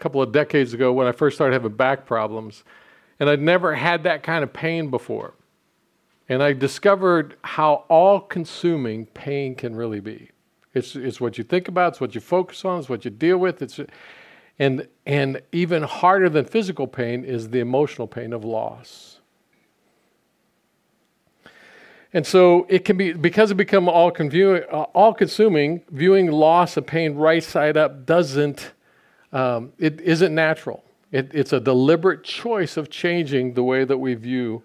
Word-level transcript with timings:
couple 0.00 0.22
of 0.22 0.32
decades 0.32 0.72
ago 0.72 0.92
when 0.92 1.06
I 1.06 1.12
first 1.12 1.36
started 1.36 1.54
having 1.54 1.76
back 1.76 2.06
problems, 2.06 2.64
and 3.18 3.28
I'd 3.28 3.40
never 3.40 3.74
had 3.74 4.02
that 4.04 4.22
kind 4.22 4.42
of 4.42 4.52
pain 4.52 4.90
before. 4.90 5.34
And 6.28 6.42
I 6.42 6.52
discovered 6.52 7.36
how 7.42 7.84
all 7.88 8.20
consuming 8.20 9.06
pain 9.06 9.54
can 9.54 9.74
really 9.74 10.00
be. 10.00 10.30
It's, 10.74 10.94
it's 10.94 11.20
what 11.20 11.38
you 11.38 11.44
think 11.44 11.66
about, 11.68 11.94
it's 11.94 12.00
what 12.00 12.14
you 12.14 12.20
focus 12.20 12.64
on, 12.64 12.78
it's 12.78 12.88
what 12.88 13.04
you 13.04 13.10
deal 13.10 13.38
with. 13.38 13.60
It's, 13.60 13.80
and, 14.58 14.86
and 15.06 15.42
even 15.52 15.82
harder 15.82 16.28
than 16.28 16.44
physical 16.44 16.86
pain 16.86 17.24
is 17.24 17.48
the 17.48 17.58
emotional 17.58 18.06
pain 18.06 18.32
of 18.32 18.44
loss. 18.44 19.18
And 22.12 22.26
so 22.26 22.66
it 22.68 22.84
can 22.84 22.96
be, 22.96 23.12
because 23.12 23.50
it 23.50 23.54
become 23.54 23.88
all, 23.88 24.10
all 24.10 25.14
consuming, 25.14 25.82
viewing 25.90 26.30
loss 26.30 26.76
and 26.76 26.86
pain 26.86 27.14
right 27.14 27.42
side 27.42 27.76
up 27.76 28.04
doesn't, 28.04 28.72
um, 29.32 29.72
it 29.78 30.00
isn't 30.00 30.34
natural. 30.34 30.84
It, 31.12 31.30
it's 31.34 31.52
a 31.52 31.60
deliberate 31.60 32.22
choice 32.24 32.76
of 32.76 32.90
changing 32.90 33.54
the 33.54 33.64
way 33.64 33.84
that 33.84 33.98
we 33.98 34.14
view 34.14 34.62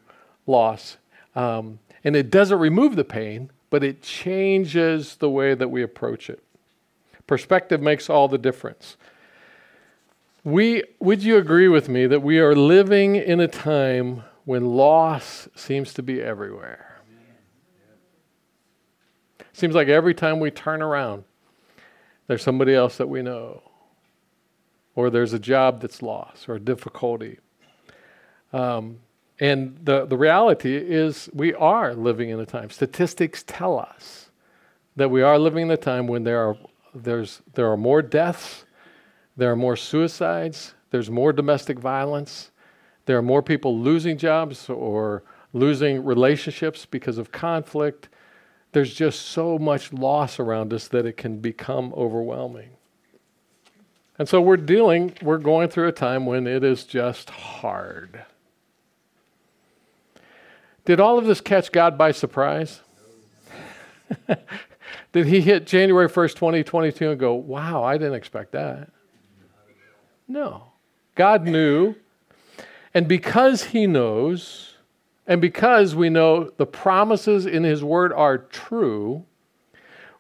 loss. 0.48 0.98
Um, 1.36 1.80
and 2.04 2.16
it 2.16 2.30
doesn't 2.30 2.60
remove 2.60 2.96
the 2.96 3.04
pain, 3.04 3.50
but 3.70 3.84
it 3.84 4.02
changes 4.02 5.16
the 5.16 5.30
way 5.30 5.56
that 5.56 5.70
we 5.70 5.82
approach 5.82 6.30
it. 6.30 6.44
Perspective 7.28 7.82
makes 7.82 8.10
all 8.10 8.28
the 8.28 8.38
difference. 8.38 8.98
We, 10.44 10.84
would 11.00 11.24
you 11.24 11.38
agree 11.38 11.68
with 11.68 11.90
me 11.90 12.06
that 12.06 12.22
we 12.22 12.40
are 12.40 12.56
living 12.56 13.16
in 13.16 13.40
a 13.40 13.48
time 13.48 14.24
when 14.46 14.66
loss 14.66 15.50
seems 15.56 15.92
to 15.96 16.04
be 16.04 16.22
everywhere? 16.22 17.02
Seems 19.54 19.74
like 19.74 19.88
every 19.88 20.14
time 20.14 20.40
we 20.40 20.52
turn 20.52 20.84
around, 20.84 21.24
there's 22.28 22.44
somebody 22.44 22.76
else 22.76 22.98
that 22.98 23.08
we 23.08 23.24
know, 23.24 23.64
or 24.96 25.10
there's 25.10 25.34
a 25.34 25.40
job 25.40 25.82
that's 25.82 26.02
lost, 26.02 26.48
or 26.48 26.56
a 26.56 26.60
difficulty. 26.60 27.40
Um, 28.54 29.00
and 29.40 29.78
the, 29.84 30.06
the 30.06 30.18
reality 30.18 30.76
is, 30.76 31.30
we 31.34 31.54
are 31.54 31.94
living 31.94 32.30
in 32.30 32.40
a 32.40 32.46
time. 32.46 32.70
Statistics 32.70 33.44
tell 33.46 33.78
us 33.78 34.30
that 34.96 35.10
we 35.10 35.22
are 35.22 35.38
living 35.38 35.64
in 35.64 35.72
a 35.72 35.78
time 35.78 36.08
when 36.08 36.24
there 36.24 36.48
are, 36.48 36.58
there's, 36.94 37.42
there 37.54 37.70
are 37.70 37.78
more 37.78 38.02
deaths, 38.02 38.66
there 39.36 39.52
are 39.52 39.58
more 39.58 39.76
suicides, 39.76 40.74
there's 40.92 41.10
more 41.10 41.34
domestic 41.34 41.78
violence, 41.78 42.52
there 43.06 43.18
are 43.18 43.22
more 43.22 43.44
people 43.44 43.78
losing 43.78 44.18
jobs 44.18 44.70
or 44.70 45.24
losing 45.52 46.06
relationships 46.06 46.86
because 46.86 47.18
of 47.18 47.32
conflict 47.32 48.08
there's 48.76 48.94
just 48.94 49.28
so 49.28 49.58
much 49.58 49.94
loss 49.94 50.38
around 50.38 50.74
us 50.74 50.90
that 50.90 51.06
it 51.06 51.16
can 51.16 51.38
become 51.38 51.94
overwhelming. 51.96 52.72
And 54.18 54.30
so 54.30 54.40
we're 54.40 54.58
dealing, 54.58 55.14
we're 55.22 55.38
going 55.38 55.70
through 55.70 55.88
a 55.90 55.92
time 55.92 56.26
when 56.26 56.48
it 56.48 56.64
is 56.64 56.86
just 56.86 57.30
hard. 57.30 58.24
Did 60.86 61.00
all 61.00 61.18
of 61.18 61.26
this 61.26 61.42
catch 61.42 61.72
God 61.72 61.98
by 61.98 62.12
surprise? 62.12 62.82
Did 65.12 65.28
he 65.28 65.42
hit 65.42 65.66
January 65.66 66.08
1st, 66.08 66.36
2022 66.36 67.12
and 67.12 67.20
go, 67.20 67.34
wow, 67.34 67.84
I 67.84 67.98
didn't 67.98 68.14
expect 68.14 68.52
that? 68.52 68.90
No. 70.28 70.72
God 71.16 71.46
knew. 71.46 71.96
And 72.94 73.08
because 73.08 73.64
he 73.64 73.88
knows, 73.88 74.76
and 75.28 75.42
because 75.42 75.96
we 75.96 76.10
know 76.10 76.52
the 76.58 76.66
promises 76.66 77.46
in 77.46 77.64
His 77.64 77.84
Word 77.84 78.14
are 78.14 78.38
true, 78.38 79.26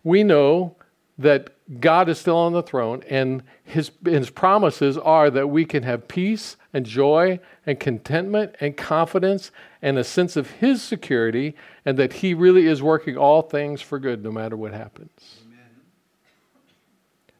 we 0.04 0.24
know 0.24 0.76
that 1.18 1.55
God 1.80 2.10
is 2.10 2.20
still 2.20 2.38
on 2.38 2.54
the 2.54 2.62
throne, 2.62 3.04
and 3.10 3.42
his, 3.64 3.92
his 4.04 4.30
promises 4.30 4.98
are 5.00 5.32
that 5.32 5.48
we 5.48 5.66
can 5.66 5.82
have 5.82 6.08
peace 6.08 6.58
and 6.76 6.86
joy 6.86 7.40
and 7.66 7.80
contentment 7.80 8.54
and 8.60 8.78
confidence 8.78 9.50
and 9.82 9.98
a 9.98 10.04
sense 10.04 10.36
of 10.36 10.50
His 10.52 10.82
security, 10.82 11.56
and 11.86 11.98
that 11.98 12.14
He 12.14 12.34
really 12.34 12.68
is 12.68 12.84
working 12.84 13.16
all 13.18 13.44
things 13.44 13.81
for 13.81 13.98
good 13.98 14.24
no 14.24 14.31
matter 14.31 14.58
what 14.58 14.74
happens. 14.74 15.38
Amen. 15.46 15.59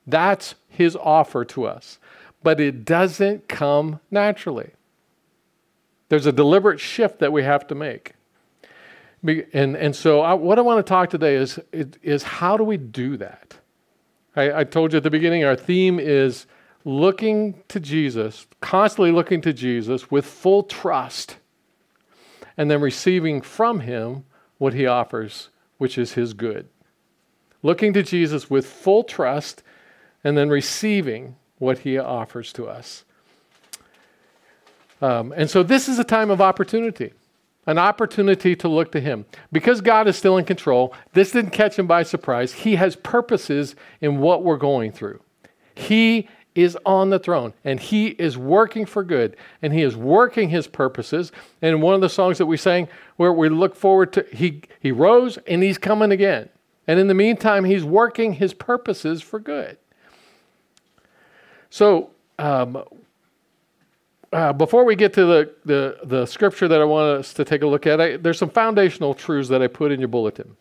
That's 0.08 0.56
His 0.70 0.96
offer 0.96 1.44
to 1.46 1.66
us. 1.66 2.00
But 2.44 2.60
it 2.60 2.86
doesn't 2.86 3.48
come 3.48 4.00
naturally. 4.10 4.72
There's 6.10 6.28
a 6.28 6.32
deliberate 6.32 6.80
shift 6.80 7.20
that 7.20 7.34
we 7.34 7.42
have 7.42 7.66
to 7.68 7.76
make. 7.76 8.14
And, 9.24 9.76
and 9.76 9.96
so, 9.96 10.22
I, 10.22 10.36
what 10.36 10.60
I 10.60 10.62
want 10.62 10.86
to 10.86 10.88
talk 10.88 11.10
today 11.10 11.36
is, 11.36 11.60
is 11.74 12.22
how 12.22 12.58
do 12.58 12.64
we 12.64 12.78
do 12.78 13.18
that? 13.18 13.58
I, 14.36 14.60
I 14.60 14.64
told 14.64 14.94
you 14.94 14.98
at 14.98 15.04
the 15.04 15.10
beginning, 15.10 15.44
our 15.44 15.56
theme 15.56 16.00
is 16.00 16.46
looking 16.84 17.62
to 17.70 17.80
Jesus, 17.80 18.46
constantly 18.62 19.12
looking 19.12 19.42
to 19.42 19.54
Jesus 19.54 20.12
with 20.12 20.26
full 20.26 20.64
trust, 20.64 21.38
and 22.58 22.70
then 22.70 22.82
receiving 22.82 23.42
from 23.42 23.82
Him 23.82 24.24
what 24.58 24.74
He 24.74 24.86
offers, 24.86 25.50
which 25.78 25.98
is 25.98 26.14
His 26.14 26.34
good. 26.34 26.68
Looking 27.64 27.94
to 27.94 28.04
Jesus 28.04 28.50
with 28.50 28.66
full 28.66 29.04
trust, 29.04 29.64
and 30.24 30.38
then 30.38 30.50
receiving 30.50 31.36
what 31.58 31.80
He 31.80 31.98
offers 31.98 32.54
to 32.54 32.68
us. 32.68 33.04
Um, 35.02 35.34
and 35.36 35.50
so 35.50 35.64
this 35.64 35.90
is 35.90 36.00
a 36.00 36.04
time 36.04 36.30
of 36.30 36.42
opportunity, 36.42 37.14
an 37.68 37.78
opportunity 37.78 38.56
to 38.56 38.68
look 38.68 38.92
to 38.92 39.00
Him. 39.00 39.26
Because 39.52 39.82
God 39.82 40.08
is 40.08 40.16
still 40.16 40.38
in 40.38 40.46
control, 40.46 40.94
this 41.14 41.32
didn't 41.32 41.52
catch 41.52 41.78
Him 41.78 41.88
by 41.88 42.04
surprise. 42.04 42.54
He 42.54 42.76
has 42.76 42.96
purposes 42.96 43.76
in 44.02 44.20
what 44.20 44.44
we're 44.44 44.58
going 44.58 44.92
through. 44.92 45.20
He 45.74 46.30
is 46.54 46.78
on 46.86 47.10
the 47.10 47.20
throne 47.20 47.54
and 47.64 47.80
He 47.80 48.08
is 48.08 48.38
working 48.38 48.86
for 48.86 49.04
good 49.04 49.36
and 49.62 49.74
He 49.74 49.82
is 49.82 49.96
working 49.96 50.50
His 50.50 50.68
purposes. 50.68 51.32
And 51.62 51.82
one 51.82 51.96
of 51.96 52.02
the 52.02 52.10
songs 52.10 52.38
that 52.38 52.46
we 52.46 52.58
sang, 52.58 52.88
where 53.18 53.34
we 53.34 53.50
look 53.50 53.76
forward 53.76 54.14
to, 54.14 54.26
He, 54.32 54.62
he 54.80 54.92
rose 54.92 55.38
and 55.48 55.62
He's 55.62 55.78
coming 55.78 56.12
again. 56.12 56.50
And 56.88 57.00
in 57.00 57.08
the 57.08 57.14
meantime, 57.14 57.66
He's 57.66 57.84
working 57.84 58.34
His 58.34 58.54
purposes 58.54 59.22
for 59.22 59.40
good. 59.40 59.78
So, 61.70 62.12
um, 62.40 62.84
uh, 64.36 64.52
before 64.52 64.84
we 64.84 64.98
get 64.98 65.14
to 65.14 65.26
the, 65.26 65.56
the, 65.64 65.98
the, 66.04 66.26
scripture 66.26 66.68
that 66.68 66.82
I 66.82 66.84
want 66.84 67.20
us 67.20 67.34
to 67.36 67.46
take 67.46 67.62
a 67.62 67.68
look 67.68 67.88
at, 67.88 68.02
I, 68.02 68.18
there's 68.18 68.38
some 68.38 68.50
foundational 68.50 69.14
truths 69.14 69.48
that 69.48 69.62
I 69.62 69.68
put 69.68 69.94
in 69.94 70.00
your 70.02 70.10
bulletin. 70.10 70.58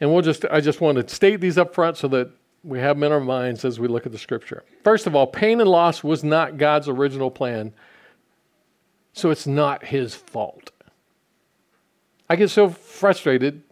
And 0.00 0.10
we'll 0.10 0.22
just, 0.22 0.46
I 0.50 0.62
just 0.62 0.80
want 0.80 0.96
to 0.96 1.14
state 1.14 1.42
these 1.42 1.58
up 1.58 1.74
front 1.74 1.98
so 1.98 2.08
that 2.08 2.30
we 2.64 2.78
have 2.78 2.96
them 2.96 3.04
in 3.04 3.12
our 3.12 3.20
minds 3.20 3.66
as 3.66 3.78
we 3.78 3.86
look 3.86 4.06
at 4.06 4.12
the 4.12 4.18
scripture. 4.18 4.64
First 4.82 5.06
of 5.06 5.14
all, 5.14 5.26
pain 5.26 5.60
and 5.60 5.68
loss 5.68 6.02
was 6.02 6.24
not 6.24 6.56
God's 6.56 6.88
original 6.88 7.30
plan, 7.30 7.74
so 9.12 9.30
it's 9.30 9.46
not 9.46 9.84
his 9.84 10.14
fault. 10.14 10.70
I 12.30 12.36
get 12.36 12.48
so 12.48 12.70
frustrated, 12.70 13.62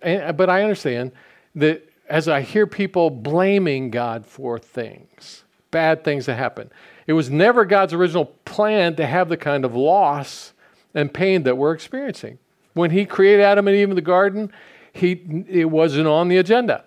but 0.00 0.48
I 0.48 0.62
understand 0.62 1.10
that 1.56 1.90
as 2.08 2.28
I 2.28 2.42
hear 2.42 2.68
people 2.68 3.10
blaming 3.10 3.90
God 3.90 4.24
for 4.24 4.56
things, 4.60 5.42
bad 5.72 6.04
things 6.04 6.26
that 6.26 6.36
happen. 6.36 6.70
It 7.06 7.12
was 7.12 7.30
never 7.30 7.64
God's 7.64 7.92
original 7.92 8.26
plan 8.44 8.96
to 8.96 9.06
have 9.06 9.28
the 9.28 9.36
kind 9.36 9.64
of 9.64 9.74
loss 9.74 10.52
and 10.94 11.12
pain 11.12 11.42
that 11.42 11.58
we're 11.58 11.72
experiencing. 11.72 12.38
When 12.72 12.90
He 12.90 13.04
created 13.04 13.42
Adam 13.42 13.68
and 13.68 13.76
Eve 13.76 13.90
in 13.90 13.96
the 13.96 14.02
garden, 14.02 14.52
he, 14.92 15.44
it 15.48 15.70
wasn't 15.70 16.06
on 16.06 16.28
the 16.28 16.38
agenda. 16.38 16.84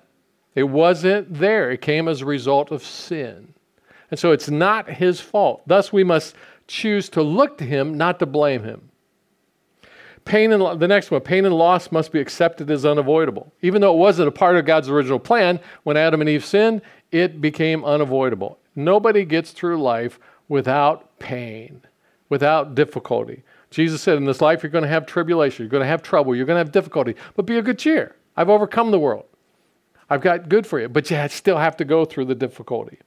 It 0.56 0.64
wasn't 0.64 1.34
there. 1.34 1.70
It 1.72 1.82
came 1.82 2.08
as 2.08 2.22
a 2.22 2.26
result 2.26 2.72
of 2.72 2.84
sin. 2.84 3.54
And 4.10 4.20
so 4.20 4.32
it's 4.32 4.50
not 4.50 4.90
His 4.90 5.20
fault. 5.20 5.62
Thus, 5.68 5.92
we 5.92 6.04
must 6.04 6.36
choose 6.68 7.10
to 7.10 7.22
look 7.22 7.58
to 7.58 7.66
Him, 7.66 7.98
not 7.98 8.20
to 8.20 8.26
blame 8.26 8.64
Him. 8.64 8.90
Pain 10.24 10.52
and 10.52 10.80
the 10.80 10.88
next 10.88 11.12
one, 11.12 11.22
pain 11.22 11.46
and 11.46 11.56
loss 11.56 11.92
must 11.92 12.12
be 12.12 12.20
accepted 12.20 12.70
as 12.70 12.86
unavoidable. 12.86 13.54
Even 13.62 13.82
though 13.82 13.94
it 13.94 13.98
wasn't 13.98 14.28
a 14.28 14.32
part 14.32 14.58
of 14.58 14.66
God's 14.66 14.90
original 14.90 15.20
plan, 15.20 15.60
when 15.84 15.96
Adam 15.96 16.20
and 16.20 16.30
Eve 16.30 16.44
sinned, 16.44 16.82
it 17.12 17.40
became 17.40 17.86
unavoidable. 17.86 18.60
Nobody 18.78 19.26
gets 19.26 19.52
through 19.52 19.82
life 19.82 20.20
without 20.48 21.18
pain, 21.18 21.82
without 22.30 22.76
difficulty. 22.76 23.44
Jesus 23.72 24.04
said, 24.04 24.18
In 24.18 24.26
this 24.26 24.40
life, 24.40 24.62
you're 24.62 24.70
going 24.70 24.84
to 24.84 24.88
have 24.90 25.08
tribulation, 25.08 25.64
you're 25.64 25.72
going 25.72 25.82
to 25.82 25.88
have 25.88 26.04
trouble, 26.04 26.36
you're 26.36 26.46
going 26.46 26.58
to 26.58 26.64
have 26.64 26.72
difficulty, 26.72 27.16
but 27.36 27.48
be 27.48 27.58
of 27.58 27.66
good 27.66 27.80
cheer. 27.80 28.16
I've 28.38 28.50
overcome 28.50 28.92
the 28.92 29.00
world. 29.00 29.26
I've 30.12 30.22
got 30.22 30.48
good 30.48 30.68
for 30.68 30.80
you, 30.80 30.88
but 30.88 31.10
you 31.10 31.28
still 31.28 31.58
have 31.58 31.76
to 31.78 31.86
go 31.86 32.06
through 32.06 32.26
the 32.26 32.36
difficulty. 32.36 33.00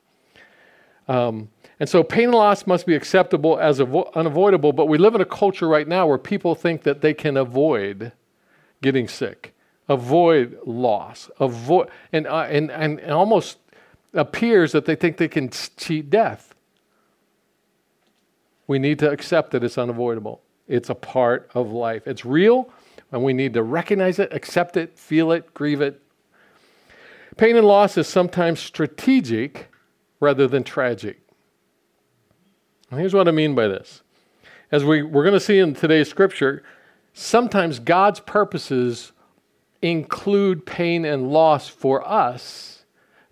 Um, 1.06 1.50
and 1.78 1.88
so 1.88 2.02
pain 2.02 2.25
and 2.25 2.34
loss 2.34 2.67
must 2.67 2.84
be 2.84 2.96
acceptable 2.96 3.58
as 3.58 3.78
avo- 3.78 4.12
unavoidable, 4.14 4.72
but 4.72 4.87
we 4.87 4.99
live 4.99 5.14
in 5.14 5.20
a 5.20 5.25
culture 5.25 5.69
right 5.69 5.87
now 5.87 6.05
where 6.06 6.19
people 6.19 6.56
think 6.56 6.82
that 6.82 7.00
they 7.00 7.14
can 7.14 7.37
avoid 7.37 8.12
getting 8.82 9.06
sick, 9.06 9.55
avoid 9.88 10.58
loss, 10.67 11.31
avoid, 11.38 11.88
and, 12.12 12.26
uh, 12.26 12.46
and, 12.50 12.70
and 12.72 13.00
almost 13.11 13.58
appears 14.12 14.72
that 14.72 14.84
they 14.84 14.94
think 14.94 15.16
they 15.16 15.28
can 15.28 15.50
cheat 15.50 16.10
death. 16.10 16.54
We 18.66 18.78
need 18.78 18.98
to 19.00 19.10
accept 19.10 19.50
that 19.52 19.64
it's 19.64 19.78
unavoidable. 19.78 20.42
It's 20.68 20.90
a 20.90 20.94
part 20.94 21.50
of 21.54 21.72
life. 21.72 22.06
It's 22.06 22.24
real, 22.24 22.70
and 23.10 23.24
we 23.24 23.32
need 23.32 23.54
to 23.54 23.62
recognize 23.62 24.18
it, 24.18 24.32
accept 24.32 24.76
it, 24.76 24.96
feel 24.98 25.32
it, 25.32 25.52
grieve 25.54 25.80
it. 25.80 26.00
Pain 27.36 27.56
and 27.56 27.66
loss 27.66 27.96
is 27.96 28.06
sometimes 28.06 28.60
strategic 28.60 29.68
rather 30.20 30.46
than 30.46 30.62
tragic. 30.62 31.20
And 32.90 33.00
here's 33.00 33.14
what 33.14 33.28
I 33.28 33.30
mean 33.30 33.54
by 33.54 33.68
this. 33.68 34.02
As 34.70 34.84
we, 34.84 35.02
we're 35.02 35.24
going 35.24 35.34
to 35.34 35.40
see 35.40 35.58
in 35.58 35.74
today's 35.74 36.08
scripture, 36.08 36.62
sometimes 37.12 37.78
God's 37.78 38.20
purposes 38.20 39.12
include 39.82 40.66
pain 40.66 41.04
and 41.04 41.32
loss 41.32 41.68
for 41.68 42.06
us 42.06 42.80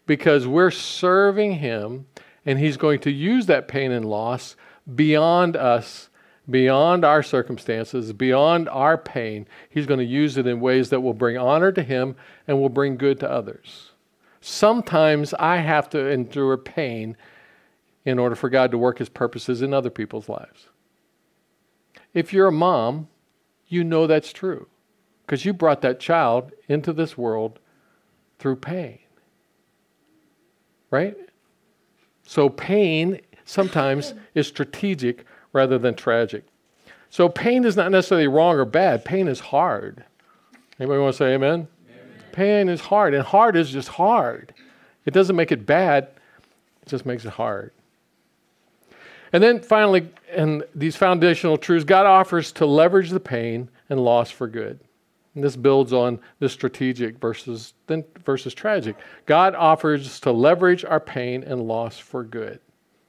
because 0.08 0.46
we're 0.46 0.72
serving 0.72 1.52
Him 1.52 2.06
and 2.44 2.58
He's 2.58 2.76
going 2.76 2.99
to 3.00 3.12
use 3.12 3.46
that 3.46 3.69
pain 3.69 3.93
and 3.93 4.05
loss 4.05 4.56
beyond 4.93 5.55
us, 5.55 6.08
beyond 6.50 7.05
our 7.05 7.22
circumstances, 7.22 8.12
beyond 8.12 8.69
our 8.70 8.99
pain. 8.99 9.46
He's 9.69 9.87
going 9.87 10.00
to 10.00 10.05
use 10.05 10.37
it 10.37 10.49
in 10.49 10.58
ways 10.58 10.90
that 10.90 11.02
will 11.02 11.14
bring 11.14 11.37
honor 11.37 11.70
to 11.70 11.82
Him 11.82 12.16
and 12.49 12.60
will 12.60 12.70
bring 12.70 12.96
good 12.96 13.20
to 13.20 13.31
others. 13.31 13.93
Sometimes 14.40 15.34
I 15.34 15.58
have 15.58 15.90
to 15.90 16.08
endure 16.08 16.56
pain 16.56 17.16
in 18.04 18.19
order 18.19 18.34
for 18.34 18.49
God 18.49 18.70
to 18.70 18.78
work 18.78 18.99
His 18.99 19.11
purposes 19.11 19.62
in 19.62 19.75
other 19.75 19.90
people's 19.90 20.28
lives. 20.28 20.69
If 22.14 22.32
you're 22.32 22.49
a 22.49 22.52
mom, 22.52 23.08
you 23.66 23.84
know 23.84 24.06
that's 24.06 24.32
true 24.32 24.69
because 25.26 25.44
you 25.44 25.52
brought 25.52 25.82
that 25.82 26.00
child 26.00 26.52
into 26.66 26.94
this 26.94 27.19
world 27.19 27.58
through 28.38 28.56
pain. 28.56 29.00
Right? 30.90 31.17
So, 32.26 32.49
pain 32.49 33.20
sometimes 33.44 34.14
is 34.35 34.46
strategic 34.46 35.25
rather 35.52 35.79
than 35.79 35.94
tragic. 35.94 36.44
So, 37.11 37.29
pain 37.29 37.64
is 37.64 37.76
not 37.76 37.90
necessarily 37.90 38.29
wrong 38.29 38.56
or 38.56 38.64
bad, 38.64 39.05
pain 39.05 39.29
is 39.29 39.40
hard. 39.40 40.05
Anybody 40.79 41.00
want 41.00 41.14
to 41.14 41.19
say 41.19 41.35
amen? 41.35 41.50
amen? 41.50 41.69
Pain 42.32 42.69
is 42.69 42.81
hard, 42.81 43.14
and 43.14 43.25
hard 43.25 43.56
is 43.56 43.70
just 43.70 43.88
hard. 43.88 44.55
It 45.05 45.12
doesn't 45.12 45.37
make 45.37 45.52
it 45.52 45.67
bad, 45.67 46.08
it 46.82 46.88
just 46.88 47.06
makes 47.06 47.25
it 47.25 47.31
hard. 47.32 47.73
And 49.32 49.43
then 49.43 49.61
finally, 49.61 50.08
in 50.35 50.62
these 50.75 50.96
foundational 50.96 51.56
truths, 51.56 51.85
God 51.85 52.06
offers 52.06 52.52
to 52.52 52.67
leverage 52.67 53.11
the 53.11 53.20
pain 53.20 53.69
and 53.90 54.00
loss 54.00 54.31
for 54.31 54.46
good. 54.46 54.79
And 55.38 55.44
this 55.44 55.55
builds 55.55 55.93
on 55.93 56.19
the 56.40 56.49
strategic 56.49 57.20
versus, 57.20 57.75
versus 58.25 58.55
tragic. 58.55 58.96
God 59.25 59.55
offers 59.55 60.19
to 60.19 60.32
leverage 60.32 60.85
our 60.85 60.99
pain 60.99 61.44
and 61.44 61.62
loss 61.62 61.96
for 61.96 62.25
good. 62.25 62.58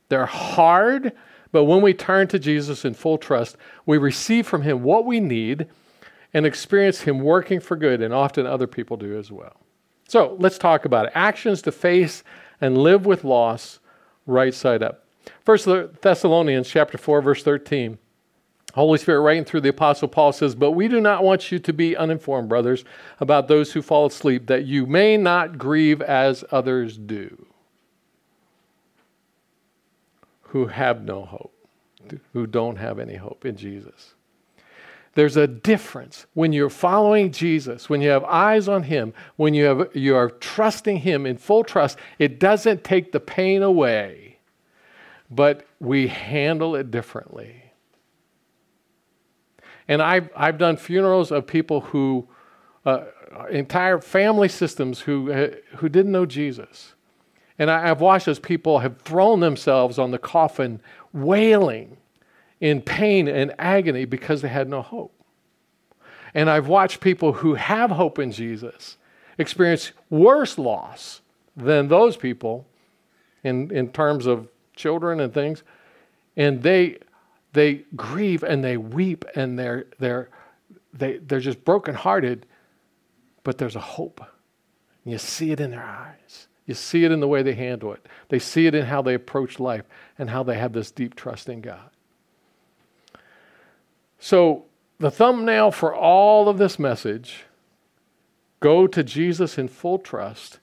They're 0.09 0.27
hard, 0.27 1.13
but 1.51 1.63
when 1.63 1.81
we 1.81 1.95
turn 1.95 2.27
to 2.27 2.37
Jesus 2.37 2.85
in 2.85 2.93
full 2.93 3.17
trust, 3.17 3.57
we 3.87 3.97
receive 3.97 4.45
from 4.45 4.61
Him 4.61 4.83
what 4.83 5.07
we 5.07 5.19
need 5.19 5.69
and 6.35 6.45
experience 6.45 7.01
Him 7.01 7.17
working 7.17 7.59
for 7.59 7.75
good, 7.75 7.99
and 8.03 8.13
often 8.13 8.45
other 8.45 8.67
people 8.67 8.95
do 8.95 9.17
as 9.17 9.31
well. 9.31 9.59
So 10.07 10.35
let's 10.37 10.59
talk 10.59 10.85
about 10.85 11.07
it. 11.07 11.13
Actions 11.15 11.63
to 11.63 11.71
face 11.71 12.23
and 12.61 12.77
live 12.77 13.07
with 13.07 13.23
loss 13.23 13.79
right 14.27 14.53
side 14.53 14.83
up. 14.83 15.03
First 15.43 15.67
Thessalonians 16.03 16.69
chapter 16.69 16.99
4, 16.99 17.23
verse 17.23 17.41
13. 17.41 17.97
Holy 18.79 18.97
Spirit, 18.97 19.21
writing 19.21 19.45
through 19.45 19.61
the 19.61 19.69
Apostle 19.69 20.07
Paul, 20.07 20.31
says, 20.31 20.55
But 20.55 20.71
we 20.71 20.87
do 20.87 21.01
not 21.01 21.23
want 21.23 21.51
you 21.51 21.59
to 21.59 21.73
be 21.73 21.97
uninformed, 21.97 22.49
brothers, 22.49 22.85
about 23.19 23.47
those 23.47 23.73
who 23.73 23.81
fall 23.81 24.05
asleep, 24.05 24.47
that 24.47 24.65
you 24.65 24.85
may 24.85 25.17
not 25.17 25.57
grieve 25.57 26.01
as 26.01 26.43
others 26.51 26.97
do, 26.97 27.45
who 30.43 30.67
have 30.67 31.03
no 31.03 31.25
hope, 31.25 31.53
who 32.33 32.47
don't 32.47 32.77
have 32.77 32.99
any 32.99 33.15
hope 33.15 33.45
in 33.45 33.57
Jesus. 33.57 34.13
There's 35.15 35.35
a 35.35 35.47
difference 35.47 36.25
when 36.33 36.53
you're 36.53 36.69
following 36.69 37.31
Jesus, 37.31 37.89
when 37.89 38.01
you 38.01 38.09
have 38.09 38.23
eyes 38.23 38.67
on 38.67 38.83
Him, 38.83 39.13
when 39.35 39.53
you, 39.53 39.65
have, 39.65 39.95
you 39.95 40.15
are 40.15 40.29
trusting 40.29 40.99
Him 40.99 41.25
in 41.25 41.37
full 41.37 41.63
trust. 41.63 41.97
It 42.19 42.39
doesn't 42.39 42.83
take 42.83 43.11
the 43.11 43.19
pain 43.19 43.63
away, 43.63 44.37
but 45.29 45.65
we 45.79 46.07
handle 46.07 46.75
it 46.75 46.91
differently 46.91 47.68
and 49.89 50.03
I've, 50.03 50.29
I've 50.35 50.59
done 50.59 50.77
funerals 50.77 51.31
of 51.31 51.47
people 51.47 51.81
who, 51.81 52.27
uh, 52.85 53.05
entire 53.49 53.99
family 53.99 54.47
systems 54.47 55.01
who, 55.01 55.31
uh, 55.31 55.49
who 55.77 55.89
didn't 55.89 56.11
know 56.11 56.27
Jesus. 56.27 56.93
And 57.57 57.71
I, 57.71 57.89
I've 57.89 57.99
watched 57.99 58.27
as 58.27 58.37
people 58.37 58.79
have 58.79 59.01
thrown 59.01 59.39
themselves 59.39 59.97
on 59.97 60.11
the 60.11 60.19
coffin, 60.19 60.79
wailing 61.11 61.97
in 62.61 62.81
pain 62.81 63.27
and 63.27 63.51
agony 63.57 64.05
because 64.05 64.43
they 64.43 64.47
had 64.47 64.69
no 64.69 64.83
hope. 64.83 65.11
And 66.35 66.51
I've 66.51 66.67
watched 66.67 66.99
people 66.99 67.33
who 67.33 67.55
have 67.55 67.89
hope 67.89 68.19
in 68.19 68.31
Jesus 68.31 68.97
experience 69.39 69.91
worse 70.11 70.59
loss 70.59 71.21
than 71.57 71.87
those 71.87 72.15
people 72.15 72.67
in, 73.43 73.71
in 73.71 73.91
terms 73.91 74.27
of 74.27 74.49
children 74.75 75.19
and 75.19 75.33
things. 75.33 75.63
And 76.37 76.61
they 76.61 76.99
they 77.53 77.85
grieve 77.95 78.43
and 78.43 78.63
they 78.63 78.77
weep 78.77 79.25
and 79.35 79.57
they're, 79.57 79.87
they're, 79.99 80.29
they, 80.93 81.17
they're 81.17 81.39
just 81.39 81.63
brokenhearted, 81.65 82.45
but 83.43 83.57
there's 83.57 83.75
a 83.75 83.81
hope. 83.81 84.21
And 85.03 85.11
you 85.11 85.17
see 85.17 85.51
it 85.51 85.59
in 85.59 85.71
their 85.71 85.83
eyes. 85.83 86.47
You 86.65 86.75
see 86.75 87.03
it 87.03 87.11
in 87.11 87.19
the 87.19 87.27
way 87.27 87.41
they 87.41 87.55
handle 87.55 87.93
it. 87.93 88.05
They 88.27 88.37
see 88.37 88.67
it 88.67 88.75
in 88.75 88.85
how 88.85 89.01
they 89.01 89.15
approach 89.15 89.59
life 89.59 89.85
and 90.19 90.29
how 90.29 90.43
they 90.43 90.57
have 90.57 90.73
this 90.73 90.91
deep 90.91 91.15
trust 91.15 91.49
in 91.49 91.61
God. 91.61 91.89
So, 94.19 94.65
the 94.99 95.09
thumbnail 95.09 95.71
for 95.71 95.95
all 95.95 96.49
of 96.49 96.57
this 96.57 96.77
message 96.77 97.45
go 98.59 98.85
to 98.85 99.01
Jesus 99.01 99.57
in 99.57 99.69
full 99.69 99.97
trust 99.97 100.59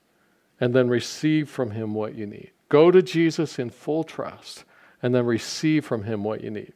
and 0.60 0.74
then 0.74 0.88
receive 0.88 1.48
from 1.48 1.70
him 1.70 1.94
what 1.94 2.14
you 2.14 2.26
need. 2.26 2.50
Go 2.68 2.90
to 2.90 3.02
Jesus 3.02 3.58
in 3.58 3.70
full 3.70 4.04
trust 4.04 4.64
and 5.02 5.14
then 5.14 5.25
receive 5.26 5.84
from 5.84 6.04
him 6.04 6.25
what 6.25 6.43
you 6.43 6.50
need. 6.50 6.72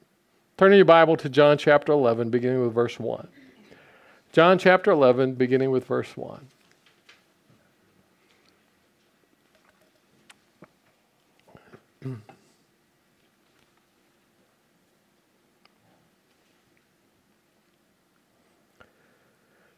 Turn 0.57 0.73
in 0.73 0.77
your 0.77 0.85
Bible 0.85 1.17
to 1.17 1.29
John 1.29 1.57
chapter 1.59 1.93
11, 1.93 2.31
beginning 2.31 2.63
with 2.63 2.75
verse 2.75 2.99
1. 3.01 3.29
John 4.33 4.59
chapter 4.59 4.91
11, 4.91 5.35
beginning 5.35 5.71
with 5.71 5.87
verse 5.87 6.17
1. 6.17 6.47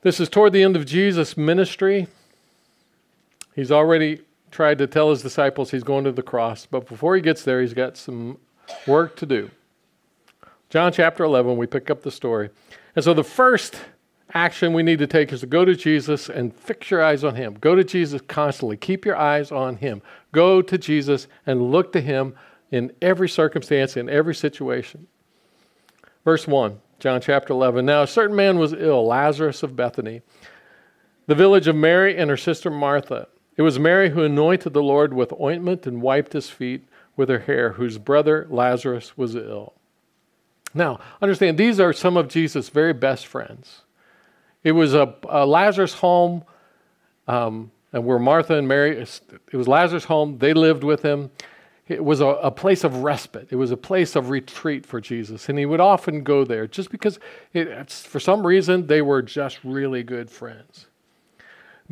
This 0.03 0.19
is 0.19 0.29
toward 0.29 0.53
the 0.53 0.65
end 0.65 0.75
of 0.75 0.85
Jesus' 0.85 1.37
ministry. 1.37 2.09
He's 3.55 3.71
already 3.71 4.21
tried 4.52 4.78
to 4.78 4.87
tell 4.87 5.10
his 5.10 5.22
disciples 5.22 5.70
he's 5.70 5.82
going 5.82 6.04
to 6.04 6.12
the 6.12 6.22
cross, 6.22 6.66
but 6.66 6.87
before 6.87 7.16
he 7.16 7.22
gets 7.22 7.43
there, 7.43 7.60
he's 7.60 7.75
got 7.75 7.96
some 7.96 8.38
work 8.87 9.16
to 9.16 9.26
do. 9.26 9.50
John 10.71 10.92
chapter 10.92 11.25
11, 11.25 11.56
we 11.56 11.66
pick 11.66 11.90
up 11.90 12.02
the 12.02 12.11
story. 12.11 12.50
And 12.94 13.04
so 13.04 13.12
the 13.12 13.25
first 13.25 13.76
action 14.35 14.73
we 14.73 14.82
need 14.82 14.99
to 14.99 15.06
take 15.06 15.32
is 15.32 15.40
to 15.40 15.47
go 15.47 15.64
to 15.64 15.75
Jesus 15.75 16.28
and 16.28 16.54
fix 16.54 16.90
your 16.90 17.02
eyes 17.02 17.25
on 17.25 17.35
Him. 17.35 17.54
Go 17.61 17.75
to 17.75 17.85
Jesus 17.85 18.23
constantly. 18.26 18.76
Keep 18.76 19.04
your 19.04 19.16
eyes 19.16 19.50
on 19.52 19.76
Him. 19.76 20.02
Go 20.32 20.62
to 20.62 20.78
Jesus 20.78 21.26
and 21.47 21.71
look 21.71 21.92
to 21.92 22.00
Him 22.00 22.35
in 22.71 22.92
every 23.02 23.28
circumstance, 23.28 23.97
in 23.97 24.09
every 24.09 24.35
situation. 24.35 25.06
Verse 26.25 26.47
1, 26.47 26.80
John 27.00 27.21
chapter 27.21 27.52
11. 27.52 27.85
Now, 27.85 28.02
a 28.02 28.06
certain 28.06 28.37
man 28.37 28.59
was 28.59 28.73
ill, 28.73 29.06
Lazarus 29.06 29.62
of 29.62 29.76
Bethany, 29.76 30.23
the 31.26 31.35
village 31.35 31.68
of 31.68 31.76
Mary 31.76 32.16
and 32.16 32.30
her 32.30 32.37
sister 32.37 32.71
Martha. 32.71 33.28
It 33.56 33.62
was 33.62 33.78
Mary 33.78 34.11
who 34.11 34.23
anointed 34.23 34.73
the 34.73 34.82
Lord 34.82 35.12
with 35.12 35.32
ointment 35.40 35.87
and 35.87 36.00
wiped 36.00 36.32
his 36.32 36.49
feet 36.49 36.85
with 37.16 37.28
her 37.28 37.40
hair, 37.40 37.73
whose 37.73 37.99
brother 37.99 38.47
Lazarus 38.49 39.16
was 39.16 39.37
ill. 39.37 39.75
Now, 40.75 41.00
understand, 41.21 41.59
these 41.59 41.78
are 41.78 41.92
some 41.92 42.16
of 42.16 42.28
Jesus' 42.28 42.71
very 42.71 42.94
best 42.94 43.26
friends. 43.26 43.82
It 44.64 44.73
was 44.73 44.94
a, 44.94 45.14
a 45.28 45.44
Lazarus 45.44 45.94
home, 45.94 46.44
um, 47.28 47.71
and 47.92 48.06
where 48.06 48.18
Martha 48.18 48.56
and 48.56 48.66
Mary, 48.66 48.99
it 48.99 49.56
was 49.56 49.68
Lazarus' 49.68 50.04
home. 50.04 50.38
They 50.38 50.54
lived 50.54 50.82
with 50.82 51.02
him. 51.02 51.30
It 51.88 52.02
was 52.02 52.21
a, 52.21 52.26
a, 52.26 52.50
place 52.50 52.85
of 52.85 53.02
respite. 53.02 53.49
It 53.50 53.56
was 53.56 53.71
a 53.71 53.76
place 53.76 54.16
of 54.16 54.30
retreat 54.30 54.87
for 54.87 55.00
Jesus. 55.00 55.49
And 55.49 55.59
he 55.59 55.66
would 55.66 55.80
often 55.80 56.23
go 56.23 56.44
there 56.44 56.66
just 56.66 56.90
because, 56.90 57.18
it, 57.52 57.90
for 57.90 58.18
some 58.18 58.47
reason, 58.47 58.87
they 58.87 59.02
were 59.02 59.21
just 59.21 59.59
really 59.62 60.02
good 60.02 60.30
friends. 60.30 60.87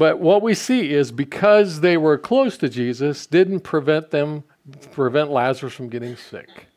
But 0.01 0.19
what 0.19 0.41
we 0.41 0.55
see 0.55 0.95
is 0.95 1.13
because 1.13 1.83
they 1.83 1.99
were 1.99 2.17
close 2.17 2.57
to 2.57 2.71
Jesus, 2.71 3.27
didn't 3.27 3.61
prevent 3.61 4.11
them, 4.11 4.45
prevent 4.93 5.31
Lazarus 5.31 5.75
from 5.75 5.91
getting 5.91 6.17
sick. 6.17 6.69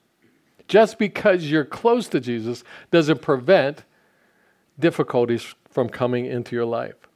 Just 0.68 1.00
because 1.00 1.50
you're 1.50 1.64
close 1.64 2.10
to 2.10 2.20
Jesus 2.20 2.66
doesn't 2.92 3.22
prevent 3.22 3.86
difficulties 4.78 5.56
from 5.70 5.88
coming 5.88 6.26
into 6.26 6.54
your 6.54 6.66
life. 6.66 7.08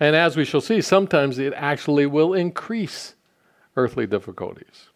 And 0.00 0.16
as 0.16 0.38
we 0.38 0.46
shall 0.46 0.62
see, 0.62 0.80
sometimes 0.80 1.38
it 1.38 1.52
actually 1.54 2.06
will 2.06 2.32
increase 2.32 3.14
earthly 3.76 4.06
difficulties. 4.06 4.88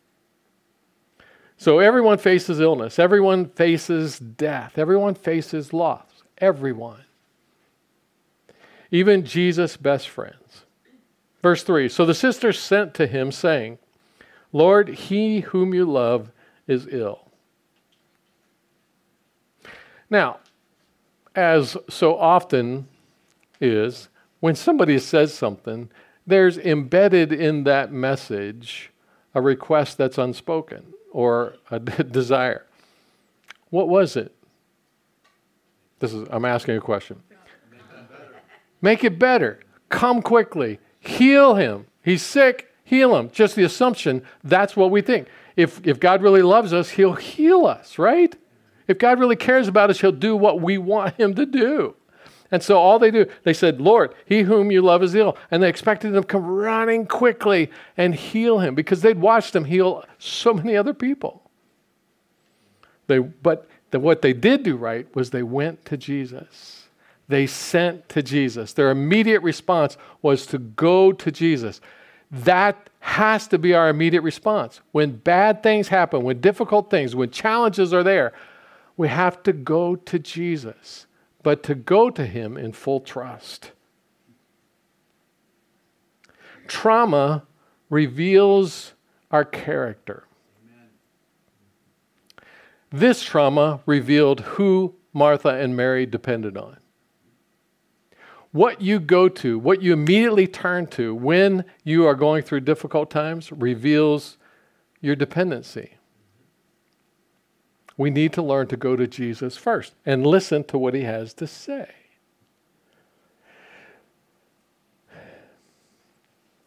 So 1.58 1.80
everyone 1.80 2.16
faces 2.16 2.60
illness, 2.60 2.98
everyone 2.98 3.50
faces 3.50 4.18
death, 4.20 4.78
everyone 4.78 5.16
faces 5.16 5.74
loss, 5.74 6.22
everyone 6.38 7.04
even 8.94 9.24
Jesus' 9.24 9.76
best 9.76 10.08
friends. 10.08 10.64
Verse 11.42 11.64
3 11.64 11.88
So 11.88 12.06
the 12.06 12.14
sisters 12.14 12.60
sent 12.60 12.94
to 12.94 13.08
him, 13.08 13.32
saying, 13.32 13.78
Lord, 14.52 14.88
he 14.88 15.40
whom 15.40 15.74
you 15.74 15.84
love 15.84 16.30
is 16.68 16.86
ill. 16.88 17.28
Now, 20.08 20.38
as 21.34 21.76
so 21.90 22.16
often 22.16 22.86
is, 23.60 24.08
when 24.38 24.54
somebody 24.54 25.00
says 25.00 25.34
something, 25.34 25.90
there's 26.24 26.56
embedded 26.56 27.32
in 27.32 27.64
that 27.64 27.90
message 27.90 28.92
a 29.34 29.42
request 29.42 29.98
that's 29.98 30.18
unspoken 30.18 30.94
or 31.10 31.56
a 31.68 31.80
desire. 31.80 32.64
What 33.70 33.88
was 33.88 34.14
it? 34.14 34.32
This 35.98 36.12
is 36.12 36.28
I'm 36.30 36.44
asking 36.44 36.76
a 36.76 36.80
question. 36.80 37.20
Make 38.84 39.02
it 39.02 39.18
better. 39.18 39.60
Come 39.88 40.20
quickly. 40.20 40.78
Heal 41.00 41.54
him. 41.54 41.86
He's 42.02 42.20
sick. 42.22 42.70
Heal 42.84 43.16
him. 43.16 43.30
Just 43.30 43.56
the 43.56 43.64
assumption 43.64 44.22
that's 44.42 44.76
what 44.76 44.90
we 44.90 45.00
think. 45.00 45.26
If 45.56 45.80
if 45.86 45.98
God 45.98 46.20
really 46.20 46.42
loves 46.42 46.74
us, 46.74 46.90
he'll 46.90 47.14
heal 47.14 47.64
us, 47.64 47.98
right? 47.98 48.36
If 48.86 48.98
God 48.98 49.18
really 49.18 49.36
cares 49.36 49.68
about 49.68 49.88
us, 49.88 50.02
he'll 50.02 50.12
do 50.12 50.36
what 50.36 50.60
we 50.60 50.76
want 50.76 51.18
him 51.18 51.34
to 51.34 51.46
do. 51.46 51.94
And 52.50 52.62
so 52.62 52.76
all 52.78 52.98
they 52.98 53.10
do, 53.10 53.24
they 53.44 53.54
said, 53.54 53.80
Lord, 53.80 54.14
he 54.26 54.42
whom 54.42 54.70
you 54.70 54.82
love 54.82 55.02
is 55.02 55.14
ill. 55.14 55.38
And 55.50 55.62
they 55.62 55.70
expected 55.70 56.14
him 56.14 56.20
to 56.20 56.28
come 56.28 56.44
running 56.44 57.06
quickly 57.06 57.70
and 57.96 58.14
heal 58.14 58.58
him 58.58 58.74
because 58.74 59.00
they'd 59.00 59.18
watched 59.18 59.56
him 59.56 59.64
heal 59.64 60.04
so 60.18 60.52
many 60.52 60.76
other 60.76 60.92
people. 60.92 61.50
They, 63.06 63.18
but 63.18 63.66
the, 63.92 63.98
what 63.98 64.20
they 64.20 64.34
did 64.34 64.62
do 64.62 64.76
right 64.76 65.06
was 65.16 65.30
they 65.30 65.42
went 65.42 65.86
to 65.86 65.96
Jesus. 65.96 66.83
They 67.28 67.46
sent 67.46 68.08
to 68.10 68.22
Jesus. 68.22 68.72
Their 68.72 68.90
immediate 68.90 69.42
response 69.42 69.96
was 70.20 70.46
to 70.46 70.58
go 70.58 71.12
to 71.12 71.30
Jesus. 71.30 71.80
That 72.30 72.90
has 73.00 73.48
to 73.48 73.58
be 73.58 73.74
our 73.74 73.88
immediate 73.88 74.22
response. 74.22 74.80
When 74.92 75.16
bad 75.16 75.62
things 75.62 75.88
happen, 75.88 76.22
when 76.22 76.40
difficult 76.40 76.90
things, 76.90 77.14
when 77.14 77.30
challenges 77.30 77.92
are 77.92 78.02
there, 78.02 78.32
we 78.96 79.08
have 79.08 79.42
to 79.44 79.52
go 79.52 79.96
to 79.96 80.18
Jesus 80.18 81.06
but 81.42 81.62
to 81.62 81.74
go 81.74 82.10
to 82.10 82.26
Him 82.26 82.56
in 82.56 82.72
full 82.72 83.00
trust. 83.00 83.72
Trauma 86.66 87.44
reveals 87.90 88.94
our 89.30 89.44
character. 89.44 90.24
This 92.90 93.22
trauma 93.22 93.80
revealed 93.86 94.40
who 94.40 94.94
Martha 95.12 95.50
and 95.50 95.76
Mary 95.76 96.06
depended 96.06 96.56
on. 96.56 96.78
What 98.54 98.80
you 98.80 99.00
go 99.00 99.28
to, 99.28 99.58
what 99.58 99.82
you 99.82 99.92
immediately 99.92 100.46
turn 100.46 100.86
to 100.90 101.12
when 101.12 101.64
you 101.82 102.06
are 102.06 102.14
going 102.14 102.44
through 102.44 102.60
difficult 102.60 103.10
times, 103.10 103.50
reveals 103.50 104.36
your 105.00 105.16
dependency. 105.16 105.94
We 107.96 108.10
need 108.10 108.32
to 108.34 108.42
learn 108.42 108.68
to 108.68 108.76
go 108.76 108.94
to 108.94 109.08
Jesus 109.08 109.56
first 109.56 109.96
and 110.06 110.24
listen 110.24 110.62
to 110.66 110.78
what 110.78 110.94
he 110.94 111.02
has 111.02 111.34
to 111.34 111.48
say. 111.48 111.88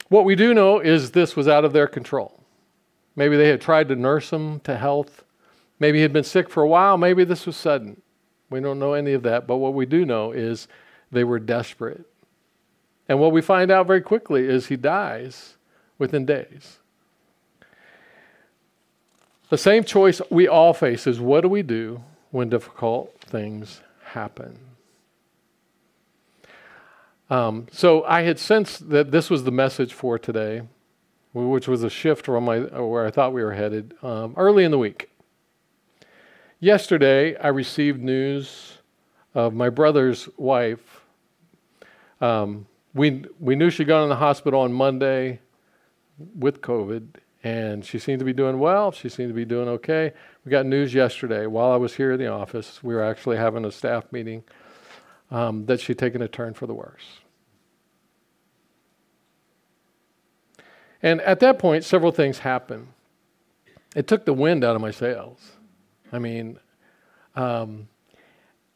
What 0.09 0.25
we 0.25 0.35
do 0.35 0.53
know 0.53 0.81
is 0.81 1.11
this 1.11 1.37
was 1.37 1.47
out 1.47 1.63
of 1.63 1.71
their 1.71 1.87
control. 1.87 2.43
Maybe 3.15 3.37
they 3.37 3.47
had 3.47 3.61
tried 3.61 3.87
to 3.87 3.95
nurse 3.95 4.29
him 4.33 4.59
to 4.61 4.75
health. 4.75 5.23
Maybe 5.79 5.99
he 5.99 6.01
had 6.01 6.11
been 6.11 6.25
sick 6.25 6.49
for 6.49 6.63
a 6.63 6.67
while. 6.67 6.97
Maybe 6.97 7.23
this 7.23 7.45
was 7.45 7.55
sudden. 7.55 8.01
We 8.49 8.59
don't 8.59 8.77
know 8.77 8.91
any 8.91 9.13
of 9.13 9.23
that. 9.23 9.47
But 9.47 9.59
what 9.59 9.73
we 9.73 9.85
do 9.85 10.05
know 10.05 10.33
is 10.33 10.67
they 11.11 11.23
were 11.23 11.39
desperate. 11.39 12.05
And 13.09 13.19
what 13.19 13.31
we 13.31 13.41
find 13.41 13.71
out 13.71 13.87
very 13.87 14.01
quickly 14.01 14.45
is 14.45 14.67
he 14.67 14.75
dies 14.75 15.55
within 15.97 16.25
days. 16.25 16.79
The 19.49 19.57
same 19.57 19.83
choice 19.83 20.21
we 20.29 20.47
all 20.47 20.73
face 20.73 21.07
is 21.07 21.19
what 21.19 21.41
do 21.41 21.49
we 21.49 21.63
do 21.63 22.03
when 22.31 22.49
difficult 22.49 23.17
things 23.21 23.81
happen? 24.03 24.59
Um, 27.29 27.67
so 27.71 28.03
I 28.03 28.23
had 28.23 28.39
sensed 28.39 28.89
that 28.89 29.11
this 29.11 29.29
was 29.29 29.43
the 29.43 29.51
message 29.51 29.93
for 29.93 30.19
today, 30.19 30.63
which 31.33 31.67
was 31.67 31.83
a 31.83 31.89
shift 31.89 32.25
from 32.25 32.45
my, 32.45 32.59
where 32.59 33.05
I 33.05 33.11
thought 33.11 33.33
we 33.33 33.43
were 33.43 33.53
headed 33.53 33.93
um, 34.01 34.33
early 34.37 34.63
in 34.63 34.71
the 34.71 34.77
week. 34.77 35.09
Yesterday, 36.59 37.35
I 37.37 37.49
received 37.49 38.01
news 38.01 38.76
of 39.37 39.53
my 39.53 39.69
brother's 39.69 40.27
wife. 40.35 41.01
Um, 42.19 42.65
we, 42.95 43.23
we 43.39 43.55
knew 43.55 43.69
she'd 43.69 43.85
gone 43.85 44.01
in 44.01 44.09
the 44.09 44.15
hospital 44.15 44.61
on 44.61 44.73
Monday 44.73 45.41
with 46.35 46.59
COVID, 46.61 47.07
and 47.43 47.85
she 47.85 47.99
seemed 47.99 48.17
to 48.17 48.25
be 48.25 48.33
doing 48.33 48.57
well. 48.57 48.91
She 48.91 49.09
seemed 49.09 49.29
to 49.29 49.35
be 49.35 49.45
doing 49.45 49.67
okay. 49.67 50.11
We 50.43 50.49
got 50.49 50.65
news 50.65 50.91
yesterday 50.91 51.45
while 51.45 51.71
I 51.71 51.75
was 51.75 51.93
here 51.93 52.13
in 52.13 52.19
the 52.19 52.25
office. 52.25 52.83
We 52.83 52.95
were 52.95 53.03
actually 53.03 53.37
having 53.37 53.63
a 53.63 53.71
staff 53.71 54.11
meeting 54.11 54.43
um, 55.29 55.67
that 55.67 55.81
she'd 55.81 55.99
taken 55.99 56.23
a 56.23 56.27
turn 56.27 56.55
for 56.55 56.65
the 56.65 56.73
worse. 56.73 57.19
And 61.03 61.21
at 61.21 61.41
that 61.41 61.59
point, 61.59 61.83
several 61.83 62.11
things 62.11 62.39
happened. 62.39 62.87
It 63.95 64.07
took 64.07 64.25
the 64.25 64.33
wind 64.33 64.63
out 64.63 64.75
of 64.75 64.81
my 64.81 64.89
sails. 64.89 65.51
I 66.11 66.17
mean, 66.17 66.57
um, 67.35 67.87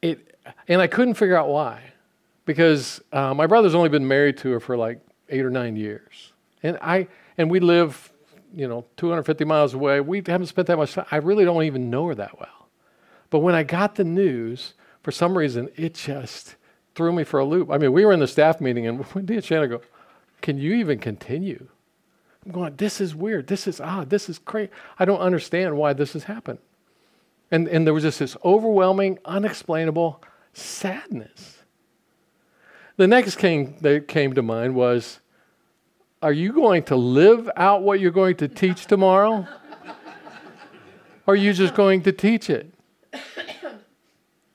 it, 0.04 0.31
and 0.68 0.82
I 0.82 0.88
couldn't 0.88 1.16
figure 1.16 1.38
out 1.38 1.50
why, 1.50 1.82
because 2.46 3.02
uh, 3.12 3.34
my 3.34 3.48
brother's 3.48 3.76
only 3.76 3.90
been 3.90 4.08
married 4.08 4.38
to 4.38 4.52
her 4.52 4.60
for 4.60 4.78
like 4.78 5.00
eight 5.30 5.46
or 5.46 5.50
nine 5.50 5.76
years, 5.76 6.34
and 6.64 6.78
I 6.82 7.08
and 7.38 7.50
we 7.50 7.60
live 7.60 8.12
you 8.54 8.68
know, 8.68 8.86
250 8.98 9.46
miles 9.46 9.74
away. 9.74 10.00
We 10.02 10.22
haven't 10.26 10.48
spent 10.48 10.68
that 10.68 10.78
much 10.78 10.94
time. 10.94 11.06
I 11.12 11.18
really 11.18 11.46
don't 11.46 11.64
even 11.64 11.90
know 11.90 12.08
her 12.08 12.16
that 12.16 12.40
well. 12.40 12.68
But 13.30 13.40
when 13.40 13.56
I 13.56 13.64
got 13.64 13.96
the 13.96 14.04
news, 14.04 14.74
for 15.04 15.12
some 15.12 15.38
reason, 15.38 15.70
it 15.76 15.94
just 15.94 16.56
threw 16.96 17.14
me 17.14 17.24
for 17.24 17.40
a 17.40 17.46
loop. 17.46 17.72
I 17.72 17.78
mean, 17.78 17.94
we 17.94 18.06
were 18.06 18.12
in 18.12 18.20
the 18.20 18.28
staff 18.28 18.60
meeting, 18.60 18.88
and 18.88 19.06
when 19.14 19.26
did 19.26 19.44
Shannon 19.44 19.70
go, 19.70 19.82
Can 20.42 20.58
you 20.58 20.74
even 20.74 21.00
continue? 21.00 21.68
I'm 22.46 22.52
going, 22.52 22.76
This 22.76 23.00
is 23.00 23.16
weird. 23.16 23.48
This 23.48 23.68
is 23.68 23.80
odd. 23.80 24.10
This 24.10 24.30
is 24.30 24.40
crazy. 24.40 24.72
I 25.00 25.06
don't 25.06 25.20
understand 25.20 25.78
why 25.78 25.94
this 25.94 26.14
has 26.14 26.26
happened. 26.26 26.60
And, 27.52 27.68
and 27.68 27.86
there 27.86 27.94
was 27.94 28.04
just 28.04 28.20
this 28.20 28.38
overwhelming, 28.44 29.20
unexplainable 29.26 30.22
sadness. 30.54 31.60
The 32.98 33.08
next 33.08 33.36
thing 33.36 33.78
that 33.82 34.08
came 34.08 34.34
to 34.34 34.42
mind 34.42 34.76
was 34.76 35.20
are 36.22 36.34
you 36.34 36.54
going 36.54 36.84
to 36.84 36.96
live 36.96 37.50
out 37.56 37.82
what 37.82 38.00
you're 38.00 38.12
going 38.12 38.36
to 38.38 38.48
teach 38.48 38.86
tomorrow? 38.86 39.48
or 41.26 41.34
are 41.34 41.36
you 41.36 41.52
just 41.52 41.74
going 41.74 42.04
to 42.04 42.12
teach 42.12 42.50
it? 42.50 42.72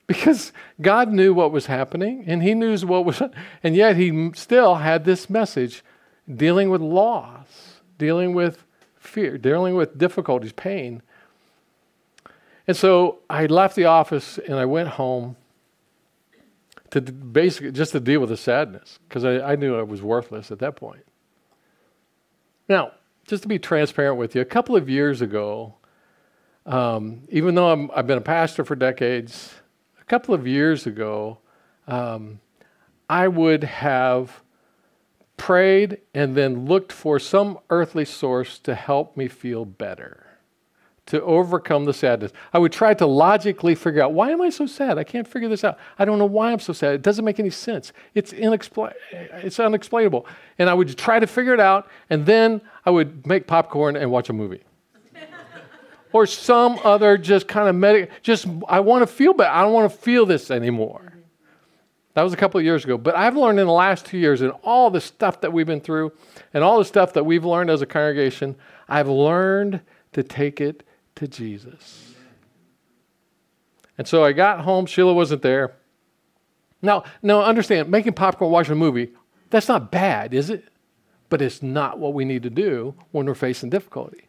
Because 0.07 0.53
God 0.79 1.11
knew 1.11 1.33
what 1.33 1.51
was 1.51 1.65
happening 1.65 2.23
and 2.25 2.41
He 2.41 2.53
knew 2.53 2.77
what 2.79 3.03
was, 3.03 3.21
and 3.63 3.75
yet 3.75 3.97
He 3.97 4.31
still 4.33 4.75
had 4.75 5.03
this 5.03 5.29
message 5.29 5.83
dealing 6.33 6.69
with 6.69 6.81
loss, 6.81 7.81
dealing 7.97 8.33
with 8.33 8.63
fear, 8.97 9.37
dealing 9.37 9.75
with 9.75 9.97
difficulties, 9.97 10.53
pain. 10.53 11.01
And 12.65 12.77
so 12.77 13.19
I 13.29 13.45
left 13.47 13.75
the 13.75 13.85
office 13.85 14.37
and 14.37 14.55
I 14.55 14.65
went 14.65 14.89
home 14.89 15.35
to 16.91 17.01
basically 17.01 17.71
just 17.71 17.91
to 17.91 17.99
deal 17.99 18.19
with 18.19 18.29
the 18.29 18.37
sadness 18.37 18.99
because 19.07 19.25
I, 19.25 19.39
I 19.39 19.55
knew 19.55 19.77
I 19.77 19.83
was 19.83 20.01
worthless 20.01 20.51
at 20.51 20.59
that 20.59 20.75
point. 20.75 21.05
Now, 22.69 22.91
just 23.25 23.43
to 23.43 23.49
be 23.49 23.59
transparent 23.59 24.17
with 24.17 24.35
you, 24.35 24.41
a 24.41 24.45
couple 24.45 24.75
of 24.75 24.89
years 24.89 25.21
ago, 25.21 25.75
um, 26.65 27.23
even 27.29 27.55
though 27.55 27.89
i 27.91 27.95
have 27.97 28.07
been 28.07 28.17
a 28.17 28.21
pastor 28.21 28.63
for 28.63 28.75
decades, 28.75 29.53
a 29.99 30.03
couple 30.05 30.33
of 30.33 30.45
years 30.45 30.85
ago, 30.85 31.39
um, 31.87 32.39
I 33.09 33.27
would 33.27 33.63
have 33.63 34.43
prayed 35.37 35.99
and 36.13 36.35
then 36.35 36.65
looked 36.65 36.91
for 36.91 37.19
some 37.19 37.59
earthly 37.69 38.05
source 38.05 38.59
to 38.59 38.75
help 38.75 39.15
me 39.15 39.27
feel 39.27 39.63
better 39.65 40.26
to 41.07 41.21
overcome 41.23 41.85
the 41.85 41.93
sadness. 41.93 42.31
I 42.53 42.59
would 42.59 42.71
try 42.71 42.93
to 42.93 43.05
logically 43.05 43.75
figure 43.75 44.01
out 44.01 44.13
why 44.13 44.31
am 44.31 44.41
I 44.41 44.49
so 44.49 44.65
sad? 44.65 44.97
I 44.97 45.03
can't 45.03 45.27
figure 45.27 45.49
this 45.49 45.63
out. 45.63 45.77
I 45.97 46.05
don't 46.05 46.19
know 46.19 46.25
why 46.25 46.51
I'm 46.51 46.59
so 46.59 46.73
sad. 46.73 46.93
It 46.93 47.01
doesn't 47.01 47.25
make 47.25 47.39
any 47.39 47.49
sense. 47.49 47.93
It's 48.13 48.33
inexpl- 48.33 48.93
it's 49.11 49.59
unexplainable. 49.59 50.25
And 50.59 50.69
I 50.69 50.73
would 50.73 50.97
try 50.97 51.19
to 51.19 51.27
figure 51.27 51.53
it 51.53 51.59
out 51.59 51.87
and 52.09 52.25
then 52.25 52.61
I 52.85 52.91
would 52.91 53.25
make 53.25 53.47
popcorn 53.47 53.95
and 53.95 54.11
watch 54.11 54.29
a 54.29 54.33
movie. 54.33 54.63
or 56.11 56.25
some 56.25 56.79
other 56.83 57.17
just 57.17 57.47
kind 57.47 57.67
of 57.67 57.75
medic 57.75 58.11
just 58.21 58.47
I 58.67 58.81
want 58.81 59.01
to 59.01 59.07
feel 59.07 59.33
better. 59.33 59.51
I 59.51 59.61
don't 59.61 59.73
want 59.73 59.91
to 59.91 59.97
feel 59.97 60.25
this 60.25 60.51
anymore. 60.51 61.01
Mm-hmm. 61.05 61.17
That 62.15 62.23
was 62.23 62.33
a 62.33 62.37
couple 62.37 62.57
of 62.57 62.65
years 62.65 62.83
ago. 62.83 62.97
But 62.97 63.15
I've 63.15 63.37
learned 63.37 63.59
in 63.59 63.67
the 63.67 63.73
last 63.73 64.07
two 64.07 64.17
years, 64.17 64.41
and 64.41 64.51
all 64.63 64.89
the 64.89 64.99
stuff 64.99 65.39
that 65.41 65.53
we've 65.53 65.67
been 65.67 65.79
through, 65.79 66.11
and 66.51 66.63
all 66.63 66.79
the 66.79 66.85
stuff 66.85 67.13
that 67.13 67.23
we've 67.23 67.45
learned 67.45 67.69
as 67.69 67.83
a 67.83 67.85
congregation, 67.85 68.55
I've 68.89 69.07
learned 69.07 69.81
to 70.13 70.23
take 70.23 70.59
it 70.59 70.81
to 71.17 71.27
Jesus. 71.27 72.15
And 73.97 74.07
so 74.07 74.23
I 74.23 74.31
got 74.31 74.61
home, 74.61 74.85
Sheila 74.85 75.13
wasn't 75.13 75.41
there. 75.41 75.73
Now, 76.81 77.03
now 77.21 77.41
understand, 77.41 77.89
making 77.89 78.13
popcorn, 78.13 78.51
watching 78.51 78.73
a 78.73 78.75
movie, 78.75 79.13
that's 79.49 79.67
not 79.67 79.91
bad, 79.91 80.33
is 80.33 80.49
it? 80.49 80.65
But 81.29 81.41
it's 81.41 81.61
not 81.61 81.99
what 81.99 82.13
we 82.13 82.23
need 82.23 82.43
to 82.43 82.49
do 82.49 82.95
when 83.11 83.25
we're 83.25 83.35
facing 83.35 83.69
difficulty. 83.69 84.27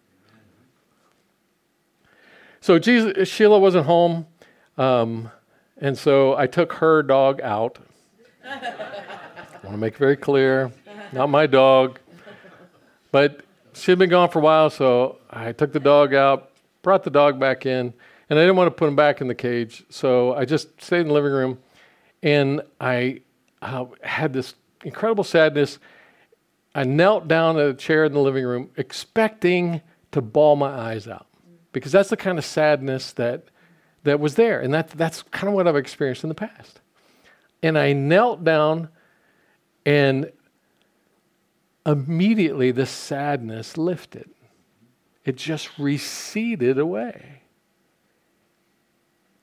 So 2.60 2.78
Jesus, 2.78 3.28
Sheila 3.28 3.58
wasn't 3.58 3.86
home, 3.86 4.26
um, 4.76 5.30
And 5.80 5.96
so 5.96 6.36
I 6.36 6.46
took 6.46 6.72
her 6.74 7.02
dog 7.02 7.40
out. 7.40 7.78
I 8.44 9.60
want 9.62 9.74
to 9.74 9.76
make 9.76 9.96
very 9.96 10.16
clear, 10.16 10.72
not 11.12 11.28
my 11.28 11.46
dog. 11.46 12.00
But 13.12 13.42
she'd 13.74 13.98
been 13.98 14.10
gone 14.10 14.28
for 14.28 14.40
a 14.40 14.42
while, 14.42 14.70
so 14.70 15.18
I 15.30 15.52
took 15.52 15.72
the 15.72 15.80
dog 15.80 16.14
out, 16.14 16.47
brought 16.82 17.04
the 17.04 17.10
dog 17.10 17.38
back 17.38 17.66
in, 17.66 17.92
and 18.30 18.38
I 18.38 18.42
didn't 18.42 18.56
want 18.56 18.68
to 18.68 18.78
put 18.78 18.88
him 18.88 18.96
back 18.96 19.20
in 19.20 19.28
the 19.28 19.34
cage. 19.34 19.84
So 19.88 20.34
I 20.34 20.44
just 20.44 20.80
stayed 20.80 21.00
in 21.00 21.08
the 21.08 21.14
living 21.14 21.32
room, 21.32 21.58
and 22.22 22.62
I 22.80 23.22
uh, 23.62 23.86
had 24.02 24.32
this 24.32 24.54
incredible 24.84 25.24
sadness. 25.24 25.78
I 26.74 26.84
knelt 26.84 27.28
down 27.28 27.58
at 27.58 27.68
a 27.68 27.74
chair 27.74 28.04
in 28.04 28.12
the 28.12 28.20
living 28.20 28.44
room, 28.44 28.70
expecting 28.76 29.80
to 30.12 30.20
bawl 30.20 30.56
my 30.56 30.70
eyes 30.70 31.08
out, 31.08 31.26
because 31.72 31.92
that's 31.92 32.10
the 32.10 32.16
kind 32.16 32.38
of 32.38 32.44
sadness 32.44 33.12
that 33.14 33.44
that 34.04 34.20
was 34.20 34.36
there. 34.36 34.60
And 34.60 34.72
that, 34.72 34.90
that's 34.90 35.22
kind 35.22 35.48
of 35.48 35.54
what 35.54 35.66
I've 35.66 35.76
experienced 35.76 36.22
in 36.22 36.28
the 36.28 36.34
past. 36.34 36.80
And 37.62 37.76
I 37.76 37.92
knelt 37.92 38.44
down, 38.44 38.88
and 39.84 40.30
immediately 41.84 42.70
the 42.70 42.86
sadness 42.86 43.76
lifted. 43.76 44.30
It 45.28 45.36
just 45.36 45.78
receded 45.78 46.78
away. 46.78 47.42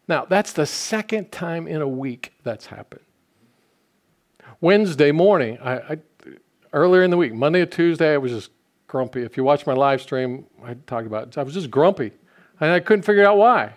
Now, 0.07 0.25
that's 0.25 0.51
the 0.51 0.65
second 0.65 1.31
time 1.31 1.67
in 1.67 1.79
a 1.79 1.87
week 1.87 2.33
that's 2.41 2.65
happened. 2.65 3.03
Wednesday 4.61 5.11
morning, 5.11 5.59
I, 5.61 5.73
I, 5.75 5.97
earlier 6.73 7.03
in 7.03 7.11
the 7.11 7.17
week, 7.17 7.35
Monday 7.35 7.61
or 7.61 7.67
Tuesday, 7.67 8.15
I 8.15 8.17
was 8.17 8.31
just 8.31 8.49
grumpy. 8.87 9.21
If 9.21 9.37
you 9.37 9.43
watch 9.43 9.67
my 9.67 9.73
live 9.73 10.01
stream, 10.01 10.47
I 10.63 10.73
talked 10.87 11.05
about 11.05 11.27
it. 11.27 11.37
I 11.37 11.43
was 11.43 11.53
just 11.53 11.69
grumpy, 11.69 12.13
and 12.59 12.71
I 12.71 12.79
couldn't 12.79 13.03
figure 13.03 13.23
out 13.23 13.37
why. 13.37 13.73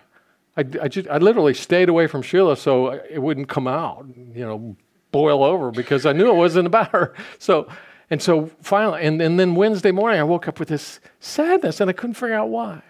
I, 0.57 0.61
I, 0.81 0.87
just, 0.87 1.07
I 1.09 1.19
literally 1.19 1.53
stayed 1.53 1.89
away 1.89 2.07
from 2.07 2.23
Sheila 2.23 2.57
so 2.57 2.89
it 3.07 3.19
wouldn't 3.19 3.49
come 3.49 3.67
out, 3.67 4.07
you 4.33 4.47
know, 4.47 4.75
boil 5.11 5.43
over 5.43 5.69
because 5.69 6.07
I 6.07 6.13
knew 6.13 6.27
it 6.31 6.35
wasn't 6.35 6.65
about 6.65 6.89
her. 6.89 7.13
So, 7.37 7.69
and 8.09 8.21
so 8.21 8.47
finally, 8.61 9.03
and, 9.03 9.21
and 9.21 9.39
then 9.39 9.55
Wednesday 9.55 9.91
morning, 9.91 10.19
I 10.19 10.23
woke 10.23 10.47
up 10.47 10.59
with 10.59 10.69
this 10.69 10.99
sadness 11.19 11.79
and 11.79 11.89
I 11.89 11.93
couldn't 11.93 12.15
figure 12.15 12.35
out 12.35 12.49
why. 12.49 12.81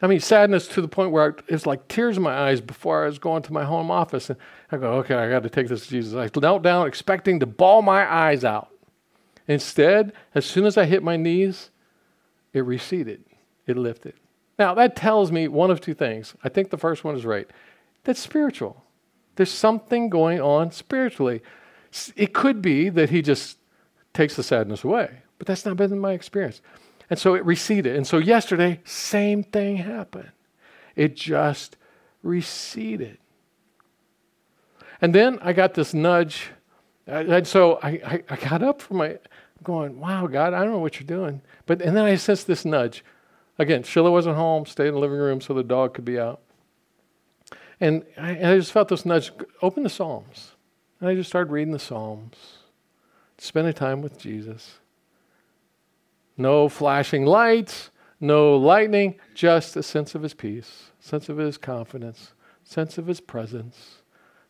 I 0.00 0.06
mean, 0.06 0.20
sadness 0.20 0.68
to 0.68 0.82
the 0.82 0.88
point 0.88 1.12
where 1.12 1.28
it 1.28 1.50
was 1.50 1.66
like 1.66 1.88
tears 1.88 2.16
in 2.16 2.22
my 2.22 2.34
eyes 2.34 2.60
before 2.60 3.04
I 3.04 3.06
was 3.06 3.18
going 3.18 3.42
to 3.42 3.52
my 3.52 3.64
home 3.64 3.90
office. 3.90 4.28
And 4.28 4.38
I 4.70 4.76
go, 4.76 4.92
okay, 4.94 5.14
I 5.14 5.30
got 5.30 5.42
to 5.44 5.50
take 5.50 5.68
this 5.68 5.84
to 5.84 5.90
Jesus. 5.90 6.14
I 6.14 6.28
knelt 6.38 6.62
down 6.62 6.86
expecting 6.86 7.40
to 7.40 7.46
bawl 7.46 7.80
my 7.80 8.10
eyes 8.10 8.44
out. 8.44 8.70
Instead, 9.46 10.12
as 10.34 10.44
soon 10.44 10.64
as 10.64 10.76
I 10.76 10.84
hit 10.84 11.02
my 11.02 11.16
knees, 11.16 11.70
it 12.52 12.60
receded, 12.60 13.24
it 13.66 13.76
lifted. 13.76 14.14
Now, 14.58 14.74
that 14.74 14.96
tells 14.96 15.32
me 15.32 15.48
one 15.48 15.70
of 15.70 15.80
two 15.80 15.94
things. 15.94 16.34
I 16.44 16.48
think 16.48 16.70
the 16.70 16.78
first 16.78 17.04
one 17.04 17.16
is 17.16 17.24
right. 17.24 17.48
That's 18.04 18.20
spiritual. 18.20 18.84
There's 19.36 19.50
something 19.50 20.08
going 20.08 20.40
on 20.40 20.70
spiritually. 20.70 21.42
It 22.16 22.32
could 22.32 22.62
be 22.62 22.88
that 22.90 23.10
he 23.10 23.22
just 23.22 23.58
takes 24.14 24.36
the 24.36 24.42
sadness 24.42 24.84
away, 24.84 25.10
but 25.38 25.46
that's 25.46 25.66
not 25.66 25.76
been 25.76 25.98
my 25.98 26.12
experience. 26.12 26.62
And 27.10 27.18
so 27.18 27.34
it 27.34 27.44
receded. 27.44 27.94
And 27.94 28.06
so 28.06 28.16
yesterday, 28.16 28.80
same 28.84 29.42
thing 29.42 29.76
happened. 29.76 30.30
It 30.96 31.16
just 31.16 31.76
receded. 32.22 33.18
And 35.02 35.14
then 35.14 35.38
I 35.42 35.52
got 35.52 35.74
this 35.74 35.92
nudge. 35.92 36.50
And 37.06 37.46
so 37.46 37.78
I, 37.82 37.88
I, 37.88 38.22
I 38.30 38.36
got 38.36 38.62
up 38.62 38.80
from 38.80 38.98
my, 38.98 39.18
going, 39.62 39.98
wow, 39.98 40.26
God, 40.26 40.54
I 40.54 40.60
don't 40.60 40.72
know 40.72 40.78
what 40.78 41.00
you're 41.00 41.06
doing. 41.06 41.42
But, 41.66 41.82
and 41.82 41.96
then 41.96 42.04
I 42.04 42.14
sensed 42.16 42.46
this 42.46 42.64
nudge. 42.64 43.04
Again, 43.58 43.82
Sheila 43.82 44.10
wasn't 44.10 44.36
home, 44.36 44.66
stayed 44.66 44.88
in 44.88 44.94
the 44.94 45.00
living 45.00 45.18
room 45.18 45.40
so 45.40 45.54
the 45.54 45.64
dog 45.64 45.94
could 45.94 46.04
be 46.04 46.18
out. 46.18 46.40
And 47.80 48.04
I, 48.16 48.32
and 48.32 48.46
I 48.46 48.56
just 48.56 48.72
felt 48.72 48.88
this 48.88 49.04
nudge 49.04 49.32
open 49.62 49.82
the 49.82 49.90
Psalms. 49.90 50.52
And 51.00 51.08
I 51.08 51.14
just 51.14 51.28
started 51.28 51.50
reading 51.50 51.72
the 51.72 51.78
Psalms, 51.78 52.58
spending 53.38 53.72
time 53.72 54.02
with 54.02 54.18
Jesus. 54.18 54.78
No 56.36 56.68
flashing 56.68 57.24
lights, 57.26 57.90
no 58.20 58.56
lightning, 58.56 59.16
just 59.34 59.76
a 59.76 59.82
sense 59.82 60.14
of 60.14 60.22
his 60.22 60.34
peace, 60.34 60.90
sense 60.98 61.28
of 61.28 61.36
his 61.36 61.58
confidence, 61.58 62.32
sense 62.64 62.98
of 62.98 63.06
his 63.06 63.20
presence, 63.20 64.02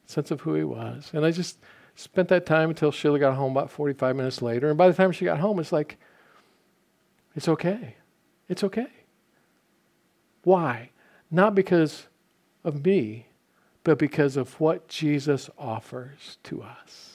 sense 0.07 0.31
of 0.31 0.43
who 0.43 0.55
he 0.55 0.65
was. 0.65 1.11
And 1.13 1.25
I 1.25 1.31
just 1.31 1.59
spent 1.95 2.29
that 2.29 2.47
time 2.47 2.71
until 2.71 2.91
Sheila 2.91 3.19
got 3.19 3.37
home 3.37 3.53
about 3.53 3.71
45 3.71 4.17
minutes 4.17 4.43
later. 4.43 4.69
And 4.69 4.79
by 4.79 4.89
the 4.89 4.95
time 4.95 5.13
she 5.13 5.25
got 5.25 5.39
home, 5.39 5.59
it's 5.59 5.73
like, 5.73 5.99
it's 7.35 7.49
okay. 7.49 7.97
It's 8.49 8.65
okay. 8.65 8.89
Why? 10.43 10.91
Not 11.31 11.55
because 11.55 12.07
of 12.63 12.85
me, 12.85 13.27
but 13.83 13.99
because 13.99 14.37
of 14.37 14.61
what 14.61 14.89
Jesus 14.89 15.51
offers 15.59 16.39
to 16.45 16.63
us. 16.63 17.14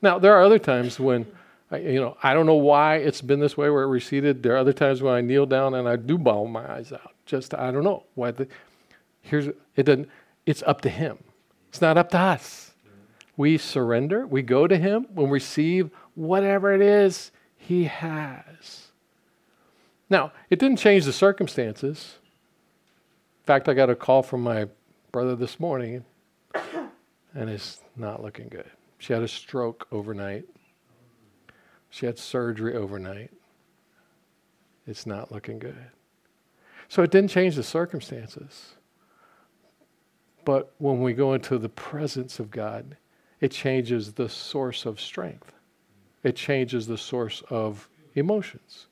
Now, 0.00 0.18
there 0.18 0.34
are 0.34 0.42
other 0.42 0.58
times 0.58 1.00
when, 1.00 1.26
I, 1.70 1.78
you 1.78 2.00
know, 2.00 2.16
I 2.22 2.34
don't 2.34 2.46
know 2.46 2.54
why 2.54 2.96
it's 2.96 3.20
been 3.20 3.40
this 3.40 3.56
way 3.56 3.68
where 3.70 3.82
it 3.82 3.88
receded. 3.88 4.42
There 4.42 4.54
are 4.54 4.58
other 4.58 4.72
times 4.72 5.02
when 5.02 5.14
I 5.14 5.20
kneel 5.20 5.46
down 5.46 5.74
and 5.74 5.88
I 5.88 5.96
do 5.96 6.16
bawl 6.18 6.46
my 6.46 6.70
eyes 6.70 6.92
out. 6.92 7.14
Just, 7.26 7.54
I 7.54 7.70
don't 7.70 7.84
know 7.84 8.04
why. 8.14 8.30
The, 8.30 8.48
here's, 9.22 9.48
it 9.76 9.82
doesn't, 9.84 10.08
it's 10.46 10.62
up 10.66 10.80
to 10.82 10.88
Him. 10.88 11.18
It's 11.68 11.80
not 11.80 11.98
up 11.98 12.10
to 12.10 12.18
us. 12.18 12.72
We 13.36 13.58
surrender, 13.58 14.26
we 14.26 14.42
go 14.42 14.66
to 14.66 14.76
Him, 14.76 15.06
we 15.14 15.24
receive 15.26 15.90
whatever 16.14 16.72
it 16.72 16.80
is 16.80 17.30
He 17.56 17.84
has. 17.84 18.88
Now, 20.10 20.32
it 20.48 20.58
didn't 20.58 20.78
change 20.78 21.04
the 21.04 21.12
circumstances. 21.12 22.18
In 23.42 23.46
fact, 23.46 23.68
I 23.68 23.74
got 23.74 23.90
a 23.90 23.94
call 23.94 24.22
from 24.22 24.42
my 24.42 24.66
brother 25.12 25.36
this 25.36 25.60
morning, 25.60 26.04
and 27.34 27.50
it's 27.50 27.80
not 27.96 28.22
looking 28.22 28.48
good. 28.48 28.70
She 28.98 29.12
had 29.12 29.22
a 29.22 29.28
stroke 29.28 29.86
overnight. 29.90 30.44
She 31.90 32.06
had 32.06 32.18
surgery 32.18 32.74
overnight. 32.74 33.30
It's 34.86 35.06
not 35.06 35.32
looking 35.32 35.58
good. 35.58 35.76
So 36.88 37.02
it 37.02 37.10
didn't 37.10 37.30
change 37.30 37.54
the 37.54 37.62
circumstances. 37.62 38.74
But 40.44 40.72
when 40.78 41.02
we 41.02 41.12
go 41.12 41.34
into 41.34 41.58
the 41.58 41.68
presence 41.68 42.40
of 42.40 42.50
God, 42.50 42.96
it 43.40 43.50
changes 43.50 44.14
the 44.14 44.28
source 44.28 44.86
of 44.86 45.00
strength. 45.00 45.52
It 46.22 46.34
changes 46.34 46.86
the 46.86 46.98
source 46.98 47.42
of 47.50 47.88
emotions. 48.14 48.86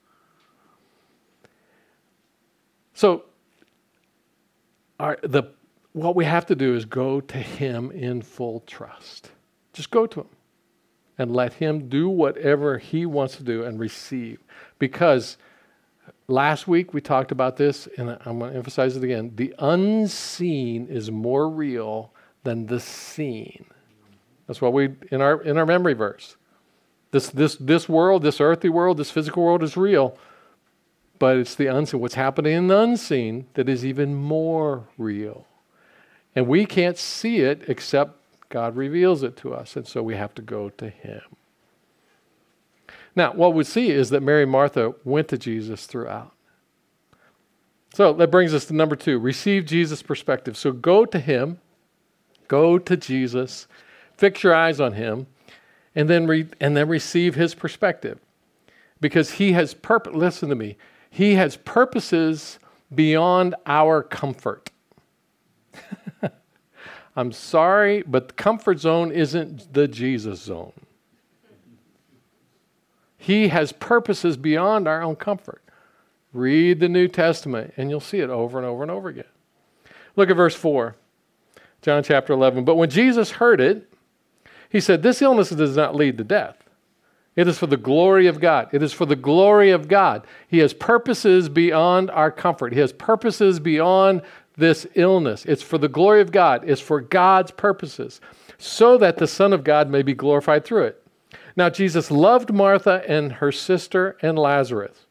So, 2.92 3.25
our, 5.01 5.19
the, 5.23 5.45
what 5.92 6.14
we 6.14 6.25
have 6.25 6.47
to 6.47 6.55
do 6.55 6.75
is 6.75 6.85
go 6.85 7.21
to 7.21 7.38
Him 7.38 7.90
in 7.90 8.23
full 8.23 8.61
trust. 8.66 9.31
Just 9.76 9.90
go 9.90 10.06
to 10.06 10.20
Him 10.20 10.28
and 11.18 11.36
let 11.36 11.52
Him 11.52 11.88
do 11.90 12.08
whatever 12.08 12.78
He 12.78 13.04
wants 13.04 13.36
to 13.36 13.42
do 13.42 13.62
and 13.62 13.78
receive. 13.78 14.38
Because 14.78 15.36
last 16.28 16.66
week 16.66 16.94
we 16.94 17.02
talked 17.02 17.30
about 17.30 17.58
this, 17.58 17.86
and 17.98 18.16
I'm 18.24 18.38
going 18.38 18.52
to 18.52 18.56
emphasize 18.56 18.96
it 18.96 19.04
again. 19.04 19.32
The 19.36 19.54
unseen 19.58 20.86
is 20.88 21.10
more 21.10 21.48
real 21.50 22.10
than 22.42 22.66
the 22.66 22.80
seen. 22.80 23.66
That's 24.46 24.62
what 24.62 24.72
we 24.72 24.94
in 25.10 25.20
our 25.20 25.42
in 25.42 25.58
our 25.58 25.66
memory 25.66 25.92
verse. 25.92 26.36
This 27.10 27.28
this 27.28 27.56
this 27.56 27.86
world, 27.86 28.22
this 28.22 28.40
earthly 28.40 28.70
world, 28.70 28.96
this 28.96 29.10
physical 29.10 29.42
world 29.42 29.62
is 29.62 29.76
real, 29.76 30.16
but 31.18 31.36
it's 31.36 31.54
the 31.54 31.66
unseen, 31.66 32.00
what's 32.00 32.14
happening 32.14 32.52
in 32.54 32.68
the 32.68 32.78
unseen, 32.78 33.46
that 33.54 33.68
is 33.68 33.84
even 33.84 34.14
more 34.14 34.88
real. 34.96 35.46
And 36.34 36.46
we 36.46 36.64
can't 36.64 36.96
see 36.96 37.40
it 37.40 37.62
except 37.68 38.20
God 38.48 38.76
reveals 38.76 39.22
it 39.22 39.37
to 39.38 39.54
us, 39.54 39.76
and 39.76 39.87
so 39.87 40.02
we 40.02 40.14
have 40.14 40.35
to 40.35 40.42
go 40.42 40.70
to 40.70 40.88
Him. 40.88 41.22
Now, 43.14 43.32
what 43.32 43.54
we 43.54 43.64
see 43.64 43.90
is 43.90 44.11
that 44.11 44.22
Mary 44.22 44.44
Martha 44.44 44.94
went 45.04 45.28
to 45.28 45.38
Jesus 45.38 45.87
throughout. 45.87 46.32
So 47.94 48.12
that 48.12 48.30
brings 48.30 48.52
us 48.52 48.66
to 48.66 48.74
number 48.74 48.94
two 48.94 49.18
receive 49.18 49.64
Jesus' 49.64 50.02
perspective. 50.02 50.56
So 50.56 50.70
go 50.70 51.06
to 51.06 51.18
Him, 51.18 51.59
go 52.46 52.78
to 52.78 52.96
Jesus, 52.96 53.66
fix 54.16 54.42
your 54.42 54.54
eyes 54.54 54.80
on 54.80 54.92
Him, 54.92 55.26
and 55.94 56.11
then, 56.11 56.26
re- 56.26 56.48
and 56.61 56.76
then 56.76 56.88
receive 56.88 57.35
His 57.35 57.54
perspective. 57.54 58.18
Because 59.00 59.32
He 59.32 59.52
has 59.52 59.72
purpose. 59.72 60.14
Listen 60.14 60.50
to 60.50 60.54
me. 60.54 60.76
He 61.09 61.37
has 61.37 61.56
purposes 61.56 62.59
beyond 62.94 63.54
our 63.64 64.02
comfort. 64.02 64.70
I'm 67.16 67.33
sorry, 67.33 68.02
but 68.02 68.29
the 68.29 68.35
comfort 68.35 68.79
zone 68.79 69.11
isn't 69.11 69.72
the 69.72 69.88
Jesus 69.88 70.40
zone. 70.42 70.72
He 73.16 73.48
has 73.48 73.72
purposes 73.72 74.37
beyond 74.37 74.87
our 74.87 75.02
own 75.02 75.16
comfort. 75.16 75.62
Read 76.33 76.79
the 76.79 76.88
New 76.88 77.09
Testament 77.09 77.72
and 77.76 77.88
you'll 77.88 78.00
see 78.00 78.20
it 78.20 78.29
over 78.29 78.59
and 78.59 78.66
over 78.66 78.83
and 78.83 78.90
over 78.90 79.09
again. 79.09 79.24
Look 80.14 80.31
at 80.31 80.37
verse 80.37 80.55
4, 80.55 80.94
John 81.83 82.02
chapter 82.02 82.35
11. 82.35 82.64
But 82.64 82.76
when 82.76 82.90
Jesus 82.90 83.33
heard 83.33 83.61
it, 83.61 83.90
he 84.68 84.81
said, 84.81 85.02
This 85.02 85.22
illness 85.22 85.50
does 85.50 85.76
not 85.76 85.94
lead 85.94 86.18
to 86.18 86.24
death. 86.24 86.62
It 87.35 87.48
is 87.48 87.59
for 87.59 87.66
the 87.66 87.76
glory 87.76 88.26
of 88.26 88.40
God. 88.40 88.68
It 88.72 88.83
is 88.83 88.94
for 88.94 89.05
the 89.05 89.16
glory 89.16 89.70
of 89.70 89.88
God. 89.88 90.26
He 90.48 90.59
has 90.59 90.72
purposes 90.72 91.50
beyond 91.50 92.11
our 92.11 92.31
comfort. 92.31 92.72
He 92.72 92.81
has 92.81 92.94
purposes 92.94 93.61
beyond 93.61 94.22
this 94.57 94.87
illness. 94.95 95.45
It's 95.45 95.62
for 95.62 95.79
the 95.79 95.88
glory 95.88 96.21
of 96.21 96.33
God, 96.33 96.69
it's 96.69 96.81
for 96.81 97.01
God's 97.01 97.51
purposes, 97.51 98.21
so 98.59 98.97
that 98.99 99.19
the 99.19 99.27
Son 99.27 99.53
of 99.53 99.64
God 99.64 99.90
may 99.90 100.03
be 100.03 100.14
glorified 100.14 100.64
through 100.64 100.85
it. 100.85 101.03
Now, 101.57 101.71
Jesus 101.71 102.11
loved 102.11 102.53
Martha 102.53 103.03
and 103.07 103.33
her 103.33 103.53
sister 103.53 104.16
and 104.23 104.38
Lazarus. 104.38 105.07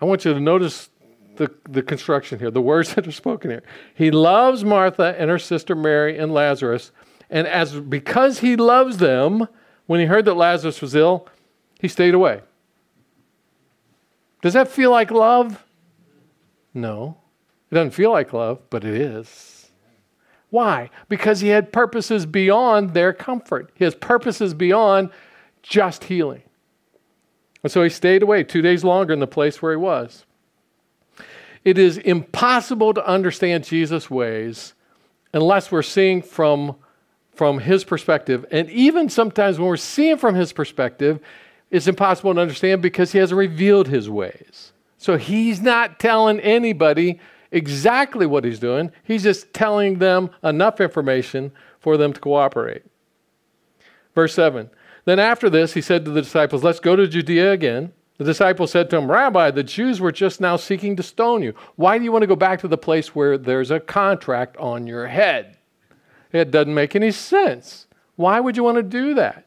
I 0.00 0.04
want 0.04 0.24
you 0.24 0.34
to 0.34 0.40
notice 0.40 0.90
the, 1.36 1.50
the 1.68 1.82
construction 1.82 2.38
here, 2.38 2.50
the 2.50 2.62
words 2.62 2.94
that 2.94 3.06
are 3.06 3.12
spoken 3.12 3.50
here. 3.50 3.62
He 3.94 4.10
loves 4.10 4.64
Martha 4.64 5.14
and 5.18 5.30
her 5.30 5.38
sister 5.38 5.74
Mary 5.74 6.18
and 6.18 6.32
Lazarus. 6.32 6.92
And 7.30 7.46
as 7.46 7.78
because 7.80 8.40
he 8.40 8.56
loves 8.56 8.98
them, 8.98 9.48
when 9.86 10.00
he 10.00 10.06
heard 10.06 10.24
that 10.24 10.34
Lazarus 10.34 10.80
was 10.80 10.94
ill, 10.94 11.28
he 11.80 11.88
stayed 11.88 12.14
away. 12.14 12.40
Does 14.42 14.54
that 14.54 14.68
feel 14.68 14.90
like 14.90 15.10
love? 15.10 15.64
No. 16.72 17.18
It 17.70 17.74
doesn't 17.74 17.90
feel 17.92 18.12
like 18.12 18.32
love, 18.32 18.60
but 18.70 18.84
it 18.84 18.94
is. 18.94 19.70
Why? 20.50 20.90
Because 21.08 21.40
he 21.40 21.48
had 21.48 21.72
purposes 21.72 22.24
beyond 22.24 22.94
their 22.94 23.12
comfort. 23.12 23.72
Has 23.78 23.94
purposes 23.94 24.54
beyond 24.54 25.10
just 25.62 26.04
healing. 26.04 26.42
And 27.62 27.72
so 27.72 27.82
he 27.82 27.90
stayed 27.90 28.22
away 28.22 28.44
two 28.44 28.62
days 28.62 28.84
longer 28.84 29.12
in 29.12 29.18
the 29.18 29.26
place 29.26 29.60
where 29.60 29.72
he 29.72 29.76
was. 29.76 30.24
It 31.64 31.78
is 31.78 31.98
impossible 31.98 32.94
to 32.94 33.04
understand 33.04 33.64
Jesus' 33.64 34.08
ways 34.08 34.74
unless 35.34 35.72
we're 35.72 35.82
seeing 35.82 36.22
from, 36.22 36.76
from 37.34 37.58
his 37.58 37.82
perspective. 37.82 38.46
And 38.52 38.70
even 38.70 39.08
sometimes 39.08 39.58
when 39.58 39.66
we're 39.66 39.76
seeing 39.76 40.16
from 40.16 40.36
his 40.36 40.52
perspective, 40.52 41.18
it's 41.72 41.88
impossible 41.88 42.32
to 42.32 42.40
understand 42.40 42.82
because 42.82 43.10
he 43.10 43.18
hasn't 43.18 43.36
revealed 43.36 43.88
his 43.88 44.08
ways. 44.08 44.72
So 44.96 45.16
he's 45.16 45.60
not 45.60 45.98
telling 45.98 46.38
anybody 46.38 47.18
exactly 47.50 48.26
what 48.26 48.44
he's 48.44 48.58
doing, 48.58 48.92
he's 49.04 49.22
just 49.22 49.52
telling 49.52 49.98
them 49.98 50.30
enough 50.42 50.80
information 50.80 51.52
for 51.80 51.96
them 51.96 52.12
to 52.12 52.20
cooperate. 52.20 52.82
Verse 54.14 54.34
7 54.34 54.70
Then 55.04 55.18
after 55.18 55.48
this, 55.48 55.74
he 55.74 55.80
said 55.80 56.04
to 56.04 56.10
the 56.10 56.22
disciples, 56.22 56.64
Let's 56.64 56.80
go 56.80 56.96
to 56.96 57.06
Judea 57.06 57.52
again. 57.52 57.92
The 58.18 58.24
disciples 58.24 58.70
said 58.70 58.88
to 58.90 58.96
him, 58.96 59.10
Rabbi, 59.10 59.50
the 59.50 59.62
Jews 59.62 60.00
were 60.00 60.12
just 60.12 60.40
now 60.40 60.56
seeking 60.56 60.96
to 60.96 61.02
stone 61.02 61.42
you. 61.42 61.54
Why 61.76 61.98
do 61.98 62.04
you 62.04 62.12
want 62.12 62.22
to 62.22 62.26
go 62.26 62.36
back 62.36 62.60
to 62.60 62.68
the 62.68 62.78
place 62.78 63.14
where 63.14 63.36
there's 63.36 63.70
a 63.70 63.78
contract 63.78 64.56
on 64.56 64.86
your 64.86 65.06
head? 65.06 65.58
It 66.32 66.50
doesn't 66.50 66.72
make 66.72 66.96
any 66.96 67.10
sense. 67.10 67.86
Why 68.16 68.40
would 68.40 68.56
you 68.56 68.64
want 68.64 68.76
to 68.76 68.82
do 68.82 69.14
that? 69.14 69.46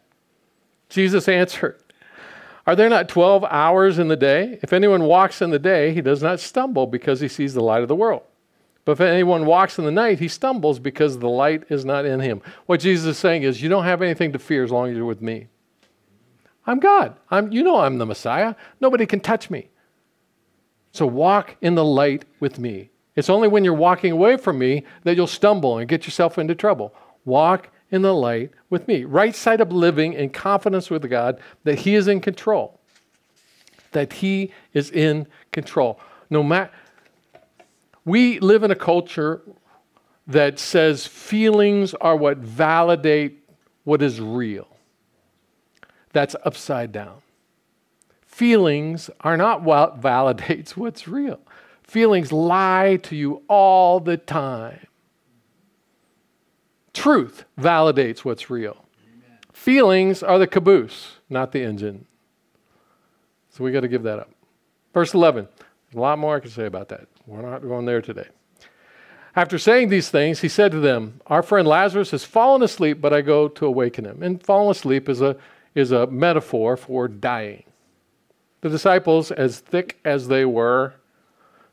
Jesus 0.90 1.28
answered, 1.28 1.82
Are 2.70 2.76
there 2.76 2.88
not 2.88 3.10
12 3.10 3.46
hours 3.46 3.98
in 3.98 4.10
the 4.10 4.16
day? 4.16 4.60
If 4.62 4.74
anyone 4.74 5.06
walks 5.06 5.42
in 5.42 5.50
the 5.50 5.58
day, 5.58 5.92
he 5.92 6.02
does 6.02 6.22
not 6.22 6.40
stumble 6.40 6.86
because 6.86 7.20
he 7.20 7.28
sees 7.28 7.56
the 7.56 7.64
light 7.64 7.82
of 7.82 7.88
the 7.88 7.96
world. 7.96 8.22
But 8.86 8.92
if 8.92 9.02
anyone 9.02 9.48
walks 9.48 9.80
in 9.80 9.86
the 9.86 9.92
night, 9.92 10.20
he 10.20 10.28
stumbles 10.28 10.78
because 10.78 11.18
the 11.18 11.30
light 11.30 11.64
is 11.70 11.84
not 11.84 12.06
in 12.06 12.20
him. 12.20 12.44
What 12.68 12.82
Jesus 12.82 13.08
is 13.08 13.18
saying 13.18 13.42
is, 13.42 13.60
You 13.60 13.70
don't 13.70 13.86
have 13.86 14.04
anything 14.04 14.34
to 14.34 14.38
fear 14.38 14.64
as 14.64 14.70
long 14.70 14.88
as 14.88 14.96
you're 14.96 15.08
with 15.08 15.20
me. 15.20 15.48
I'm 16.68 16.80
God. 16.80 17.16
I'm, 17.32 17.52
you 17.52 17.64
know 17.64 17.80
I'm 17.80 17.98
the 17.98 18.06
Messiah. 18.06 18.54
Nobody 18.80 19.08
can 19.08 19.20
touch 19.20 19.50
me. 19.50 19.70
So 20.92 21.08
walk 21.08 21.56
in 21.62 21.74
the 21.74 21.84
light 21.84 22.26
with 22.40 22.60
me. 22.60 22.92
It's 23.16 23.32
only 23.32 23.48
when 23.48 23.64
you're 23.64 23.74
walking 23.74 24.12
away 24.12 24.38
from 24.38 24.60
me 24.60 24.86
that 25.06 25.16
you'll 25.16 25.26
stumble 25.26 25.80
and 25.80 25.90
get 25.90 26.06
yourself 26.06 26.38
into 26.38 26.54
trouble. 26.54 26.94
Walk 27.26 27.70
in 27.92 28.02
the 28.02 28.14
light 28.14 28.52
with 28.70 28.88
me. 28.88 29.04
Right 29.04 29.36
side 29.36 29.62
up 29.62 29.72
living 29.72 30.14
in 30.14 30.30
confidence 30.30 30.90
with 30.90 31.10
God 31.10 31.40
that 31.64 31.80
He 31.80 31.96
is 31.96 32.08
in 32.08 32.22
control. 32.22 32.80
That 33.92 34.14
He 34.14 34.52
is 34.74 34.92
in 34.92 35.28
control. 35.52 36.00
No 36.30 36.44
matter 36.44 36.72
we 38.06 38.40
live 38.40 38.64
in 38.64 38.72
a 38.72 38.76
culture 38.76 39.42
that 40.26 40.60
says 40.60 41.06
feelings 41.06 41.94
are 41.96 42.16
what 42.16 42.38
validate 42.38 43.44
what 43.84 44.02
is 44.02 44.22
real 44.22 44.68
that's 46.12 46.36
upside 46.44 46.92
down. 46.92 47.22
Feelings 48.26 49.10
are 49.22 49.38
not 49.38 49.64
what 49.64 50.02
validates 50.02 50.72
what's 50.72 51.08
real. 51.08 51.40
Feelings 51.84 52.32
lie 52.32 53.00
to 53.04 53.16
you 53.16 53.42
all 53.48 54.00
the 54.00 54.18
time. 54.18 54.86
Truth 56.94 57.46
validates 57.58 58.20
what's 58.20 58.50
real. 58.50 58.86
Amen. 59.04 59.38
Feelings 59.54 60.24
are 60.24 60.40
the 60.40 60.48
caboose, 60.48 61.18
not 61.30 61.52
the 61.52 61.62
engine. 61.62 62.06
So 63.50 63.64
we 63.64 63.72
got 63.72 63.82
to 63.82 63.88
give 63.88 64.04
that 64.04 64.20
up. 64.20 64.30
Verse 64.94 65.14
11. 65.14 65.48
There's 65.56 65.98
a 65.98 66.02
lot 66.02 66.20
more 66.20 66.36
I 66.36 66.40
can 66.40 66.52
say 66.52 66.66
about 66.66 66.90
that. 66.90 67.08
We're 67.26 67.42
not 67.42 67.62
going 67.62 67.86
there 67.86 68.02
today. 68.02 68.28
After 69.36 69.58
saying 69.58 69.90
these 69.90 70.10
things, 70.10 70.42
he 70.42 70.50
said 70.50 70.72
to 70.72 70.80
them, 70.80 71.22
Our 71.28 71.44
friend 71.44 71.68
Lazarus 71.68 72.12
has 72.12 72.26
fallen 72.26 72.62
asleep, 72.62 73.00
but 73.00 73.14
I 73.14 73.22
go 73.22 73.48
to 73.48 73.66
awaken 73.66 74.06
him. 74.06 74.22
And 74.22 74.44
fallen 74.44 74.72
asleep 74.72 75.08
is 75.08 75.22
a 75.22 75.38
is 75.76 75.92
a 75.92 76.08
metaphor 76.08 76.76
for 76.76 77.08
dying. 77.08 77.64
The 78.62 78.70
disciples, 78.70 79.32
as 79.32 79.60
thick 79.60 80.00
as 80.04 80.28
they 80.28 80.46
were 80.46 80.96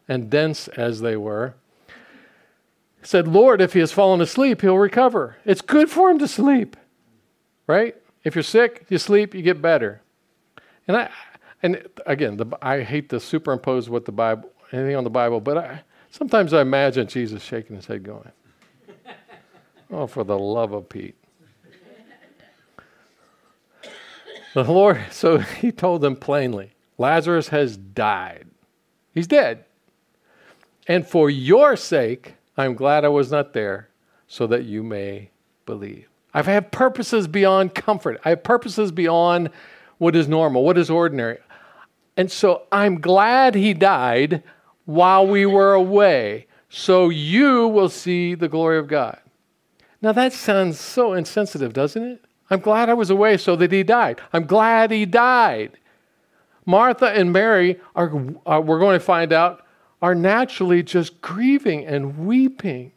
and 0.08 0.30
dense 0.30 0.68
as 0.68 1.00
they 1.00 1.16
were, 1.16 1.54
said, 3.06 3.28
Lord, 3.28 3.60
if 3.60 3.72
he 3.72 3.80
has 3.80 3.92
fallen 3.92 4.20
asleep, 4.20 4.62
he'll 4.62 4.78
recover. 4.78 5.36
It's 5.44 5.60
good 5.60 5.88
for 5.88 6.10
him 6.10 6.18
to 6.18 6.26
sleep, 6.26 6.76
right? 7.66 7.94
If 8.24 8.34
you're 8.34 8.42
sick, 8.42 8.84
you 8.88 8.98
sleep, 8.98 9.34
you 9.34 9.42
get 9.42 9.62
better. 9.62 10.02
And 10.88 10.96
I, 10.96 11.10
and 11.62 11.86
again, 12.04 12.36
the, 12.36 12.46
I 12.60 12.82
hate 12.82 13.08
to 13.10 13.20
superimpose 13.20 13.88
what 13.88 14.04
the 14.04 14.12
Bible, 14.12 14.50
anything 14.72 14.96
on 14.96 15.04
the 15.04 15.10
Bible, 15.10 15.40
but 15.40 15.56
I, 15.56 15.82
sometimes 16.10 16.52
I 16.52 16.62
imagine 16.62 17.06
Jesus 17.06 17.42
shaking 17.42 17.76
his 17.76 17.86
head, 17.86 18.02
going, 18.02 18.30
"Oh, 19.90 20.06
for 20.06 20.24
the 20.24 20.38
love 20.38 20.72
of 20.72 20.88
Pete." 20.88 21.16
The 24.54 24.64
Lord, 24.64 25.00
so 25.12 25.38
he 25.38 25.70
told 25.70 26.00
them 26.00 26.16
plainly 26.16 26.72
Lazarus 26.98 27.48
has 27.48 27.76
died. 27.76 28.48
He's 29.14 29.26
dead. 29.26 29.64
And 30.88 31.06
for 31.06 31.30
your 31.30 31.76
sake, 31.76 32.34
I'm 32.56 32.74
glad 32.74 33.04
I 33.04 33.08
was 33.08 33.30
not 33.30 33.52
there 33.52 33.88
so 34.26 34.46
that 34.46 34.64
you 34.64 34.82
may 34.82 35.30
believe. 35.66 36.08
I 36.32 36.42
have 36.42 36.70
purposes 36.70 37.28
beyond 37.28 37.74
comfort. 37.74 38.20
I 38.24 38.30
have 38.30 38.44
purposes 38.44 38.92
beyond 38.92 39.50
what 39.98 40.14
is 40.14 40.28
normal, 40.28 40.64
what 40.64 40.76
is 40.76 40.90
ordinary. 40.90 41.38
And 42.16 42.30
so 42.30 42.62
I'm 42.72 43.00
glad 43.00 43.54
he 43.54 43.74
died 43.74 44.42
while 44.84 45.26
we 45.26 45.46
were 45.46 45.74
away, 45.74 46.46
so 46.68 47.08
you 47.08 47.68
will 47.68 47.88
see 47.88 48.34
the 48.34 48.48
glory 48.48 48.78
of 48.78 48.86
God. 48.86 49.18
Now 50.00 50.12
that 50.12 50.32
sounds 50.32 50.78
so 50.78 51.14
insensitive, 51.14 51.72
doesn't 51.72 52.02
it? 52.02 52.24
I'm 52.50 52.60
glad 52.60 52.88
I 52.88 52.94
was 52.94 53.10
away 53.10 53.36
so 53.38 53.56
that 53.56 53.72
he 53.72 53.82
died. 53.82 54.20
I'm 54.32 54.46
glad 54.46 54.90
he 54.90 55.04
died. 55.04 55.72
Martha 56.64 57.06
and 57.06 57.32
Mary 57.32 57.80
are, 57.94 58.12
uh, 58.46 58.60
we're 58.60 58.78
going 58.78 58.98
to 58.98 59.04
find 59.04 59.32
out, 59.32 59.65
are 60.02 60.14
naturally 60.14 60.82
just 60.82 61.20
grieving 61.20 61.86
and 61.86 62.26
weeping, 62.26 62.92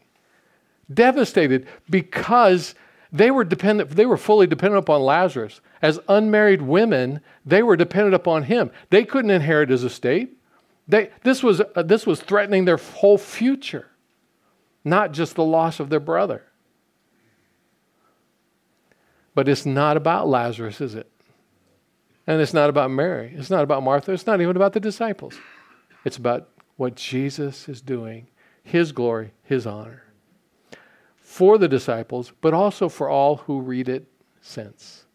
devastated 0.94 1.68
because 1.90 2.76
they 3.12 3.32
were 3.32 3.44
dependent, 3.44 3.92
they 3.92 4.06
were 4.06 4.18
fully 4.18 4.48
dependent 4.48 4.80
upon 4.80 5.02
Lazarus. 5.02 5.62
As 5.82 6.00
unmarried 6.08 6.62
women, 6.62 7.22
they 7.46 7.64
were 7.64 7.78
dependent 7.78 8.14
upon 8.14 8.44
him. 8.44 8.70
They 8.90 9.06
couldn't 9.06 9.32
inherit 9.32 9.70
his 9.70 9.84
estate. 9.84 10.38
They, 10.88 11.10
this, 11.24 11.42
was, 11.42 11.62
uh, 11.62 11.84
this 11.84 12.06
was 12.06 12.20
threatening 12.20 12.66
their 12.66 12.78
whole 12.78 13.18
future, 13.18 13.88
not 14.84 15.12
just 15.12 15.36
the 15.36 15.44
loss 15.44 15.80
of 15.80 15.90
their 15.90 16.00
brother. 16.00 16.44
But 19.36 19.48
it's 19.48 19.66
not 19.66 19.96
about 19.96 20.28
Lazarus, 20.28 20.82
is 20.82 20.96
it? 20.96 21.10
And 22.28 22.42
it's 22.42 22.54
not 22.54 22.70
about 22.70 22.92
Mary. 22.92 23.34
It's 23.36 23.50
not 23.50 23.64
about 23.64 23.84
Martha. 23.84 24.12
It's 24.12 24.28
not 24.28 24.42
even 24.42 24.56
about 24.56 24.74
the 24.74 24.80
disciples. 24.80 25.40
It's 26.04 26.18
about 26.18 26.50
what 26.80 26.96
Jesus 26.96 27.68
is 27.68 27.82
doing, 27.82 28.28
His 28.64 28.94
glory, 28.94 29.32
His 29.44 29.68
honor. 29.68 30.04
For 31.18 31.58
the 31.58 31.68
disciples, 31.68 32.32
but 32.40 32.54
also 32.54 32.88
for 32.88 33.10
all 33.10 33.36
who 33.36 33.60
read 33.60 33.90
it 33.90 34.08
since. 34.40 35.06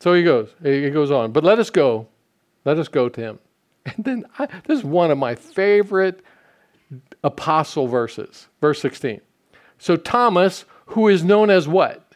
So 0.00 0.12
he 0.12 0.22
goes, 0.22 0.50
he 0.62 0.90
goes 0.90 1.10
on. 1.10 1.32
But 1.32 1.42
let 1.42 1.58
us 1.58 1.70
go. 1.70 2.06
Let 2.66 2.78
us 2.78 2.88
go 2.88 3.08
to 3.08 3.20
him. 3.20 3.38
And 3.86 4.04
then 4.04 4.24
I, 4.38 4.46
this 4.66 4.80
is 4.80 4.84
one 4.84 5.10
of 5.10 5.18
my 5.18 5.34
favorite 5.34 6.22
apostle 7.24 7.86
verses. 7.86 8.48
Verse 8.60 8.80
16. 8.80 9.20
So 9.78 9.96
Thomas, 9.96 10.64
who 10.86 11.08
is 11.08 11.24
known 11.24 11.50
as 11.50 11.66
what? 11.66 12.06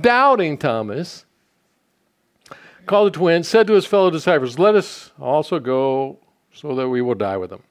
doubting 0.00 0.56
Thomas, 0.56 1.26
called 2.86 3.12
the 3.12 3.18
twins, 3.18 3.48
said 3.48 3.66
to 3.66 3.74
his 3.74 3.86
fellow 3.86 4.10
disciples, 4.10 4.58
Let 4.58 4.74
us 4.74 5.10
also 5.20 5.58
go 5.58 6.21
so 6.52 6.74
that 6.74 6.88
we 6.88 7.02
will 7.02 7.14
die 7.14 7.36
with 7.36 7.50
them. 7.50 7.62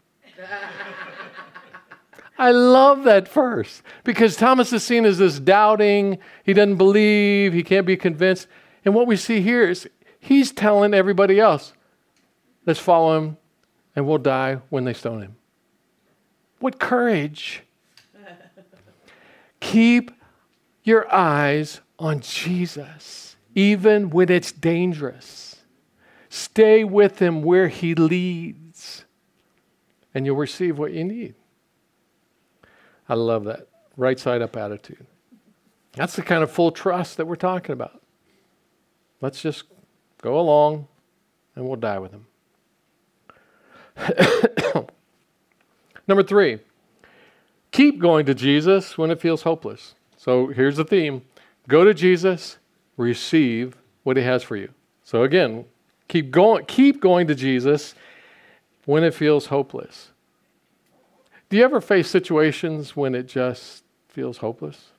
I 2.37 2.51
love 2.51 3.03
that 3.03 3.27
verse 3.27 3.83
because 4.03 4.35
Thomas 4.35 4.73
is 4.73 4.83
seen 4.83 5.05
as 5.05 5.19
this 5.19 5.39
doubting, 5.39 6.17
he 6.43 6.53
doesn't 6.53 6.77
believe, 6.77 7.53
he 7.53 7.61
can't 7.61 7.85
be 7.85 7.95
convinced. 7.95 8.47
And 8.83 8.95
what 8.95 9.05
we 9.05 9.15
see 9.15 9.41
here 9.41 9.67
is 9.69 9.87
he's 10.19 10.51
telling 10.51 10.95
everybody 10.95 11.39
else, 11.39 11.73
let's 12.65 12.79
follow 12.79 13.17
him 13.17 13.37
and 13.95 14.07
we'll 14.07 14.17
die 14.17 14.55
when 14.69 14.85
they 14.85 14.93
stone 14.93 15.21
him. 15.21 15.35
What 16.59 16.79
courage! 16.79 17.63
Keep 19.59 20.11
your 20.83 21.11
eyes 21.13 21.81
on 21.99 22.21
Jesus, 22.21 23.35
even 23.53 24.09
when 24.09 24.29
it's 24.31 24.51
dangerous. 24.51 25.57
Stay 26.29 26.83
with 26.83 27.19
him 27.19 27.43
where 27.43 27.67
he 27.67 27.93
leads, 27.93 28.57
and 30.13 30.25
you'll 30.25 30.35
receive 30.35 30.77
what 30.77 30.91
you 30.91 31.03
need. 31.03 31.35
I 33.07 33.15
love 33.15 33.45
that. 33.45 33.67
Right 33.97 34.19
side 34.19 34.41
up 34.41 34.55
attitude. 34.55 35.05
That's 35.93 36.15
the 36.15 36.21
kind 36.21 36.43
of 36.43 36.51
full 36.51 36.71
trust 36.71 37.17
that 37.17 37.27
we're 37.27 37.35
talking 37.35 37.73
about. 37.73 38.01
Let's 39.19 39.41
just 39.41 39.63
go 40.21 40.39
along 40.39 40.87
and 41.55 41.65
we'll 41.65 41.75
die 41.75 41.99
with 41.99 42.11
him. 42.11 42.25
Number 46.07 46.23
three, 46.23 46.59
keep 47.71 47.99
going 47.99 48.25
to 48.25 48.33
Jesus 48.33 48.97
when 48.97 49.11
it 49.11 49.19
feels 49.19 49.43
hopeless. 49.43 49.95
So 50.17 50.47
here's 50.47 50.77
the 50.77 50.85
theme 50.85 51.23
go 51.67 51.83
to 51.83 51.93
Jesus, 51.93 52.57
receive 52.97 53.77
what 54.03 54.17
he 54.17 54.23
has 54.23 54.43
for 54.43 54.55
you. 54.55 54.69
So 55.03 55.23
again, 55.23 55.65
keep 56.07 56.31
going, 56.31 56.65
keep 56.65 57.01
going 57.01 57.27
to 57.27 57.35
Jesus 57.35 57.95
when 58.85 59.03
it 59.03 59.13
feels 59.13 59.47
hopeless. 59.47 60.11
Do 61.49 61.57
you 61.57 61.63
ever 61.63 61.81
face 61.81 62.09
situations 62.09 62.95
when 62.95 63.13
it 63.13 63.27
just 63.27 63.83
feels 64.07 64.37
hopeless? 64.37 64.91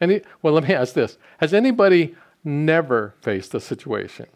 Any, 0.00 0.22
well, 0.42 0.54
let 0.54 0.64
me 0.64 0.74
ask 0.74 0.94
this 0.94 1.18
Has 1.38 1.54
anybody 1.54 2.14
never 2.42 3.14
faced 3.20 3.54
a 3.54 3.60
situation 3.60 4.26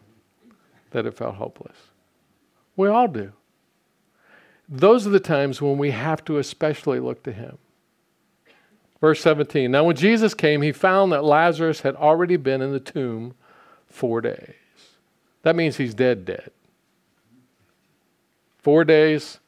that 0.91 1.05
it 1.05 1.13
felt 1.13 1.35
hopeless? 1.35 1.77
We 2.75 2.87
all 2.87 3.07
do. 3.07 3.33
Those 4.67 5.07
are 5.07 5.11
the 5.11 5.19
times 5.19 5.61
when 5.61 5.77
we 5.77 5.91
have 5.91 6.23
to 6.25 6.37
especially 6.37 6.99
look 6.99 7.23
to 7.23 7.31
Him. 7.31 7.57
Verse 9.01 9.21
17 9.21 9.71
Now, 9.71 9.85
when 9.85 9.95
Jesus 9.95 10.33
came, 10.33 10.61
he 10.61 10.71
found 10.71 11.11
that 11.11 11.23
Lazarus 11.23 11.81
had 11.81 11.95
already 11.95 12.37
been 12.37 12.61
in 12.61 12.71
the 12.71 12.79
tomb 12.79 13.33
four 13.87 14.21
days. 14.21 14.53
That 15.43 15.55
means 15.55 15.77
he's 15.77 15.93
dead, 15.93 16.25
dead. 16.25 16.51
Four 18.59 18.83
days, 18.83 19.39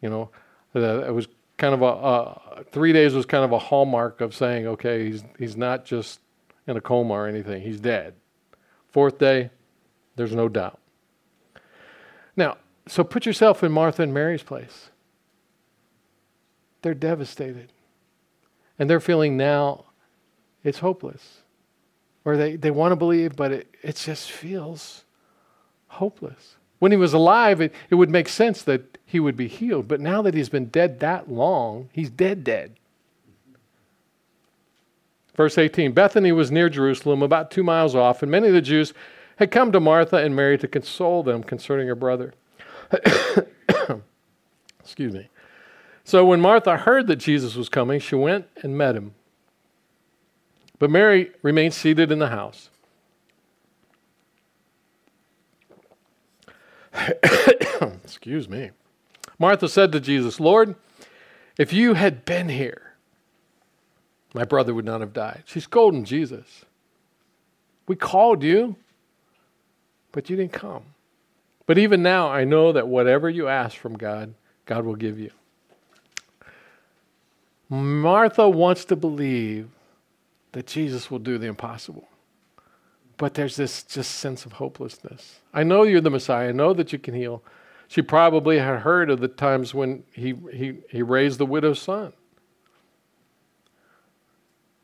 you 0.00 0.08
know, 0.08 0.30
it 0.74 1.12
was 1.12 1.28
kind 1.58 1.74
of 1.74 1.82
a, 1.82 2.64
three 2.70 2.92
days 2.92 3.14
was 3.14 3.26
kind 3.26 3.44
of 3.44 3.52
a 3.52 3.58
hallmark 3.58 4.20
of 4.20 4.34
saying, 4.34 4.66
okay, 4.66 5.06
he's, 5.06 5.24
he's 5.38 5.56
not 5.56 5.84
just 5.84 6.20
in 6.66 6.76
a 6.76 6.80
coma 6.80 7.12
or 7.14 7.26
anything, 7.26 7.62
he's 7.62 7.80
dead. 7.80 8.14
Fourth 8.88 9.18
day, 9.18 9.50
there's 10.16 10.34
no 10.34 10.48
doubt. 10.48 10.78
Now, 12.36 12.56
so 12.86 13.04
put 13.04 13.26
yourself 13.26 13.62
in 13.62 13.72
Martha 13.72 14.02
and 14.02 14.14
Mary's 14.14 14.42
place. 14.42 14.90
They're 16.82 16.94
devastated. 16.94 17.72
And 18.78 18.88
they're 18.88 19.00
feeling 19.00 19.36
now 19.36 19.84
it's 20.64 20.78
hopeless. 20.78 21.42
Or 22.24 22.36
they, 22.36 22.56
they 22.56 22.70
want 22.70 22.92
to 22.92 22.96
believe, 22.96 23.36
but 23.36 23.52
it, 23.52 23.74
it 23.82 23.96
just 23.96 24.30
feels 24.30 25.04
hopeless. 25.88 26.56
When 26.80 26.90
he 26.90 26.98
was 26.98 27.12
alive, 27.12 27.60
it, 27.60 27.72
it 27.90 27.94
would 27.94 28.10
make 28.10 28.28
sense 28.28 28.62
that 28.62 28.98
he 29.04 29.20
would 29.20 29.36
be 29.36 29.46
healed. 29.46 29.86
But 29.86 30.00
now 30.00 30.22
that 30.22 30.34
he's 30.34 30.48
been 30.48 30.66
dead 30.66 30.98
that 31.00 31.30
long, 31.30 31.90
he's 31.92 32.10
dead, 32.10 32.42
dead. 32.42 32.74
Verse 35.36 35.56
18 35.56 35.92
Bethany 35.92 36.32
was 36.32 36.50
near 36.50 36.68
Jerusalem, 36.68 37.22
about 37.22 37.50
two 37.50 37.62
miles 37.62 37.94
off, 37.94 38.22
and 38.22 38.30
many 38.30 38.48
of 38.48 38.54
the 38.54 38.60
Jews 38.60 38.92
had 39.36 39.50
come 39.50 39.72
to 39.72 39.80
Martha 39.80 40.16
and 40.16 40.34
Mary 40.34 40.58
to 40.58 40.68
console 40.68 41.22
them 41.22 41.42
concerning 41.42 41.86
her 41.86 41.94
brother. 41.94 42.34
Excuse 44.80 45.14
me. 45.14 45.28
So 46.04 46.24
when 46.24 46.40
Martha 46.40 46.76
heard 46.76 47.06
that 47.06 47.16
Jesus 47.16 47.54
was 47.54 47.68
coming, 47.68 48.00
she 48.00 48.16
went 48.16 48.46
and 48.62 48.76
met 48.76 48.96
him. 48.96 49.14
But 50.78 50.90
Mary 50.90 51.30
remained 51.42 51.74
seated 51.74 52.10
in 52.10 52.18
the 52.18 52.28
house. 52.28 52.70
Excuse 58.04 58.48
me. 58.48 58.70
Martha 59.38 59.68
said 59.68 59.92
to 59.92 60.00
Jesus, 60.00 60.40
Lord, 60.40 60.74
if 61.58 61.72
you 61.72 61.94
had 61.94 62.24
been 62.24 62.48
here, 62.48 62.94
my 64.34 64.44
brother 64.44 64.74
would 64.74 64.84
not 64.84 65.00
have 65.00 65.12
died. 65.12 65.42
She's 65.46 65.64
scolding 65.64 66.04
Jesus. 66.04 66.64
We 67.86 67.96
called 67.96 68.42
you, 68.42 68.76
but 70.12 70.30
you 70.30 70.36
didn't 70.36 70.52
come. 70.52 70.84
But 71.66 71.78
even 71.78 72.02
now, 72.02 72.28
I 72.28 72.44
know 72.44 72.72
that 72.72 72.88
whatever 72.88 73.30
you 73.30 73.48
ask 73.48 73.76
from 73.76 73.96
God, 73.96 74.34
God 74.66 74.84
will 74.84 74.96
give 74.96 75.18
you. 75.18 75.30
Martha 77.68 78.48
wants 78.48 78.84
to 78.86 78.96
believe 78.96 79.68
that 80.52 80.66
Jesus 80.66 81.10
will 81.10 81.20
do 81.20 81.38
the 81.38 81.46
impossible. 81.46 82.08
But 83.20 83.34
there's 83.34 83.56
this 83.56 83.82
just 83.82 84.12
sense 84.12 84.46
of 84.46 84.52
hopelessness. 84.52 85.40
I 85.52 85.62
know 85.62 85.82
you're 85.82 86.00
the 86.00 86.08
Messiah. 86.08 86.48
I 86.48 86.52
know 86.52 86.72
that 86.72 86.90
you 86.90 86.98
can 86.98 87.12
heal. 87.12 87.42
She 87.86 88.00
probably 88.00 88.58
had 88.58 88.78
heard 88.78 89.10
of 89.10 89.20
the 89.20 89.28
times 89.28 89.74
when 89.74 90.04
he, 90.10 90.34
he, 90.50 90.78
he 90.88 91.02
raised 91.02 91.38
the 91.38 91.44
widow's 91.44 91.82
son. 91.82 92.14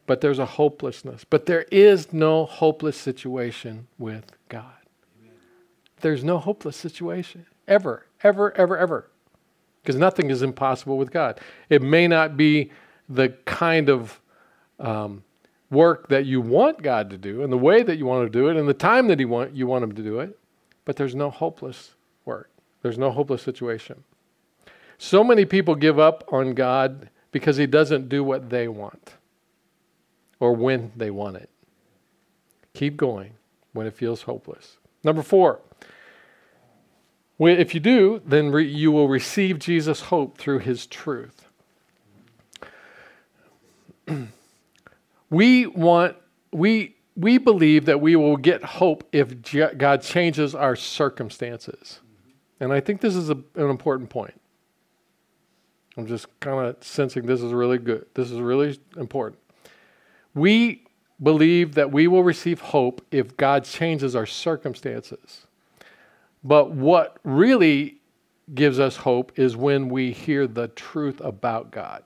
But 0.05 0.21
there's 0.21 0.39
a 0.39 0.45
hopelessness. 0.45 1.25
But 1.25 1.47
there 1.47 1.65
is 1.73 2.13
no 2.13 2.45
hopeless 2.45 2.99
situation 2.99 3.87
with 3.97 4.31
God. 4.51 4.67
There's 6.03 6.23
no 6.23 6.37
hopeless 6.37 6.77
situation. 6.77 7.47
Ever, 7.67 8.05
ever, 8.23 8.53
ever, 8.53 8.77
ever 8.77 9.09
because 9.81 9.99
nothing 9.99 10.29
is 10.29 10.43
impossible 10.43 10.99
with 10.99 11.11
God. 11.11 11.41
It 11.71 11.81
may 11.81 12.07
not 12.07 12.37
be 12.37 12.71
the 13.09 13.31
kind 13.47 13.89
of 13.89 14.21
um, 14.79 15.23
work 15.71 16.09
that 16.09 16.27
you 16.27 16.41
want 16.41 16.83
God 16.83 17.11
to 17.11 17.19
do 17.19 17.43
and 17.43 17.53
the 17.53 17.59
way 17.59 17.83
that 17.83 17.97
you 17.97 18.07
want 18.07 18.27
to 18.27 18.39
do 18.39 18.49
it 18.49 18.57
and 18.57 18.69
the 18.69 18.75
time 18.75 19.09
that 19.09 19.19
he 19.19 19.25
want, 19.25 19.55
you 19.55 19.67
want 19.67 19.85
him 19.85 19.95
to 19.95 20.03
do 20.03 20.21
it, 20.21 20.39
but 20.85 20.97
there's 20.97 21.15
no 21.15 21.31
hopeless 21.31 21.95
work. 22.25 22.51
There's 22.83 22.99
no 22.99 23.11
hopeless 23.11 23.43
situation. 23.43 24.05
So 24.99 25.25
many 25.25 25.45
people 25.45 25.75
give 25.75 25.99
up 25.99 26.25
on 26.33 26.55
God 26.55 27.11
because 27.33 27.57
he 27.57 27.67
doesn't 27.67 28.09
do 28.09 28.23
what 28.23 28.49
they 28.49 28.69
want 28.69 29.15
or 30.39 30.53
when 30.53 30.93
they 30.97 31.11
want 31.11 31.37
it. 31.37 31.51
Keep 32.75 32.97
going 32.97 33.33
when 33.73 33.87
it 33.87 33.95
feels 33.95 34.23
hopeless. 34.23 34.77
Number 35.03 35.23
four, 35.23 35.61
if 37.39 37.75
you 37.75 37.81
do, 37.81 38.23
then 38.25 38.51
re- 38.51 38.67
you 38.67 38.91
will 38.93 39.09
receive 39.09 39.59
Jesus' 39.59 40.03
hope 40.03 40.39
through 40.39 40.61
his 40.61 40.87
truth. 40.87 41.47
we 45.31 45.67
want, 45.67 46.17
we, 46.53 46.97
we 47.17 47.39
believe 47.39 47.87
that 47.87 48.01
we 48.01 48.17
will 48.17 48.37
get 48.37 48.63
hope 48.63 49.09
if 49.13 49.35
God 49.79 50.03
changes 50.03 50.55
our 50.55 50.77
circumstances. 50.77 52.01
And 52.61 52.73
I 52.73 52.81
think 52.81 53.01
this 53.01 53.17
is 53.17 53.31
a, 53.31 53.37
an 53.55 53.71
important 53.71 54.11
point. 54.11 54.41
I'm 55.97 56.07
just 56.07 56.27
kind 56.41 56.67
of 56.67 56.77
sensing 56.83 57.27
this 57.27 57.41
is 57.41 57.53
really 57.53 57.79
good. 57.79 58.07
This 58.15 58.31
is 58.31 58.41
really 58.41 58.79
important. 58.97 59.41
We 60.35 60.85
believe 61.23 61.75
that 61.75 61.91
we 61.91 62.07
will 62.07 62.23
receive 62.23 62.61
hope 62.61 63.05
if 63.11 63.37
God 63.37 63.65
changes 63.65 64.15
our 64.15 64.27
circumstances. 64.27 65.47
But 66.45 66.73
what 66.73 67.19
really 67.25 67.97
gives 68.55 68.79
us 68.79 68.97
hope 68.97 69.39
is 69.39 69.57
when 69.57 69.89
we 69.89 70.13
hear 70.13 70.47
the 70.47 70.69
truth 70.69 71.21
about 71.21 71.71
God. 71.71 72.05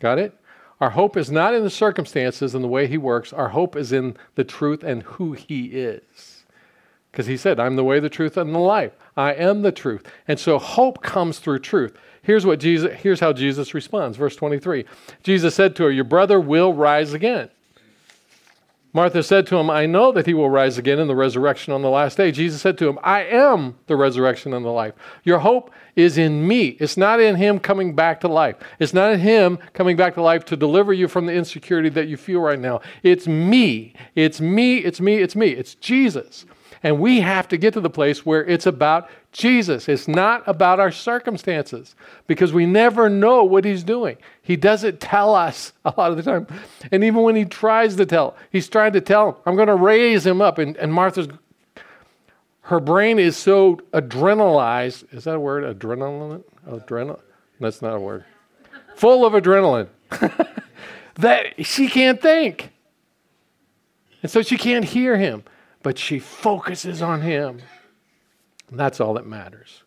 Got 0.00 0.18
it? 0.18 0.34
Our 0.80 0.90
hope 0.90 1.16
is 1.16 1.30
not 1.30 1.54
in 1.54 1.64
the 1.64 1.70
circumstances 1.70 2.54
and 2.54 2.62
the 2.62 2.68
way 2.68 2.86
He 2.86 2.98
works. 2.98 3.32
Our 3.32 3.48
hope 3.48 3.74
is 3.76 3.92
in 3.92 4.16
the 4.36 4.44
truth 4.44 4.84
and 4.84 5.02
who 5.02 5.32
He 5.32 5.66
is. 5.66 6.44
Because 7.10 7.26
He 7.26 7.36
said, 7.36 7.58
I'm 7.58 7.76
the 7.76 7.84
way, 7.84 7.98
the 7.98 8.08
truth, 8.08 8.36
and 8.36 8.54
the 8.54 8.60
life. 8.60 8.92
I 9.16 9.32
am 9.32 9.62
the 9.62 9.72
truth. 9.72 10.06
And 10.28 10.38
so 10.38 10.58
hope 10.58 11.02
comes 11.02 11.40
through 11.40 11.60
truth. 11.60 11.96
Here's 12.22 12.46
what 12.46 12.60
Jesus 12.60 12.92
here's 13.00 13.20
how 13.20 13.32
Jesus 13.32 13.74
responds. 13.74 14.16
Verse 14.16 14.36
23. 14.36 14.84
Jesus 15.22 15.54
said 15.54 15.74
to 15.76 15.84
her, 15.84 15.90
Your 15.90 16.04
brother 16.04 16.38
will 16.38 16.72
rise 16.72 17.12
again. 17.12 17.50
Martha 18.94 19.22
said 19.22 19.46
to 19.46 19.56
him, 19.56 19.68
I 19.68 19.84
know 19.84 20.12
that 20.12 20.26
he 20.26 20.32
will 20.32 20.48
rise 20.48 20.78
again 20.78 20.98
in 20.98 21.08
the 21.08 21.14
resurrection 21.14 21.74
on 21.74 21.82
the 21.82 21.90
last 21.90 22.16
day. 22.16 22.32
Jesus 22.32 22.62
said 22.62 22.78
to 22.78 22.88
him, 22.88 22.98
I 23.02 23.22
am 23.24 23.76
the 23.86 23.96
resurrection 23.96 24.54
and 24.54 24.64
the 24.64 24.70
life. 24.70 24.94
Your 25.24 25.40
hope 25.40 25.70
is 25.94 26.16
in 26.16 26.48
me. 26.48 26.68
It's 26.80 26.96
not 26.96 27.20
in 27.20 27.36
him 27.36 27.58
coming 27.58 27.94
back 27.94 28.20
to 28.20 28.28
life. 28.28 28.56
It's 28.78 28.94
not 28.94 29.12
in 29.12 29.20
him 29.20 29.58
coming 29.74 29.96
back 29.96 30.14
to 30.14 30.22
life 30.22 30.44
to 30.46 30.56
deliver 30.56 30.94
you 30.94 31.06
from 31.06 31.26
the 31.26 31.34
insecurity 31.34 31.90
that 31.90 32.08
you 32.08 32.16
feel 32.16 32.40
right 32.40 32.58
now. 32.58 32.80
It's 33.02 33.26
me. 33.26 33.94
It's 34.14 34.40
me. 34.40 34.78
It's 34.78 35.00
me. 35.00 35.16
It's 35.18 35.36
me. 35.36 35.48
It's 35.48 35.74
Jesus. 35.74 36.46
And 36.82 37.00
we 37.00 37.20
have 37.20 37.48
to 37.48 37.56
get 37.56 37.74
to 37.74 37.80
the 37.80 37.90
place 37.90 38.24
where 38.24 38.44
it's 38.44 38.66
about 38.66 39.08
Jesus. 39.32 39.88
It's 39.88 40.06
not 40.06 40.42
about 40.46 40.80
our 40.80 40.92
circumstances 40.92 41.94
because 42.26 42.52
we 42.52 42.66
never 42.66 43.08
know 43.08 43.44
what 43.44 43.64
he's 43.64 43.82
doing. 43.82 44.16
He 44.42 44.56
doesn't 44.56 45.00
tell 45.00 45.34
us 45.34 45.72
a 45.84 45.92
lot 45.96 46.10
of 46.10 46.16
the 46.16 46.22
time. 46.22 46.46
And 46.92 47.02
even 47.02 47.22
when 47.22 47.36
he 47.36 47.44
tries 47.44 47.96
to 47.96 48.06
tell, 48.06 48.36
he's 48.50 48.68
trying 48.68 48.92
to 48.92 49.00
tell, 49.00 49.40
I'm 49.44 49.56
going 49.56 49.68
to 49.68 49.74
raise 49.74 50.24
him 50.24 50.40
up. 50.40 50.58
And, 50.58 50.76
and 50.76 50.92
Martha's, 50.92 51.28
Her 52.62 52.80
brain 52.80 53.18
is 53.18 53.36
so 53.36 53.76
adrenalized. 53.92 55.12
Is 55.12 55.24
that 55.24 55.34
a 55.34 55.40
word? 55.40 55.64
Adrenaline? 55.64 56.44
Adrenal? 56.66 57.20
That's 57.60 57.82
not 57.82 57.96
a 57.96 58.00
word. 58.00 58.24
Full 58.96 59.24
of 59.24 59.32
adrenaline 59.32 59.88
that 61.16 61.66
she 61.66 61.88
can't 61.88 62.20
think. 62.20 62.72
And 64.22 64.30
so 64.30 64.42
she 64.42 64.56
can't 64.56 64.84
hear 64.84 65.16
him, 65.16 65.44
but 65.82 65.98
she 65.98 66.18
focuses 66.18 67.02
on 67.02 67.22
him. 67.22 67.60
And 68.70 68.78
that's 68.78 69.00
all 69.00 69.14
that 69.14 69.26
matters. 69.26 69.82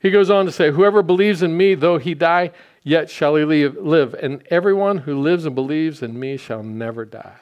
He 0.00 0.10
goes 0.10 0.30
on 0.30 0.46
to 0.46 0.52
say, 0.52 0.70
Whoever 0.70 1.02
believes 1.02 1.42
in 1.42 1.56
me, 1.56 1.74
though 1.74 1.98
he 1.98 2.14
die, 2.14 2.50
yet 2.82 3.08
shall 3.08 3.36
he 3.36 3.44
live. 3.68 4.14
And 4.14 4.42
everyone 4.50 4.98
who 4.98 5.20
lives 5.20 5.46
and 5.46 5.54
believes 5.54 6.02
in 6.02 6.18
me 6.18 6.36
shall 6.36 6.62
never 6.62 7.04
die. 7.04 7.38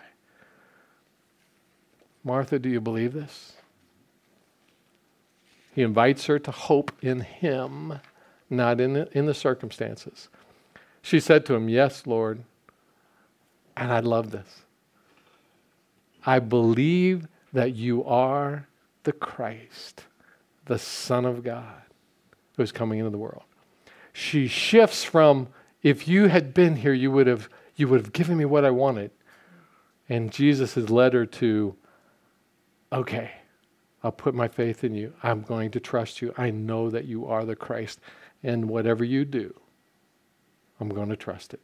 Martha, 2.22 2.58
do 2.58 2.68
you 2.68 2.80
believe 2.80 3.14
this? 3.14 3.54
He 5.74 5.82
invites 5.82 6.26
her 6.26 6.38
to 6.38 6.50
hope 6.50 6.92
in 7.00 7.20
him, 7.20 8.00
not 8.50 8.80
in 8.80 8.92
the, 8.92 9.08
in 9.16 9.24
the 9.24 9.34
circumstances. 9.34 10.28
She 11.00 11.18
said 11.20 11.46
to 11.46 11.54
him, 11.54 11.68
Yes, 11.68 12.06
Lord. 12.06 12.42
And 13.76 13.90
I 13.90 14.00
love 14.00 14.30
this. 14.30 14.64
I 16.24 16.38
believe 16.38 17.26
that 17.52 17.74
you 17.74 18.04
are 18.04 18.66
the 19.04 19.12
Christ, 19.12 20.04
the 20.66 20.78
Son 20.78 21.24
of 21.24 21.42
God 21.42 21.82
who's 22.56 22.72
coming 22.72 22.98
into 22.98 23.10
the 23.10 23.18
world. 23.18 23.42
She 24.12 24.46
shifts 24.48 25.04
from 25.04 25.48
if 25.82 26.06
you 26.06 26.28
had 26.28 26.52
been 26.52 26.76
here, 26.76 26.92
you 26.92 27.10
would 27.10 27.26
have 27.26 27.48
you 27.76 27.88
would 27.88 28.00
have 28.00 28.12
given 28.12 28.36
me 28.36 28.44
what 28.44 28.64
I 28.64 28.70
wanted. 28.70 29.10
And 30.08 30.30
Jesus 30.30 30.74
has 30.74 30.90
led 30.90 31.14
her 31.14 31.24
to, 31.24 31.74
okay, 32.92 33.30
I'll 34.02 34.12
put 34.12 34.34
my 34.34 34.48
faith 34.48 34.84
in 34.84 34.94
you. 34.94 35.14
I'm 35.22 35.40
going 35.42 35.70
to 35.70 35.80
trust 35.80 36.20
you. 36.20 36.34
I 36.36 36.50
know 36.50 36.90
that 36.90 37.06
you 37.06 37.26
are 37.26 37.44
the 37.44 37.56
Christ. 37.56 38.00
And 38.42 38.68
whatever 38.68 39.04
you 39.04 39.24
do, 39.24 39.54
I'm 40.78 40.88
going 40.88 41.08
to 41.08 41.16
trust 41.16 41.54
it. 41.54 41.60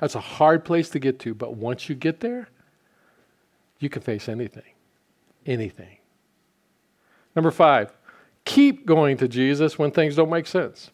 That's 0.00 0.14
a 0.14 0.20
hard 0.20 0.64
place 0.64 0.90
to 0.90 0.98
get 0.98 1.18
to, 1.20 1.34
but 1.34 1.56
once 1.56 1.88
you 1.88 1.94
get 1.94 2.20
there, 2.20 2.48
you 3.78 3.88
can 3.88 4.02
face 4.02 4.28
anything. 4.28 4.74
Anything. 5.46 5.98
Number 7.34 7.50
five, 7.50 7.92
keep 8.44 8.86
going 8.86 9.16
to 9.18 9.28
Jesus 9.28 9.78
when 9.78 9.90
things 9.90 10.16
don't 10.16 10.30
make 10.30 10.46
sense. 10.46 10.90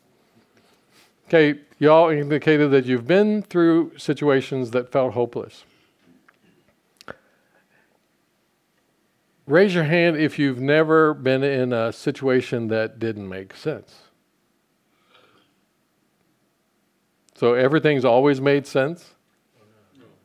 Okay, 1.28 1.60
y'all 1.78 2.10
indicated 2.10 2.70
that 2.72 2.84
you've 2.84 3.06
been 3.06 3.42
through 3.42 3.96
situations 3.96 4.72
that 4.72 4.92
felt 4.92 5.14
hopeless. 5.14 5.64
Raise 9.46 9.74
your 9.74 9.84
hand 9.84 10.16
if 10.16 10.38
you've 10.38 10.60
never 10.60 11.12
been 11.12 11.42
in 11.42 11.72
a 11.72 11.92
situation 11.92 12.68
that 12.68 12.98
didn't 12.98 13.28
make 13.28 13.54
sense. 13.54 13.94
So 17.34 17.54
everything's 17.54 18.04
always 18.04 18.40
made 18.40 18.66
sense? 18.66 19.12
Oh, 19.58 19.64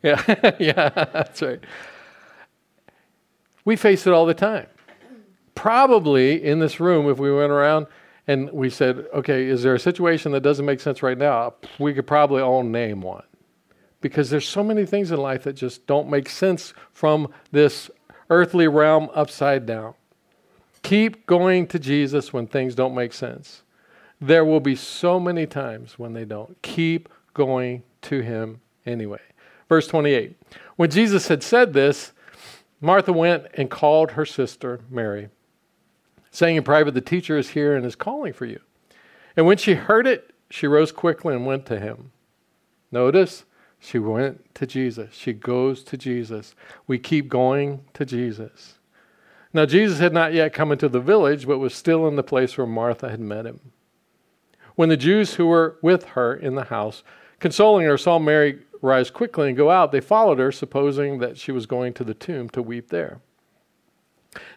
yeah, 0.04 0.52
yeah, 0.60 0.90
that's 0.90 1.42
right. 1.42 1.60
We 3.70 3.76
face 3.76 4.08
it 4.08 4.14
all 4.14 4.26
the 4.26 4.34
time 4.34 4.66
probably 5.60 6.42
in 6.42 6.58
this 6.60 6.80
room, 6.80 7.10
if 7.10 7.20
we 7.20 7.30
went 7.30 7.52
around 7.52 7.86
and 8.28 8.50
we 8.54 8.70
said, 8.70 9.06
okay, 9.14 9.46
is 9.46 9.62
there 9.62 9.76
a 9.76 9.80
situation 9.80 10.32
that 10.32 10.40
doesn't 10.40 10.66
make 10.66 10.80
sense 10.80 11.04
right 11.04 11.18
now? 11.18 11.56
We 11.80 11.94
could 11.94 12.08
probably 12.08 12.42
all 12.42 12.64
name 12.64 13.02
one. 13.02 13.26
Because 14.00 14.30
there's 14.30 14.48
so 14.48 14.64
many 14.64 14.86
things 14.86 15.12
in 15.12 15.20
life 15.20 15.44
that 15.44 15.54
just 15.54 15.86
don't 15.86 16.10
make 16.10 16.30
sense 16.30 16.74
from 16.94 17.34
this 17.52 17.92
earthly 18.30 18.70
realm 18.70 19.10
upside 19.14 19.66
down. 19.66 19.96
Keep 20.82 21.26
going 21.26 21.68
to 21.68 21.78
Jesus 21.78 22.32
when 22.32 22.48
things 22.48 22.74
don't 22.74 22.96
make 22.96 23.12
sense. 23.12 23.64
There 24.22 24.46
will 24.46 24.62
be 24.62 24.78
so 24.78 25.20
many 25.20 25.46
times 25.46 26.00
when 26.00 26.14
they 26.14 26.24
don't. 26.24 26.60
Keep 26.62 27.10
going 27.34 27.84
to 28.04 28.22
Him 28.22 28.62
anyway. 28.86 29.20
Verse 29.68 29.88
28 29.88 30.38
When 30.78 30.90
Jesus 30.90 31.28
had 31.28 31.44
said 31.44 31.74
this, 31.74 32.14
Martha 32.82 33.12
went 33.12 33.48
and 33.56 33.70
called 33.70 34.12
her 34.12 34.26
sister 34.26 34.82
Mary 34.90 35.30
saying 36.32 36.56
in 36.56 36.64
private, 36.64 36.94
The 36.94 37.02
teacher 37.02 37.38
is 37.38 37.50
here 37.50 37.76
and 37.76 37.86
is 37.86 37.96
calling 37.96 38.34
for 38.34 38.46
you. 38.46 38.60
And 39.36 39.46
when 39.46 39.58
she 39.58 39.74
heard 39.74 40.08
it, 40.08 40.34
she 40.50 40.68
rose 40.68 40.92
quickly 40.92 41.36
and 41.36 41.46
went 41.46 41.66
to 41.68 41.80
him. 41.80 42.12
Notice, 42.92 43.46
she 43.80 44.00
went 44.00 44.54
to 44.56 44.66
Jesus. 44.66 45.14
She 45.14 45.32
goes 45.32 45.84
to 45.86 45.98
Jesus. 45.98 46.56
We 46.88 47.00
keep 47.00 47.30
going 47.30 47.86
to 47.94 48.06
Jesus. 48.06 48.76
Now, 49.54 49.66
Jesus 49.66 50.00
had 50.00 50.14
not 50.14 50.34
yet 50.34 50.54
come 50.54 50.72
into 50.72 50.90
the 50.90 51.00
village, 51.00 51.48
but 51.48 51.60
was 51.60 51.74
still 51.74 52.08
in 52.08 52.16
the 52.16 52.24
place 52.24 52.58
where 52.58 52.68
Martha 52.68 53.10
had 53.10 53.20
met 53.20 53.46
him. 53.46 53.60
When 54.76 54.90
the 54.90 54.98
Jews 54.98 55.36
who 55.36 55.48
were 55.48 55.78
with 55.82 56.06
her 56.10 56.36
in 56.36 56.56
the 56.56 56.66
house, 56.66 57.04
consoling 57.40 57.86
her, 57.86 57.98
saw 57.98 58.20
Mary 58.20 58.60
rise 58.82 59.10
quickly 59.10 59.50
and 59.50 59.58
go 59.58 59.70
out, 59.70 59.92
they 59.92 60.02
followed 60.02 60.40
her, 60.40 60.52
supposing 60.52 61.20
that 61.20 61.38
she 61.38 61.52
was 61.52 61.66
going 61.66 61.94
to 61.94 62.04
the 62.04 62.14
tomb 62.14 62.50
to 62.50 62.62
weep 62.62 62.90
there. 62.90 63.20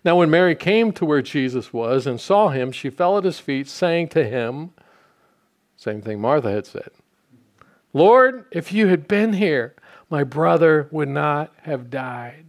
Now, 0.05 0.17
when 0.17 0.31
Mary 0.31 0.55
came 0.55 0.93
to 0.93 1.05
where 1.05 1.23
Jesus 1.23 1.73
was 1.73 2.07
and 2.07 2.21
saw 2.21 2.49
him, 2.49 2.73
she 2.73 2.91
fell 2.91 3.19
at 3.19 3.25
his 3.25 3.41
feet, 3.41 3.69
saying 3.69 4.09
to 4.09 4.25
him, 4.25 4.71
same 5.77 6.03
thing 6.03 6.21
Martha 6.21 6.51
had 6.51 6.67
said, 6.67 6.91
Lord, 7.93 8.47
if 8.53 8.73
you 8.73 8.89
had 8.89 9.09
been 9.09 9.33
here, 9.35 9.75
my 10.11 10.25
brother 10.25 10.89
would 10.91 11.09
not 11.09 11.53
have 11.63 11.91
died. 11.91 12.47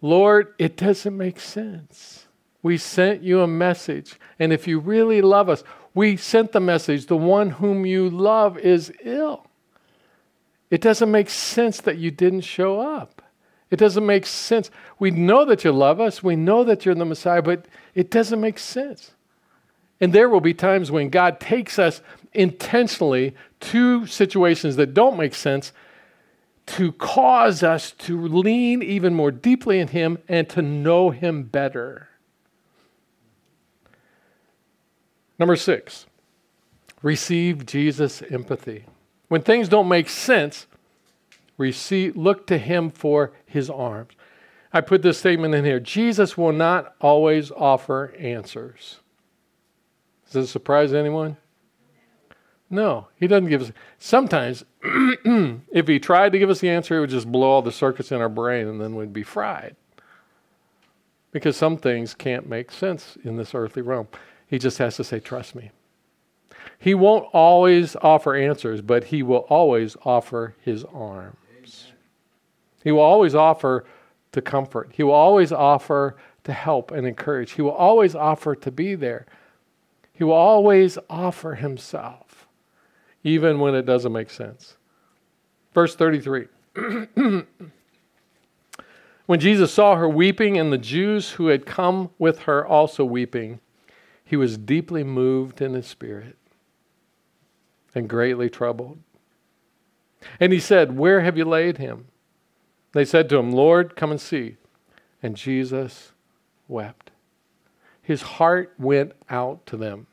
Lord, 0.00 0.52
it 0.58 0.76
doesn't 0.76 1.16
make 1.16 1.40
sense. 1.40 2.26
We 2.62 2.76
sent 2.76 3.22
you 3.22 3.40
a 3.40 3.46
message, 3.46 4.18
and 4.38 4.52
if 4.52 4.66
you 4.66 4.78
really 4.78 5.22
love 5.22 5.48
us, 5.48 5.62
we 5.94 6.16
sent 6.16 6.52
the 6.52 6.60
message 6.60 7.06
the 7.06 7.16
one 7.16 7.50
whom 7.50 7.86
you 7.86 8.10
love 8.10 8.58
is 8.58 8.92
ill. 9.02 9.46
It 10.74 10.80
doesn't 10.80 11.12
make 11.12 11.30
sense 11.30 11.80
that 11.82 11.98
you 11.98 12.10
didn't 12.10 12.40
show 12.40 12.80
up. 12.80 13.22
It 13.70 13.76
doesn't 13.76 14.04
make 14.04 14.26
sense. 14.26 14.72
We 14.98 15.12
know 15.12 15.44
that 15.44 15.62
you 15.62 15.70
love 15.70 16.00
us, 16.00 16.20
we 16.20 16.34
know 16.34 16.64
that 16.64 16.84
you're 16.84 16.96
the 16.96 17.04
Messiah, 17.04 17.42
but 17.42 17.66
it 17.94 18.10
doesn't 18.10 18.40
make 18.40 18.58
sense. 18.58 19.12
And 20.00 20.12
there 20.12 20.28
will 20.28 20.40
be 20.40 20.52
times 20.52 20.90
when 20.90 21.10
God 21.10 21.38
takes 21.38 21.78
us 21.78 22.02
intentionally 22.32 23.36
to 23.60 24.08
situations 24.08 24.74
that 24.74 24.94
don't 24.94 25.16
make 25.16 25.36
sense 25.36 25.70
to 26.66 26.90
cause 26.90 27.62
us 27.62 27.92
to 27.92 28.20
lean 28.20 28.82
even 28.82 29.14
more 29.14 29.30
deeply 29.30 29.78
in 29.78 29.86
Him 29.86 30.18
and 30.26 30.50
to 30.50 30.60
know 30.60 31.10
Him 31.10 31.44
better. 31.44 32.08
Number 35.38 35.54
six, 35.54 36.06
receive 37.00 37.64
Jesus' 37.64 38.22
empathy. 38.28 38.86
When 39.28 39.42
things 39.42 39.68
don't 39.68 39.88
make 39.88 40.08
sense, 40.08 40.66
receive, 41.56 42.16
look 42.16 42.46
to 42.48 42.58
him 42.58 42.90
for 42.90 43.32
his 43.46 43.70
arms. 43.70 44.12
I 44.72 44.80
put 44.80 45.02
this 45.02 45.18
statement 45.18 45.54
in 45.54 45.64
here 45.64 45.78
Jesus 45.78 46.36
will 46.36 46.52
not 46.52 46.94
always 47.00 47.50
offer 47.52 48.12
answers. 48.18 49.00
Does 50.26 50.32
this 50.32 50.50
surprise 50.50 50.92
anyone? 50.92 51.36
No, 52.70 53.06
he 53.14 53.28
doesn't 53.28 53.50
give 53.50 53.62
us. 53.62 53.72
Sometimes, 53.98 54.64
if 54.82 55.86
he 55.86 56.00
tried 56.00 56.32
to 56.32 56.38
give 56.38 56.50
us 56.50 56.58
the 56.58 56.70
answer, 56.70 56.96
it 56.96 57.00
would 57.00 57.10
just 57.10 57.30
blow 57.30 57.48
all 57.48 57.62
the 57.62 57.70
circuits 57.70 58.10
in 58.10 58.20
our 58.20 58.28
brain 58.28 58.66
and 58.66 58.80
then 58.80 58.96
we'd 58.96 59.12
be 59.12 59.22
fried. 59.22 59.76
Because 61.30 61.56
some 61.56 61.76
things 61.76 62.14
can't 62.14 62.48
make 62.48 62.72
sense 62.72 63.16
in 63.22 63.36
this 63.36 63.54
earthly 63.54 63.82
realm. 63.82 64.08
He 64.46 64.58
just 64.58 64.78
has 64.78 64.96
to 64.96 65.04
say, 65.04 65.20
Trust 65.20 65.54
me. 65.54 65.70
He 66.84 66.92
won't 66.92 67.26
always 67.32 67.96
offer 68.02 68.34
answers, 68.34 68.82
but 68.82 69.04
he 69.04 69.22
will 69.22 69.46
always 69.48 69.96
offer 70.04 70.54
his 70.60 70.84
arm. 70.92 71.34
He 72.82 72.92
will 72.92 73.00
always 73.00 73.34
offer 73.34 73.86
to 74.32 74.42
comfort. 74.42 74.90
He 74.92 75.02
will 75.02 75.14
always 75.14 75.50
offer 75.50 76.18
to 76.42 76.52
help 76.52 76.90
and 76.90 77.06
encourage. 77.06 77.52
He 77.52 77.62
will 77.62 77.70
always 77.70 78.14
offer 78.14 78.54
to 78.56 78.70
be 78.70 78.96
there. 78.96 79.24
He 80.12 80.24
will 80.24 80.34
always 80.34 80.98
offer 81.08 81.54
himself, 81.54 82.46
even 83.22 83.60
when 83.60 83.74
it 83.74 83.86
doesn't 83.86 84.12
make 84.12 84.28
sense. 84.28 84.76
Verse 85.72 85.96
33. 85.96 86.48
when 89.24 89.40
Jesus 89.40 89.72
saw 89.72 89.96
her 89.96 90.06
weeping 90.06 90.58
and 90.58 90.70
the 90.70 90.76
Jews 90.76 91.30
who 91.30 91.46
had 91.46 91.64
come 91.64 92.10
with 92.18 92.40
her 92.40 92.66
also 92.66 93.06
weeping, 93.06 93.60
he 94.22 94.36
was 94.36 94.58
deeply 94.58 95.02
moved 95.02 95.62
in 95.62 95.72
his 95.72 95.86
spirit 95.86 96.36
and 97.94 98.08
greatly 98.08 98.50
troubled. 98.50 98.98
And 100.40 100.52
he 100.52 100.60
said, 100.60 100.96
Where 100.96 101.20
have 101.20 101.36
you 101.36 101.44
laid 101.44 101.78
him? 101.78 102.06
They 102.92 103.04
said 103.04 103.28
to 103.28 103.36
him, 103.36 103.52
Lord, 103.52 103.96
come 103.96 104.10
and 104.10 104.20
see. 104.20 104.56
And 105.22 105.36
Jesus 105.36 106.12
wept. 106.68 107.10
His 108.02 108.22
heart 108.22 108.72
went 108.78 109.12
out 109.30 109.64
to 109.66 109.76
them. 109.76 110.06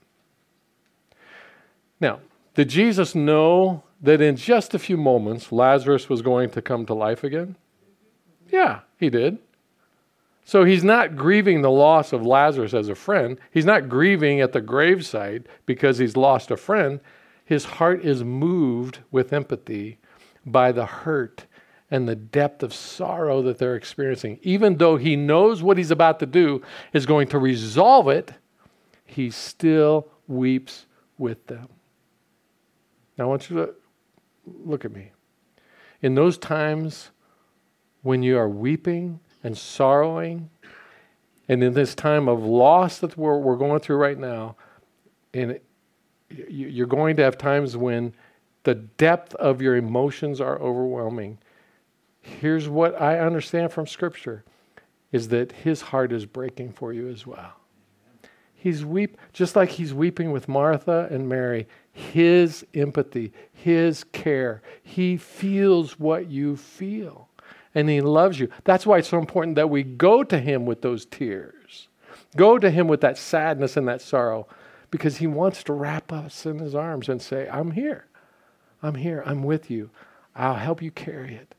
Now, 1.99 2.19
did 2.55 2.69
Jesus 2.69 3.13
know 3.13 3.83
that 4.01 4.21
in 4.21 4.35
just 4.35 4.73
a 4.73 4.79
few 4.79 4.97
moments 4.97 5.51
Lazarus 5.51 6.09
was 6.09 6.21
going 6.21 6.49
to 6.51 6.61
come 6.61 6.85
to 6.85 6.93
life 6.93 7.23
again? 7.23 7.55
Yeah, 8.49 8.79
he 8.97 9.09
did. 9.09 9.37
So 10.43 10.63
he's 10.63 10.83
not 10.83 11.15
grieving 11.15 11.61
the 11.61 11.71
loss 11.71 12.13
of 12.13 12.25
Lazarus 12.25 12.73
as 12.73 12.89
a 12.89 12.95
friend. 12.95 13.39
He's 13.51 13.65
not 13.65 13.87
grieving 13.87 14.41
at 14.41 14.53
the 14.53 14.61
graveside 14.61 15.47
because 15.65 15.97
he's 15.97 16.17
lost 16.17 16.49
a 16.49 16.57
friend. 16.57 16.99
His 17.51 17.65
heart 17.65 18.05
is 18.05 18.23
moved 18.23 18.99
with 19.11 19.33
empathy 19.33 19.97
by 20.45 20.71
the 20.71 20.85
hurt 20.85 21.47
and 21.89 22.07
the 22.07 22.15
depth 22.15 22.63
of 22.63 22.73
sorrow 22.73 23.41
that 23.41 23.57
they're 23.57 23.75
experiencing. 23.75 24.39
Even 24.41 24.77
though 24.77 24.95
he 24.95 25.17
knows 25.17 25.61
what 25.61 25.77
he's 25.77 25.91
about 25.91 26.21
to 26.21 26.25
do 26.25 26.61
is 26.93 27.05
going 27.05 27.27
to 27.27 27.37
resolve 27.37 28.07
it, 28.07 28.31
he 29.03 29.29
still 29.29 30.07
weeps 30.29 30.85
with 31.17 31.45
them. 31.47 31.67
Now, 33.17 33.25
I 33.25 33.27
want 33.27 33.49
you 33.49 33.57
to 33.57 33.73
look 34.45 34.85
at 34.85 34.93
me. 34.93 35.11
In 36.01 36.15
those 36.15 36.37
times 36.37 37.11
when 38.01 38.23
you 38.23 38.37
are 38.37 38.47
weeping 38.47 39.19
and 39.43 39.57
sorrowing, 39.57 40.49
and 41.49 41.61
in 41.61 41.73
this 41.73 41.95
time 41.95 42.29
of 42.29 42.45
loss 42.45 42.99
that 42.99 43.17
we're, 43.17 43.39
we're 43.39 43.57
going 43.57 43.81
through 43.81 43.97
right 43.97 44.17
now, 44.17 44.55
and 45.33 45.59
you're 46.49 46.87
going 46.87 47.15
to 47.17 47.23
have 47.23 47.37
times 47.37 47.75
when 47.77 48.13
the 48.63 48.75
depth 48.75 49.33
of 49.35 49.61
your 49.61 49.75
emotions 49.75 50.39
are 50.39 50.59
overwhelming. 50.59 51.37
Here's 52.21 52.69
what 52.69 52.99
I 53.01 53.19
understand 53.19 53.71
from 53.71 53.87
Scripture 53.87 54.43
is 55.11 55.29
that 55.29 55.51
his 55.51 55.81
heart 55.81 56.11
is 56.11 56.25
breaking 56.25 56.73
for 56.73 56.93
you 56.93 57.07
as 57.09 57.25
well. 57.25 57.53
He's 58.53 58.85
weep 58.85 59.17
just 59.33 59.55
like 59.55 59.69
he's 59.69 59.93
weeping 59.93 60.31
with 60.31 60.47
Martha 60.47 61.07
and 61.09 61.27
Mary. 61.27 61.67
His 61.91 62.63
empathy, 62.75 63.33
his 63.51 64.03
care. 64.03 64.61
He 64.83 65.17
feels 65.17 65.99
what 65.99 66.29
you 66.29 66.55
feel 66.55 67.27
and 67.73 67.89
he 67.89 68.01
loves 68.01 68.39
you. 68.39 68.49
That's 68.63 68.85
why 68.85 68.99
it's 68.99 69.07
so 69.07 69.17
important 69.17 69.55
that 69.55 69.69
we 69.69 69.83
go 69.83 70.23
to 70.23 70.37
him 70.37 70.65
with 70.65 70.81
those 70.81 71.05
tears. 71.05 71.87
Go 72.35 72.57
to 72.57 72.69
him 72.69 72.87
with 72.87 73.01
that 73.01 73.17
sadness 73.17 73.77
and 73.77 73.87
that 73.87 74.01
sorrow 74.01 74.47
because 74.91 75.17
he 75.17 75.27
wants 75.27 75.63
to 75.63 75.73
wrap 75.73 76.11
us 76.11 76.45
in 76.45 76.59
his 76.59 76.75
arms 76.75 77.09
and 77.09 77.21
say, 77.21 77.49
I'm 77.49 77.71
here. 77.71 78.05
I'm 78.83 78.95
here. 78.95 79.23
I'm 79.25 79.43
with 79.43 79.71
you. 79.71 79.89
I'll 80.35 80.55
help 80.55 80.81
you 80.81 80.91
carry 80.91 81.35
it. 81.35 81.55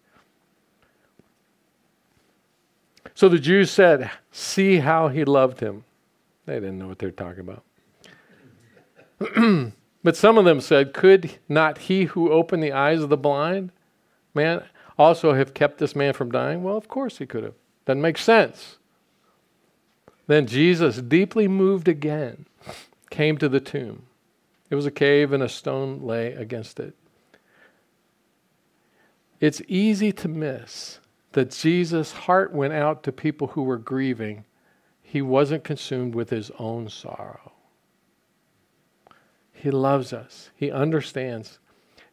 So 3.15 3.29
the 3.29 3.39
Jews 3.39 3.71
said, 3.71 4.11
See 4.31 4.77
how 4.77 5.09
he 5.09 5.25
loved 5.25 5.61
him. 5.61 5.85
They 6.47 6.55
didn't 6.55 6.79
know 6.79 6.89
what 6.89 6.99
they 6.99 7.07
were 7.07 7.13
talking 7.13 7.41
about. 7.41 7.63
but 10.03 10.17
some 10.17 10.39
of 10.39 10.45
them 10.45 10.61
said, 10.61 10.93
Could 10.93 11.39
not 11.49 11.79
he 11.79 12.05
who 12.05 12.31
opened 12.31 12.63
the 12.63 12.73
eyes 12.73 13.03
of 13.03 13.09
the 13.09 13.17
blind 13.17 13.73
man 14.35 14.65
also 14.99 15.35
have 15.35 15.55
kept 15.55 15.79
this 15.79 15.97
man 15.97 16.13
from 16.13 16.31
dying? 16.31 16.63
Well, 16.63 16.77
of 16.77 16.89
course 16.89 17.19
he 17.19 17.27
could 17.27 17.45
have. 17.45 17.55
Doesn't 17.87 18.03
make 18.03 18.19
sense. 18.19 18.77
Then 20.27 20.47
Jesus, 20.47 20.99
deeply 20.99 21.49
moved 21.49 21.89
again, 21.89 22.47
came 23.13 23.39
to 23.39 23.49
the 23.49 23.61
tomb. 23.61 24.07
It 24.71 24.75
was 24.75 24.87
a 24.87 24.91
cave 24.91 25.33
and 25.33 25.43
a 25.43 25.49
stone 25.49 26.01
lay 26.03 26.33
against 26.33 26.81
it. 26.81 26.95
It's 29.39 29.63
easy 29.69 30.13
to 30.13 30.29
miss 30.29 30.99
that 31.33 31.51
Jesus' 31.51 32.13
heart 32.13 32.53
went 32.53 32.73
out 32.73 33.03
to 33.05 33.13
people 33.13 33.49
who 33.49 33.63
were 33.63 33.77
grieving 33.77 34.45
he 35.13 35.21
wasn't 35.21 35.63
consumed 35.63 36.15
with 36.15 36.31
his 36.31 36.51
own 36.59 36.89
sorrow. 36.89 37.53
He 39.53 39.71
loves 39.71 40.15
us. 40.15 40.49
He 40.57 40.71
understands. 40.71 41.59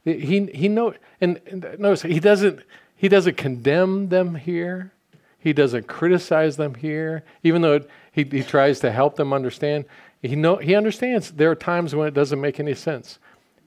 He, 0.04 0.48
he 0.48 0.68
know, 0.68 0.94
and, 1.22 1.40
and 1.48 1.80
notice 1.80 2.02
he 2.02 2.20
doesn't, 2.20 2.60
he 2.98 3.08
doesn't 3.08 3.38
condemn 3.38 4.10
them 4.10 4.36
here. 4.36 4.92
He 5.40 5.54
doesn't 5.54 5.88
criticize 5.88 6.58
them 6.58 6.76
here, 6.76 7.24
even 7.42 7.62
though 7.62 7.86
he, 8.12 8.26
he 8.26 8.44
tries 8.44 8.82
to 8.82 8.92
help 8.92 9.16
them 9.16 9.32
understand. 9.32 9.86
He, 10.22 10.36
know, 10.36 10.58
he 10.58 10.76
understands 10.76 11.32
there 11.32 11.52
are 11.52 11.56
times 11.56 11.96
when 11.96 12.08
it 12.08 12.14
doesn't 12.14 12.42
make 12.42 12.60
any 12.60 12.76
sense 12.76 13.20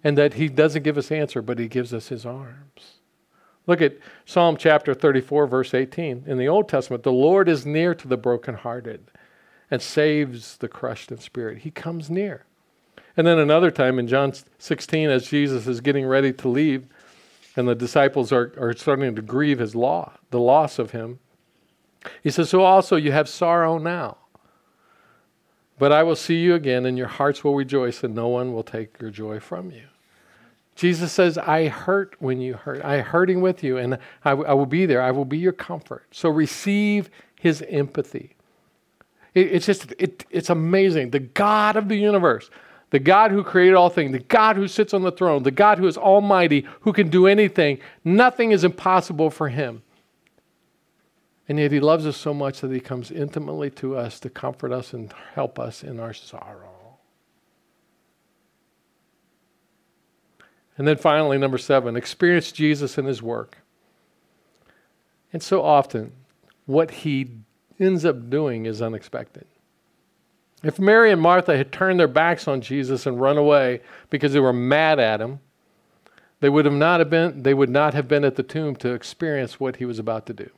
and 0.04 0.18
that 0.18 0.34
he 0.34 0.48
doesn't 0.48 0.82
give 0.82 0.98
us 0.98 1.10
answer, 1.10 1.40
but 1.40 1.58
he 1.58 1.68
gives 1.68 1.94
us 1.94 2.08
his 2.08 2.26
arms. 2.26 2.98
Look 3.66 3.80
at 3.80 3.98
Psalm 4.26 4.56
chapter 4.56 4.92
34, 4.92 5.46
verse 5.46 5.72
18. 5.72 6.24
In 6.26 6.38
the 6.38 6.48
Old 6.48 6.68
Testament, 6.68 7.04
the 7.04 7.12
Lord 7.12 7.48
is 7.48 7.64
near 7.64 7.94
to 7.94 8.08
the 8.08 8.16
brokenhearted 8.16 9.10
and 9.70 9.80
saves 9.80 10.56
the 10.56 10.68
crushed 10.68 11.12
in 11.12 11.18
spirit. 11.18 11.58
He 11.58 11.70
comes 11.70 12.10
near. 12.10 12.44
And 13.16 13.26
then 13.26 13.38
another 13.38 13.70
time 13.70 13.98
in 13.98 14.08
John 14.08 14.32
16, 14.58 15.10
as 15.10 15.28
Jesus 15.28 15.66
is 15.66 15.80
getting 15.80 16.06
ready 16.06 16.32
to 16.32 16.48
leave, 16.48 16.88
and 17.56 17.68
the 17.68 17.74
disciples 17.74 18.32
are, 18.32 18.52
are 18.58 18.72
starting 18.72 19.14
to 19.14 19.22
grieve 19.22 19.58
his 19.58 19.74
law, 19.74 20.12
the 20.30 20.40
loss 20.40 20.78
of 20.78 20.90
him, 20.90 21.20
he 22.22 22.30
says, 22.30 22.50
So 22.50 22.62
also 22.62 22.96
you 22.96 23.12
have 23.12 23.28
sorrow 23.28 23.78
now. 23.78 24.16
But 25.82 25.90
I 25.90 26.04
will 26.04 26.14
see 26.14 26.36
you 26.36 26.54
again, 26.54 26.86
and 26.86 26.96
your 26.96 27.08
hearts 27.08 27.42
will 27.42 27.56
rejoice, 27.56 28.04
and 28.04 28.14
no 28.14 28.28
one 28.28 28.52
will 28.52 28.62
take 28.62 29.00
your 29.00 29.10
joy 29.10 29.40
from 29.40 29.72
you. 29.72 29.82
Jesus 30.76 31.10
says, 31.10 31.36
I 31.36 31.66
hurt 31.66 32.14
when 32.20 32.40
you 32.40 32.54
hurt. 32.54 32.84
I 32.84 33.00
hurting 33.00 33.40
with 33.40 33.64
you, 33.64 33.78
and 33.78 33.98
I, 34.24 34.30
w- 34.30 34.48
I 34.48 34.54
will 34.54 34.64
be 34.64 34.86
there. 34.86 35.02
I 35.02 35.10
will 35.10 35.24
be 35.24 35.38
your 35.38 35.50
comfort. 35.50 36.06
So 36.12 36.28
receive 36.28 37.10
his 37.34 37.64
empathy. 37.68 38.36
It, 39.34 39.54
it's 39.54 39.66
just, 39.66 39.92
it, 39.98 40.24
it's 40.30 40.50
amazing. 40.50 41.10
The 41.10 41.18
God 41.18 41.74
of 41.74 41.88
the 41.88 41.96
universe, 41.96 42.48
the 42.90 43.00
God 43.00 43.32
who 43.32 43.42
created 43.42 43.74
all 43.74 43.90
things, 43.90 44.12
the 44.12 44.20
God 44.20 44.54
who 44.54 44.68
sits 44.68 44.94
on 44.94 45.02
the 45.02 45.10
throne, 45.10 45.42
the 45.42 45.50
God 45.50 45.78
who 45.78 45.88
is 45.88 45.98
almighty, 45.98 46.64
who 46.82 46.92
can 46.92 47.10
do 47.10 47.26
anything, 47.26 47.80
nothing 48.04 48.52
is 48.52 48.62
impossible 48.62 49.30
for 49.30 49.48
him. 49.48 49.82
And 51.48 51.58
yet 51.58 51.72
he 51.72 51.80
loves 51.80 52.06
us 52.06 52.16
so 52.16 52.32
much 52.32 52.60
that 52.60 52.70
he 52.70 52.80
comes 52.80 53.10
intimately 53.10 53.70
to 53.70 53.96
us 53.96 54.20
to 54.20 54.30
comfort 54.30 54.72
us 54.72 54.92
and 54.92 55.12
help 55.34 55.58
us 55.58 55.82
in 55.82 55.98
our 55.98 56.12
sorrow. 56.14 56.98
And 60.78 60.86
then 60.86 60.96
finally, 60.96 61.38
number 61.38 61.58
seven, 61.58 61.96
experience 61.96 62.52
Jesus 62.52 62.96
in 62.96 63.04
his 63.04 63.22
work. 63.22 63.58
And 65.32 65.42
so 65.42 65.62
often, 65.62 66.12
what 66.66 66.90
he 66.90 67.30
ends 67.78 68.04
up 68.04 68.30
doing 68.30 68.66
is 68.66 68.80
unexpected. 68.80 69.46
If 70.62 70.78
Mary 70.78 71.10
and 71.10 71.20
Martha 71.20 71.56
had 71.56 71.72
turned 71.72 71.98
their 71.98 72.08
backs 72.08 72.46
on 72.46 72.60
Jesus 72.60 73.04
and 73.04 73.20
run 73.20 73.36
away 73.36 73.80
because 74.10 74.32
they 74.32 74.40
were 74.40 74.52
mad 74.52 75.00
at 75.00 75.20
him, 75.20 75.40
they 76.40 76.48
would 76.48 76.64
have 76.64 76.74
not 76.74 77.00
have 77.00 77.10
been 77.10 77.42
they 77.42 77.54
would 77.54 77.70
not 77.70 77.94
have 77.94 78.08
been 78.08 78.24
at 78.24 78.36
the 78.36 78.42
tomb 78.42 78.76
to 78.76 78.92
experience 78.92 79.58
what 79.58 79.76
he 79.76 79.84
was 79.84 79.98
about 79.98 80.26
to 80.26 80.32
do. 80.32 80.50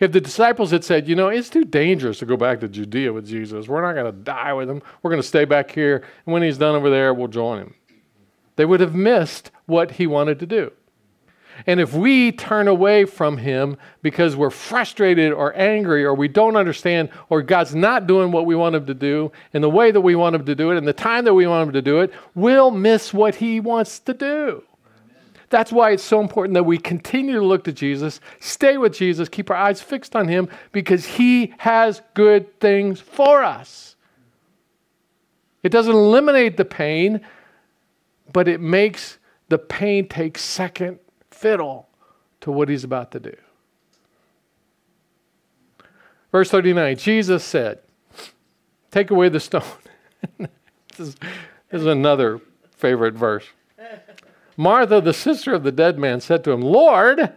If 0.00 0.12
the 0.12 0.20
disciples 0.20 0.70
had 0.70 0.84
said, 0.84 1.08
you 1.08 1.16
know, 1.16 1.28
it's 1.28 1.50
too 1.50 1.64
dangerous 1.64 2.18
to 2.20 2.26
go 2.26 2.36
back 2.36 2.60
to 2.60 2.68
Judea 2.68 3.12
with 3.12 3.26
Jesus. 3.26 3.68
We're 3.68 3.82
not 3.82 3.94
going 3.94 4.12
to 4.12 4.22
die 4.22 4.52
with 4.52 4.68
him. 4.68 4.82
We're 5.02 5.10
going 5.10 5.22
to 5.22 5.26
stay 5.28 5.44
back 5.44 5.70
here, 5.70 6.04
and 6.26 6.32
when 6.32 6.42
he's 6.42 6.58
done 6.58 6.74
over 6.74 6.90
there, 6.90 7.12
we'll 7.14 7.28
join 7.28 7.58
him. 7.60 7.74
They 8.56 8.64
would 8.64 8.80
have 8.80 8.94
missed 8.94 9.50
what 9.66 9.92
he 9.92 10.06
wanted 10.06 10.38
to 10.40 10.46
do. 10.46 10.72
And 11.66 11.80
if 11.80 11.92
we 11.92 12.32
turn 12.32 12.68
away 12.68 13.04
from 13.04 13.36
Him 13.36 13.76
because 14.00 14.36
we're 14.36 14.50
frustrated 14.50 15.32
or 15.32 15.56
angry 15.56 16.04
or 16.04 16.14
we 16.14 16.28
don't 16.28 16.56
understand 16.56 17.10
or 17.28 17.42
God's 17.42 17.74
not 17.74 18.06
doing 18.06 18.32
what 18.32 18.46
we 18.46 18.54
want 18.54 18.74
Him 18.74 18.86
to 18.86 18.94
do 18.94 19.32
in 19.52 19.62
the 19.62 19.70
way 19.70 19.90
that 19.90 20.00
we 20.00 20.14
want 20.14 20.34
Him 20.34 20.44
to 20.46 20.54
do 20.54 20.70
it 20.70 20.76
in 20.76 20.84
the 20.84 20.92
time 20.92 21.24
that 21.24 21.34
we 21.34 21.46
want 21.46 21.68
Him 21.68 21.72
to 21.74 21.82
do 21.82 22.00
it, 22.00 22.12
we'll 22.34 22.70
miss 22.70 23.12
what 23.12 23.36
He 23.36 23.60
wants 23.60 23.98
to 24.00 24.14
do. 24.14 24.64
That's 25.52 25.70
why 25.70 25.90
it's 25.90 26.02
so 26.02 26.22
important 26.22 26.54
that 26.54 26.64
we 26.64 26.78
continue 26.78 27.34
to 27.34 27.44
look 27.44 27.64
to 27.64 27.72
Jesus, 27.72 28.20
stay 28.40 28.78
with 28.78 28.94
Jesus, 28.94 29.28
keep 29.28 29.50
our 29.50 29.56
eyes 29.56 29.82
fixed 29.82 30.16
on 30.16 30.26
Him 30.26 30.48
because 30.72 31.04
He 31.04 31.52
has 31.58 32.00
good 32.14 32.58
things 32.58 33.00
for 33.00 33.44
us. 33.44 33.96
It 35.62 35.68
doesn't 35.68 35.94
eliminate 35.94 36.56
the 36.56 36.64
pain, 36.64 37.20
but 38.32 38.48
it 38.48 38.62
makes 38.62 39.18
the 39.50 39.58
pain 39.58 40.08
take 40.08 40.38
second 40.38 40.98
fiddle 41.30 41.86
to 42.40 42.50
what 42.50 42.70
he's 42.70 42.82
about 42.82 43.12
to 43.12 43.20
do. 43.20 43.36
Verse 46.32 46.50
39 46.50 46.96
Jesus 46.96 47.44
said, 47.44 47.80
Take 48.90 49.10
away 49.10 49.28
the 49.28 49.38
stone. 49.38 49.62
this, 50.38 50.48
is, 50.98 51.14
this 51.16 51.82
is 51.82 51.86
another 51.86 52.40
favorite 52.74 53.12
verse. 53.12 53.44
Martha, 54.56 55.00
the 55.00 55.14
sister 55.14 55.54
of 55.54 55.62
the 55.62 55.72
dead 55.72 55.98
man, 55.98 56.20
said 56.20 56.44
to 56.44 56.50
him, 56.50 56.60
Lord, 56.60 57.32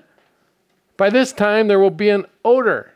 by 0.97 1.09
this 1.09 1.31
time 1.31 1.67
there 1.67 1.79
will 1.79 1.89
be 1.89 2.09
an 2.09 2.25
odor. 2.43 2.93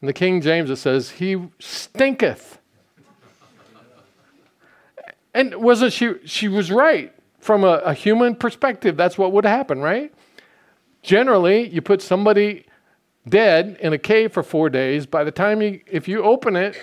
In 0.00 0.06
the 0.06 0.12
King 0.12 0.40
James, 0.40 0.70
it 0.70 0.76
says, 0.76 1.10
He 1.10 1.48
stinketh. 1.58 2.58
And 5.32 5.56
wasn't 5.56 5.92
she? 5.92 6.14
She 6.24 6.48
was 6.48 6.70
right 6.70 7.12
from 7.44 7.62
a, 7.62 7.82
a 7.84 7.92
human 7.92 8.34
perspective, 8.34 8.96
that's 8.96 9.18
what 9.18 9.30
would 9.32 9.44
happen, 9.44 9.80
right? 9.80 10.10
Generally, 11.02 11.68
you 11.68 11.82
put 11.82 12.00
somebody 12.00 12.64
dead 13.28 13.76
in 13.80 13.92
a 13.92 13.98
cave 13.98 14.32
for 14.32 14.42
four 14.42 14.70
days. 14.70 15.04
By 15.04 15.24
the 15.24 15.30
time 15.30 15.60
you, 15.60 15.82
if 15.86 16.08
you 16.08 16.22
open 16.22 16.56
it, 16.56 16.74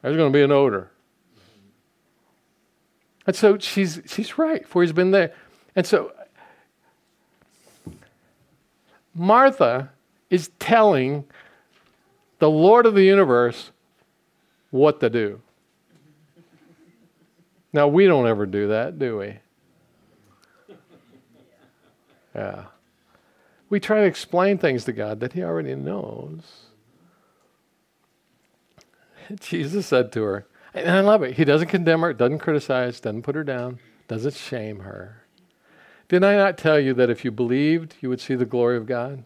there's 0.00 0.16
going 0.16 0.32
to 0.32 0.36
be 0.36 0.42
an 0.42 0.52
odor. 0.52 0.90
And 3.26 3.34
so 3.34 3.58
she's, 3.58 4.00
she's 4.06 4.38
right, 4.38 4.66
for 4.66 4.82
he's 4.82 4.92
been 4.92 5.10
there. 5.10 5.32
And 5.74 5.86
so 5.86 6.12
Martha 9.14 9.90
is 10.30 10.50
telling 10.58 11.24
the 12.38 12.50
Lord 12.50 12.86
of 12.86 12.94
the 12.94 13.02
universe 13.02 13.70
what 14.70 15.00
to 15.00 15.10
do. 15.10 15.40
Now, 17.72 17.88
we 17.88 18.06
don't 18.06 18.26
ever 18.26 18.46
do 18.46 18.68
that, 18.68 18.98
do 18.98 19.18
we? 19.18 19.38
Yeah. 22.34 22.66
We 23.68 23.80
try 23.80 24.00
to 24.00 24.06
explain 24.06 24.58
things 24.58 24.84
to 24.84 24.92
God 24.92 25.20
that 25.20 25.32
He 25.32 25.42
already 25.42 25.74
knows. 25.74 26.42
Jesus 29.40 29.86
said 29.86 30.12
to 30.12 30.22
her, 30.22 30.46
and 30.76 30.90
I 30.90 31.00
love 31.00 31.22
it. 31.22 31.34
He 31.34 31.44
doesn't 31.44 31.68
condemn 31.68 32.00
her, 32.02 32.12
doesn't 32.12 32.38
criticize, 32.38 33.00
doesn't 33.00 33.22
put 33.22 33.34
her 33.34 33.44
down, 33.44 33.78
doesn't 34.08 34.34
shame 34.34 34.80
her. 34.80 35.22
Did 36.08 36.22
I 36.22 36.36
not 36.36 36.58
tell 36.58 36.78
you 36.78 36.94
that 36.94 37.10
if 37.10 37.24
you 37.24 37.30
believed, 37.30 37.96
you 38.00 38.08
would 38.08 38.20
see 38.20 38.34
the 38.34 38.44
glory 38.44 38.76
of 38.76 38.86
God? 38.86 39.24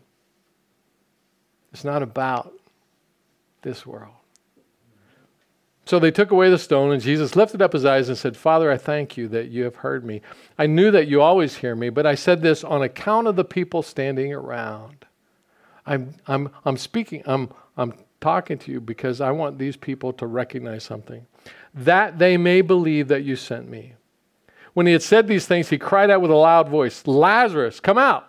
It's 1.72 1.84
not 1.84 2.02
about 2.02 2.52
this 3.62 3.86
world. 3.86 4.14
So 5.84 5.98
they 5.98 6.10
took 6.10 6.30
away 6.30 6.50
the 6.50 6.58
stone, 6.58 6.92
and 6.92 7.02
Jesus 7.02 7.34
lifted 7.34 7.60
up 7.60 7.72
his 7.72 7.84
eyes 7.84 8.08
and 8.08 8.16
said, 8.16 8.36
Father, 8.36 8.70
I 8.70 8.76
thank 8.76 9.16
you 9.16 9.26
that 9.28 9.48
you 9.48 9.64
have 9.64 9.76
heard 9.76 10.04
me. 10.04 10.22
I 10.58 10.66
knew 10.66 10.90
that 10.92 11.08
you 11.08 11.20
always 11.20 11.56
hear 11.56 11.74
me, 11.74 11.90
but 11.90 12.06
I 12.06 12.14
said 12.14 12.42
this 12.42 12.62
on 12.62 12.82
account 12.82 13.26
of 13.26 13.36
the 13.36 13.44
people 13.44 13.82
standing 13.82 14.32
around. 14.32 15.04
I'm, 15.84 16.14
I'm, 16.28 16.50
I'm 16.64 16.76
speaking, 16.76 17.22
I'm, 17.26 17.50
I'm 17.76 17.94
talking 18.20 18.58
to 18.58 18.72
you 18.72 18.80
because 18.80 19.20
I 19.20 19.30
want 19.30 19.58
these 19.58 19.76
people 19.76 20.12
to 20.14 20.26
recognize 20.26 20.84
something. 20.84 21.26
That 21.74 22.18
they 22.18 22.36
may 22.36 22.60
believe 22.60 23.08
that 23.08 23.24
you 23.24 23.36
sent 23.36 23.68
me. 23.68 23.94
When 24.74 24.86
he 24.86 24.92
had 24.92 25.02
said 25.02 25.26
these 25.26 25.46
things, 25.46 25.68
he 25.68 25.78
cried 25.78 26.10
out 26.10 26.20
with 26.20 26.30
a 26.30 26.36
loud 26.36 26.68
voice, 26.68 27.06
Lazarus, 27.06 27.80
come 27.80 27.98
out. 27.98 28.28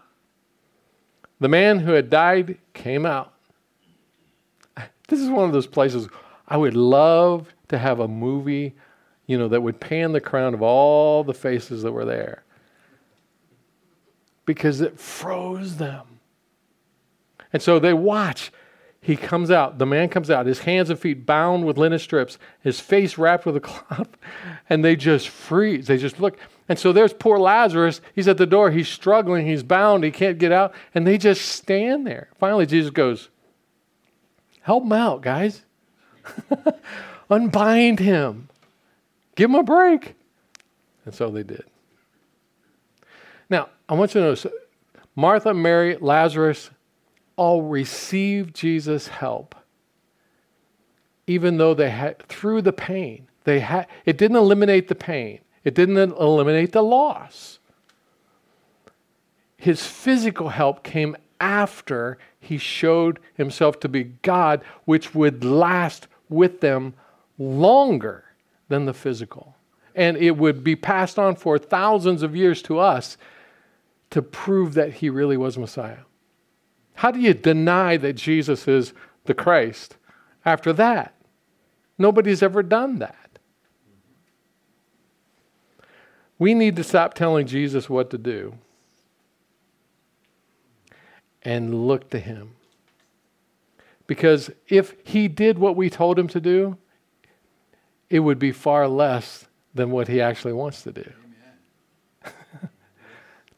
The 1.40 1.48
man 1.48 1.80
who 1.80 1.92
had 1.92 2.10
died 2.10 2.58
came 2.74 3.06
out. 3.06 3.34
This 5.08 5.20
is 5.20 5.30
one 5.30 5.46
of 5.46 5.52
those 5.52 5.68
places 5.68 6.08
I 6.48 6.58
would 6.58 6.76
love 6.76 7.54
to 7.70 7.78
have 7.78 8.00
a 8.00 8.08
movie, 8.08 8.76
you 9.26 9.38
know, 9.38 9.48
that 9.48 9.62
would 9.62 9.80
pan 9.80 10.12
the 10.12 10.22
crown 10.22 10.54
of 10.54 10.62
all 10.62 11.24
the 11.24 11.34
faces 11.34 11.84
that 11.84 11.92
were 11.92 12.06
there. 12.06 12.44
Because 14.46 14.82
it 14.82 15.00
froze 15.00 15.78
them. 15.78 16.20
And 17.54 17.62
so 17.62 17.80
they 17.80 17.94
watch 17.94 18.52
he 19.02 19.16
comes 19.16 19.50
out. 19.50 19.80
The 19.80 19.86
man 19.86 20.10
comes 20.10 20.30
out, 20.30 20.46
his 20.46 20.60
hands 20.60 20.92
and 20.92 21.00
feet 21.00 21.26
bound 21.26 21.66
with 21.66 21.78
linen 21.78 21.98
strips, 21.98 22.38
his 22.62 22.80
face 22.80 23.18
wrapped 23.18 23.46
with 23.46 23.58
a 23.58 23.60
cloth, 23.62 24.10
and 24.70 24.86
they 24.86 24.96
just 24.96 25.30
freeze. 25.30 25.88
They 25.88 25.98
just 25.98 26.20
look. 26.20 26.38
And 26.70 26.78
so 26.78 26.94
there's 26.94 27.12
poor 27.12 27.40
Lazarus. 27.40 28.00
He's 28.14 28.28
at 28.28 28.38
the 28.38 28.46
door. 28.46 28.72
He's 28.72 28.88
struggling. 28.88 29.46
He's 29.46 29.64
bound. 29.64 30.04
He 30.04 30.12
can't 30.12 30.38
get 30.38 30.52
out. 30.52 30.74
And 30.94 31.06
they 31.06 31.18
just 31.18 31.46
stand 31.46 32.06
there. 32.06 32.30
Finally, 32.40 32.68
Jesus 32.68 32.92
goes, 32.92 33.30
Help 34.62 34.84
him 34.84 34.94
out, 34.94 35.22
guys. 35.22 35.64
Unbind 37.30 38.00
him. 38.00 38.48
Give 39.36 39.50
him 39.50 39.56
a 39.56 39.64
break. 39.64 40.14
And 41.06 41.16
so 41.16 41.30
they 41.30 41.44
did. 41.44 41.64
Now, 43.50 43.70
I 43.90 43.96
want 43.96 44.14
you 44.14 44.22
to 44.22 44.28
notice 44.28 44.46
Martha, 45.16 45.54
Mary, 45.54 45.98
Lazarus, 46.00 46.70
all 47.42 47.64
received 47.64 48.54
Jesus' 48.54 49.08
help, 49.08 49.56
even 51.26 51.58
though 51.58 51.74
they 51.74 51.90
had, 51.90 52.20
through 52.28 52.62
the 52.62 52.72
pain, 52.72 53.28
they 53.46 53.62
had, 53.62 53.88
it 54.06 54.16
didn't 54.16 54.38
eliminate 54.38 54.90
the 54.90 54.94
pain, 54.94 55.40
it 55.64 55.74
didn't 55.74 55.98
eliminate 55.98 56.72
the 56.72 56.84
loss. 56.84 57.58
His 59.58 59.84
physical 59.84 60.50
help 60.50 60.84
came 60.84 61.18
after 61.40 62.20
he 62.40 62.60
showed 62.60 63.20
himself 63.34 63.80
to 63.80 63.90
be 63.90 64.04
God, 64.22 64.62
which 64.86 65.16
would 65.16 65.44
last 65.44 66.08
with 66.30 66.62
them 66.62 66.94
longer 67.40 68.24
than 68.68 68.86
the 68.86 68.94
physical. 68.94 69.56
And 69.96 70.16
it 70.16 70.38
would 70.38 70.64
be 70.64 70.76
passed 70.76 71.18
on 71.18 71.36
for 71.36 71.58
thousands 71.58 72.22
of 72.22 72.36
years 72.36 72.62
to 72.64 72.78
us 72.78 73.18
to 74.12 74.22
prove 74.22 74.76
that 74.76 74.94
he 74.94 75.10
really 75.10 75.38
was 75.38 75.58
Messiah. 75.58 76.04
How 76.96 77.12
do 77.12 77.20
you 77.20 77.34
deny 77.34 77.98
that 77.98 78.14
Jesus 78.14 78.68
is 78.68 78.94
the 79.26 79.34
Christ 79.34 79.98
after 80.46 80.74
that? 80.74 81.16
Nobody's 81.98 82.42
ever 82.42 82.64
done 82.64 83.00
that. 83.00 83.40
We 86.40 86.54
need 86.54 86.76
to 86.78 86.84
stop 86.84 87.14
telling 87.14 87.46
Jesus 87.46 87.90
what 87.90 88.10
to 88.10 88.18
do 88.18 88.56
and 91.44 91.88
look 91.88 92.10
to 92.10 92.20
him. 92.20 92.56
Because 94.08 94.50
if 94.68 94.96
he 95.04 95.28
did 95.28 95.60
what 95.60 95.76
we 95.76 95.90
told 95.90 96.18
him 96.18 96.28
to 96.30 96.42
do, 96.42 96.78
it 98.10 98.20
would 98.20 98.40
be 98.40 98.52
far 98.52 98.88
less 98.88 99.48
than 99.74 99.92
what 99.92 100.08
he 100.08 100.20
actually 100.20 100.54
wants 100.54 100.82
to 100.84 100.92
do. 100.92 101.12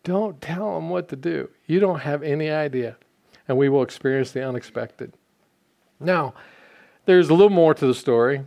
don't 0.04 0.40
tell 0.42 0.78
him 0.78 0.90
what 0.90 1.08
to 1.10 1.16
do. 1.16 1.50
You 1.66 1.80
don't 1.80 2.00
have 2.02 2.22
any 2.22 2.50
idea 2.50 2.98
and 3.48 3.58
we 3.58 3.70
will 3.70 3.82
experience 3.82 4.32
the 4.32 4.48
unexpected. 4.48 5.14
Now, 6.00 6.34
there's 7.06 7.30
a 7.30 7.34
little 7.34 7.50
more 7.50 7.74
to 7.74 7.86
the 7.86 7.94
story 7.94 8.46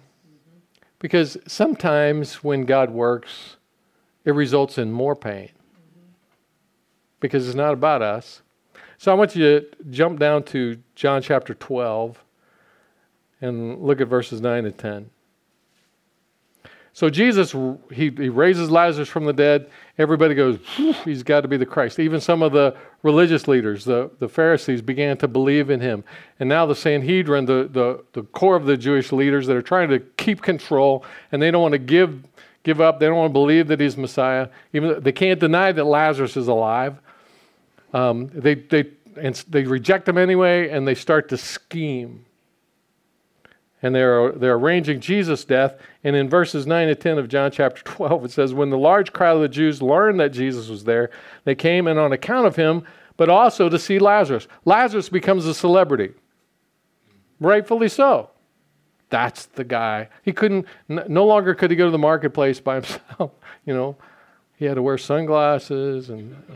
because 0.98 1.36
sometimes 1.46 2.42
when 2.42 2.64
God 2.64 2.90
works, 2.90 3.56
it 4.24 4.32
results 4.32 4.78
in 4.78 4.90
more 4.92 5.14
pain 5.14 5.50
because 7.20 7.46
it's 7.46 7.56
not 7.56 7.72
about 7.72 8.02
us. 8.02 8.42
So 8.98 9.12
I 9.12 9.14
want 9.14 9.36
you 9.36 9.60
to 9.60 9.66
jump 9.90 10.18
down 10.18 10.42
to 10.44 10.78
John 10.94 11.20
chapter 11.20 11.54
12 11.54 12.22
and 13.40 13.82
look 13.82 14.00
at 14.00 14.08
verses 14.08 14.40
9 14.40 14.64
and 14.64 14.76
10. 14.76 15.10
So 16.96 17.10
Jesus, 17.10 17.52
he, 17.92 18.08
he 18.08 18.30
raises 18.30 18.70
Lazarus 18.70 19.10
from 19.10 19.26
the 19.26 19.32
dead. 19.34 19.68
Everybody 19.98 20.34
goes, 20.34 20.58
he's 21.04 21.22
got 21.22 21.42
to 21.42 21.48
be 21.48 21.58
the 21.58 21.66
Christ. 21.66 21.98
Even 21.98 22.22
some 22.22 22.40
of 22.40 22.52
the 22.52 22.74
religious 23.02 23.46
leaders, 23.46 23.84
the, 23.84 24.10
the 24.18 24.30
Pharisees, 24.30 24.80
began 24.80 25.18
to 25.18 25.28
believe 25.28 25.68
in 25.68 25.78
him. 25.78 26.04
And 26.40 26.48
now 26.48 26.64
the 26.64 26.74
Sanhedrin, 26.74 27.44
the, 27.44 27.68
the, 27.70 28.02
the 28.14 28.22
core 28.22 28.56
of 28.56 28.64
the 28.64 28.78
Jewish 28.78 29.12
leaders 29.12 29.46
that 29.46 29.54
are 29.54 29.60
trying 29.60 29.90
to 29.90 30.00
keep 30.16 30.40
control 30.40 31.04
and 31.32 31.42
they 31.42 31.50
don't 31.50 31.60
want 31.60 31.72
to 31.72 31.78
give, 31.78 32.24
give 32.62 32.80
up, 32.80 32.98
they 32.98 33.04
don't 33.04 33.16
want 33.16 33.28
to 33.28 33.34
believe 33.34 33.68
that 33.68 33.78
he's 33.78 33.98
Messiah. 33.98 34.48
Even 34.72 35.02
they 35.02 35.12
can't 35.12 35.38
deny 35.38 35.72
that 35.72 35.84
Lazarus 35.84 36.34
is 36.34 36.48
alive. 36.48 36.96
Um, 37.92 38.30
they, 38.32 38.54
they, 38.54 38.86
and 39.20 39.34
they 39.50 39.64
reject 39.64 40.08
him 40.08 40.16
anyway 40.16 40.70
and 40.70 40.88
they 40.88 40.94
start 40.94 41.28
to 41.28 41.36
scheme 41.36 42.24
and 43.82 43.94
they're, 43.94 44.32
they're 44.32 44.54
arranging 44.54 45.00
Jesus' 45.00 45.44
death. 45.44 45.76
And 46.02 46.16
in 46.16 46.28
verses 46.28 46.66
9 46.66 46.88
to 46.88 46.94
10 46.94 47.18
of 47.18 47.28
John 47.28 47.50
chapter 47.50 47.82
12, 47.84 48.26
it 48.26 48.30
says, 48.30 48.54
When 48.54 48.70
the 48.70 48.78
large 48.78 49.12
crowd 49.12 49.36
of 49.36 49.42
the 49.42 49.48
Jews 49.48 49.82
learned 49.82 50.20
that 50.20 50.32
Jesus 50.32 50.68
was 50.68 50.84
there, 50.84 51.10
they 51.44 51.54
came 51.54 51.86
and 51.86 51.98
on 51.98 52.12
account 52.12 52.46
of 52.46 52.56
him, 52.56 52.84
but 53.16 53.28
also 53.28 53.68
to 53.68 53.78
see 53.78 53.98
Lazarus. 53.98 54.48
Lazarus 54.64 55.08
becomes 55.08 55.46
a 55.46 55.54
celebrity. 55.54 56.12
Rightfully 57.40 57.88
so. 57.88 58.30
That's 59.08 59.46
the 59.46 59.64
guy. 59.64 60.08
He 60.22 60.32
couldn't, 60.32 60.66
no 60.88 61.26
longer 61.26 61.54
could 61.54 61.70
he 61.70 61.76
go 61.76 61.84
to 61.84 61.90
the 61.90 61.98
marketplace 61.98 62.60
by 62.60 62.74
himself. 62.80 63.30
You 63.64 63.74
know, 63.74 63.96
he 64.56 64.64
had 64.64 64.74
to 64.74 64.82
wear 64.82 64.98
sunglasses. 64.98 66.10
And 66.10 66.34
uh, 66.50 66.54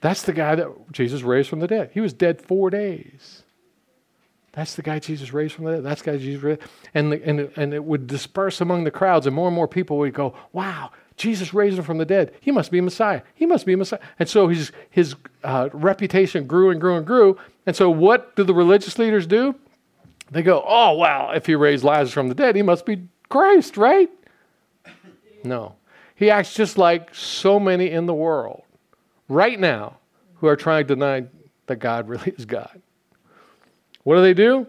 that's 0.00 0.22
the 0.22 0.32
guy 0.32 0.54
that 0.54 0.92
Jesus 0.92 1.22
raised 1.22 1.48
from 1.48 1.60
the 1.60 1.68
dead. 1.68 1.90
He 1.92 2.00
was 2.00 2.12
dead 2.12 2.40
four 2.40 2.70
days. 2.70 3.42
That's 4.52 4.74
the 4.74 4.82
guy 4.82 4.98
Jesus 4.98 5.32
raised 5.32 5.54
from 5.54 5.64
the 5.66 5.72
dead. 5.72 5.84
That's 5.84 6.02
the 6.02 6.12
guy 6.12 6.18
Jesus 6.18 6.42
raised. 6.42 6.60
And, 6.94 7.12
the, 7.12 7.24
and, 7.24 7.40
and 7.56 7.72
it 7.72 7.84
would 7.84 8.06
disperse 8.06 8.60
among 8.60 8.84
the 8.84 8.90
crowds, 8.90 9.26
and 9.26 9.34
more 9.34 9.46
and 9.46 9.54
more 9.54 9.68
people 9.68 9.98
would 9.98 10.12
go, 10.12 10.34
wow, 10.52 10.90
Jesus 11.16 11.54
raised 11.54 11.78
him 11.78 11.84
from 11.84 11.98
the 11.98 12.04
dead. 12.04 12.32
He 12.40 12.50
must 12.50 12.70
be 12.70 12.78
a 12.78 12.82
Messiah. 12.82 13.22
He 13.34 13.46
must 13.46 13.64
be 13.64 13.74
a 13.74 13.76
Messiah. 13.76 14.00
And 14.18 14.28
so 14.28 14.48
his, 14.48 14.72
his 14.90 15.14
uh, 15.44 15.68
reputation 15.72 16.46
grew 16.46 16.70
and 16.70 16.80
grew 16.80 16.96
and 16.96 17.06
grew. 17.06 17.38
And 17.66 17.76
so 17.76 17.90
what 17.90 18.34
do 18.36 18.42
the 18.42 18.54
religious 18.54 18.98
leaders 18.98 19.26
do? 19.26 19.54
They 20.30 20.42
go, 20.42 20.64
oh, 20.66 20.96
well, 20.96 21.32
if 21.32 21.46
he 21.46 21.54
raised 21.54 21.84
Lazarus 21.84 22.12
from 22.12 22.28
the 22.28 22.34
dead, 22.34 22.56
he 22.56 22.62
must 22.62 22.86
be 22.86 23.02
Christ, 23.28 23.76
right? 23.76 24.10
No. 25.44 25.74
He 26.14 26.30
acts 26.30 26.54
just 26.54 26.78
like 26.78 27.14
so 27.14 27.60
many 27.60 27.90
in 27.90 28.06
the 28.06 28.14
world 28.14 28.62
right 29.28 29.58
now 29.58 29.98
who 30.36 30.46
are 30.46 30.56
trying 30.56 30.86
to 30.86 30.94
deny 30.94 31.24
that 31.66 31.76
God 31.76 32.08
really 32.08 32.32
is 32.36 32.44
God. 32.44 32.80
What 34.02 34.16
do 34.16 34.22
they 34.22 34.34
do? 34.34 34.66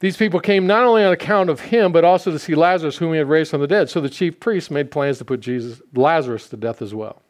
These 0.00 0.16
people 0.16 0.40
came 0.40 0.66
not 0.66 0.84
only 0.84 1.04
on 1.04 1.12
account 1.12 1.50
of 1.50 1.60
him, 1.60 1.92
but 1.92 2.04
also 2.04 2.30
to 2.30 2.38
see 2.38 2.54
Lazarus, 2.54 2.96
whom 2.96 3.12
he 3.12 3.18
had 3.18 3.28
raised 3.28 3.50
from 3.50 3.60
the 3.60 3.66
dead. 3.66 3.90
So 3.90 4.00
the 4.00 4.08
chief 4.08 4.40
priests 4.40 4.70
made 4.70 4.90
plans 4.90 5.18
to 5.18 5.26
put 5.26 5.40
Jesus, 5.40 5.82
Lazarus 5.94 6.48
to 6.48 6.56
death 6.56 6.80
as 6.80 6.94
well. 6.94 7.22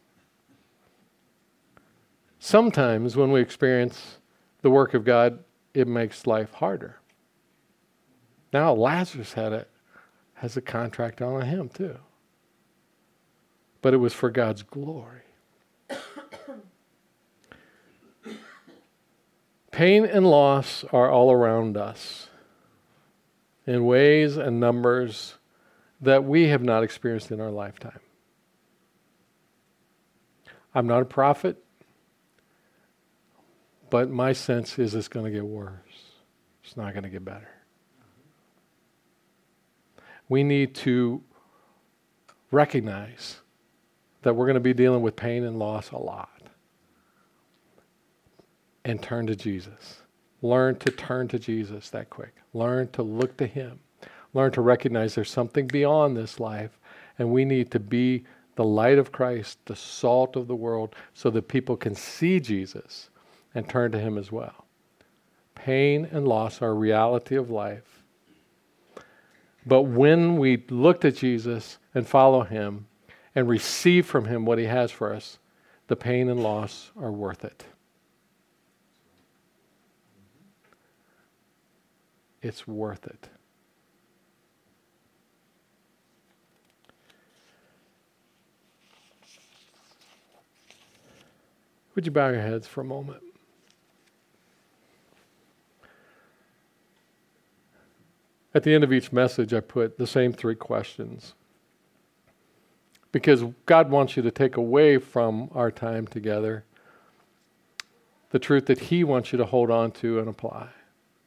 Sometimes 2.38 3.16
when 3.16 3.32
we 3.32 3.40
experience 3.40 4.18
the 4.62 4.70
work 4.70 4.94
of 4.94 5.04
God, 5.04 5.40
it 5.74 5.88
makes 5.88 6.26
life 6.26 6.52
harder. 6.52 7.00
Now 8.52 8.72
Lazarus 8.72 9.32
had 9.32 9.52
a, 9.52 9.66
has 10.34 10.56
a 10.56 10.60
contract 10.60 11.20
on 11.20 11.42
him 11.42 11.68
too. 11.68 11.98
But 13.82 13.94
it 13.94 13.98
was 13.98 14.12
for 14.12 14.30
God's 14.30 14.62
glory. 14.62 15.22
Pain 19.70 20.04
and 20.04 20.26
loss 20.26 20.84
are 20.92 21.10
all 21.10 21.30
around 21.30 21.76
us 21.76 22.28
in 23.66 23.84
ways 23.84 24.36
and 24.36 24.58
numbers 24.58 25.34
that 26.00 26.24
we 26.24 26.48
have 26.48 26.62
not 26.62 26.82
experienced 26.82 27.30
in 27.30 27.40
our 27.40 27.50
lifetime. 27.50 28.00
I'm 30.74 30.86
not 30.86 31.02
a 31.02 31.04
prophet, 31.04 31.62
but 33.90 34.10
my 34.10 34.32
sense 34.32 34.78
is 34.78 34.94
it's 34.94 35.08
going 35.08 35.26
to 35.26 35.30
get 35.30 35.44
worse. 35.44 35.72
It's 36.64 36.76
not 36.76 36.92
going 36.92 37.02
to 37.04 37.08
get 37.10 37.24
better. 37.24 37.48
We 40.28 40.44
need 40.44 40.74
to 40.76 41.22
recognize 42.50 43.40
that 44.22 44.34
we're 44.34 44.46
going 44.46 44.54
to 44.54 44.60
be 44.60 44.74
dealing 44.74 45.02
with 45.02 45.16
pain 45.16 45.44
and 45.44 45.58
loss 45.58 45.90
a 45.90 45.98
lot. 45.98 46.28
And 48.90 49.00
turn 49.00 49.28
to 49.28 49.36
Jesus. 49.36 50.00
Learn 50.42 50.74
to 50.80 50.90
turn 50.90 51.28
to 51.28 51.38
Jesus 51.38 51.90
that 51.90 52.10
quick. 52.10 52.34
Learn 52.52 52.88
to 52.88 53.04
look 53.04 53.36
to 53.36 53.46
Him. 53.46 53.78
Learn 54.34 54.50
to 54.50 54.60
recognize 54.60 55.14
there's 55.14 55.30
something 55.30 55.68
beyond 55.68 56.16
this 56.16 56.40
life, 56.40 56.80
and 57.16 57.30
we 57.30 57.44
need 57.44 57.70
to 57.70 57.78
be 57.78 58.24
the 58.56 58.64
light 58.64 58.98
of 58.98 59.12
Christ, 59.12 59.64
the 59.66 59.76
salt 59.76 60.34
of 60.34 60.48
the 60.48 60.56
world, 60.56 60.96
so 61.14 61.30
that 61.30 61.46
people 61.46 61.76
can 61.76 61.94
see 61.94 62.40
Jesus 62.40 63.10
and 63.54 63.68
turn 63.68 63.92
to 63.92 63.98
Him 64.00 64.18
as 64.18 64.32
well. 64.32 64.66
Pain 65.54 66.08
and 66.10 66.26
loss 66.26 66.60
are 66.60 66.70
a 66.70 66.74
reality 66.74 67.36
of 67.36 67.48
life. 67.48 68.02
But 69.64 69.82
when 69.82 70.36
we 70.36 70.64
look 70.68 71.00
to 71.02 71.12
Jesus 71.12 71.78
and 71.94 72.08
follow 72.08 72.42
Him 72.42 72.88
and 73.36 73.48
receive 73.48 74.04
from 74.04 74.24
Him 74.24 74.44
what 74.44 74.58
He 74.58 74.64
has 74.64 74.90
for 74.90 75.14
us, 75.14 75.38
the 75.86 75.94
pain 75.94 76.28
and 76.28 76.42
loss 76.42 76.90
are 77.00 77.12
worth 77.12 77.44
it. 77.44 77.66
It's 82.42 82.66
worth 82.66 83.06
it. 83.06 83.28
Would 91.94 92.06
you 92.06 92.12
bow 92.12 92.30
your 92.30 92.40
heads 92.40 92.66
for 92.66 92.80
a 92.80 92.84
moment? 92.84 93.22
At 98.54 98.62
the 98.62 98.74
end 98.74 98.82
of 98.82 98.92
each 98.92 99.12
message, 99.12 99.52
I 99.52 99.60
put 99.60 99.98
the 99.98 100.06
same 100.06 100.32
three 100.32 100.54
questions. 100.54 101.34
Because 103.12 103.44
God 103.66 103.90
wants 103.90 104.16
you 104.16 104.22
to 104.22 104.30
take 104.30 104.56
away 104.56 104.98
from 104.98 105.50
our 105.54 105.70
time 105.70 106.06
together 106.06 106.64
the 108.30 108.38
truth 108.38 108.66
that 108.66 108.78
He 108.78 109.02
wants 109.04 109.32
you 109.32 109.38
to 109.38 109.44
hold 109.44 109.70
on 109.70 109.90
to 109.92 110.20
and 110.20 110.28
apply. 110.28 110.68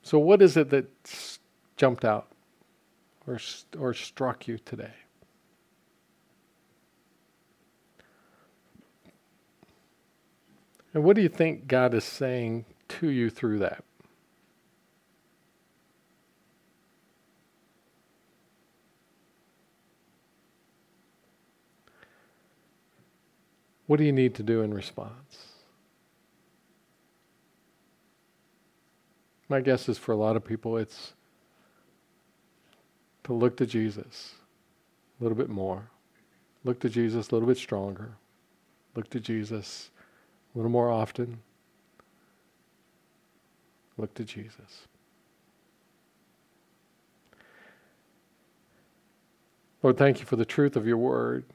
So, 0.04 0.20
what 0.20 0.42
is 0.42 0.58
it 0.58 0.70
that 0.70 1.30
jumped 1.78 2.04
out 2.04 2.28
or, 3.26 3.40
or 3.80 3.94
struck 3.94 4.48
you 4.48 4.58
today? 4.58 4.94
And 10.94 11.04
what 11.04 11.16
do 11.16 11.22
you 11.22 11.30
think 11.30 11.68
God 11.68 11.94
is 11.94 12.04
saying 12.04 12.66
to 12.90 13.08
you 13.08 13.30
through 13.30 13.60
that? 13.60 13.84
What 23.88 23.98
do 23.98 24.04
you 24.04 24.12
need 24.12 24.36
to 24.36 24.44
do 24.44 24.62
in 24.62 24.74
response? 24.74 25.53
My 29.54 29.62
guess 29.62 29.88
is 29.88 30.00
for 30.00 30.14
a 30.14 30.16
lot 30.16 30.36
of 30.36 30.44
people, 30.44 30.78
it's 30.78 31.14
to 33.24 33.34
look 33.34 33.56
to 33.58 33.68
Jesus 33.68 34.34
a 35.20 35.24
little 35.24 35.38
bit 35.38 35.48
more, 35.48 35.92
look 36.64 36.80
to 36.80 36.90
Jesus 36.90 37.30
a 37.30 37.36
little 37.36 37.48
bit 37.48 37.60
stronger, 37.60 38.14
look 38.96 39.12
to 39.12 39.20
Jesus 39.20 39.92
a 40.56 40.58
little 40.58 40.72
more 40.72 40.90
often. 40.90 41.38
Look 43.96 44.16
to 44.16 44.24
Jesus. 44.24 44.88
Lord, 49.84 50.00
thank 50.00 50.20
you 50.20 50.26
for 50.26 50.36
the 50.36 50.46
truth 50.46 50.76
of 50.76 50.88
your 50.88 50.98
word. 50.98 51.46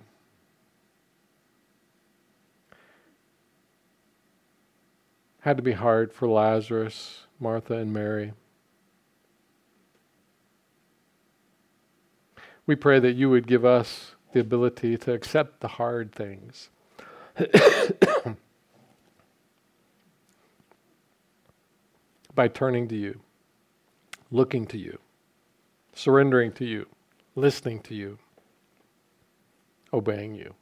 Had 5.40 5.56
to 5.56 5.62
be 5.62 5.72
hard 5.72 6.12
for 6.12 6.28
Lazarus, 6.28 7.26
Martha, 7.38 7.74
and 7.74 7.92
Mary. 7.92 8.32
We 12.66 12.74
pray 12.76 13.00
that 13.00 13.12
you 13.14 13.30
would 13.30 13.46
give 13.46 13.64
us 13.64 14.14
the 14.32 14.40
ability 14.40 14.98
to 14.98 15.12
accept 15.12 15.60
the 15.60 15.68
hard 15.68 16.12
things. 16.12 16.70
by 22.34 22.46
turning 22.46 22.86
to 22.88 22.96
you, 22.96 23.20
looking 24.30 24.64
to 24.66 24.78
you, 24.78 24.98
surrendering 25.92 26.52
to 26.52 26.64
you, 26.64 26.86
listening 27.34 27.80
to 27.80 27.94
you, 27.94 28.18
obeying 29.92 30.36
you. 30.36 30.54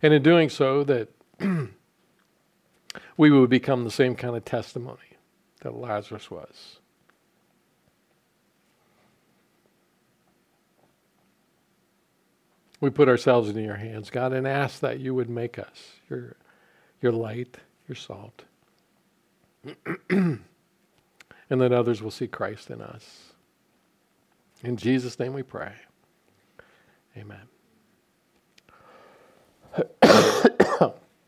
And 0.00 0.14
in 0.14 0.22
doing 0.22 0.48
so, 0.48 0.84
that 0.84 1.08
we 3.16 3.30
would 3.30 3.50
become 3.50 3.84
the 3.84 3.90
same 3.90 4.14
kind 4.14 4.36
of 4.36 4.44
testimony 4.44 4.98
that 5.60 5.74
Lazarus 5.74 6.30
was. 6.30 6.78
We 12.80 12.90
put 12.90 13.08
ourselves 13.08 13.48
into 13.48 13.62
your 13.62 13.76
hands, 13.76 14.10
God, 14.10 14.32
and 14.32 14.46
ask 14.46 14.80
that 14.80 15.00
you 15.00 15.14
would 15.14 15.30
make 15.30 15.58
us 15.58 15.92
your, 16.10 16.36
your 17.00 17.12
light, 17.12 17.56
your 17.88 17.96
salt. 17.96 18.44
and 20.10 20.40
that 21.48 21.72
others 21.72 22.02
will 22.02 22.10
see 22.10 22.26
Christ 22.26 22.70
in 22.70 22.82
us. 22.82 23.32
In 24.62 24.76
Jesus' 24.76 25.18
name 25.18 25.32
we 25.32 25.42
pray. 25.42 25.72
Amen. 27.16 27.48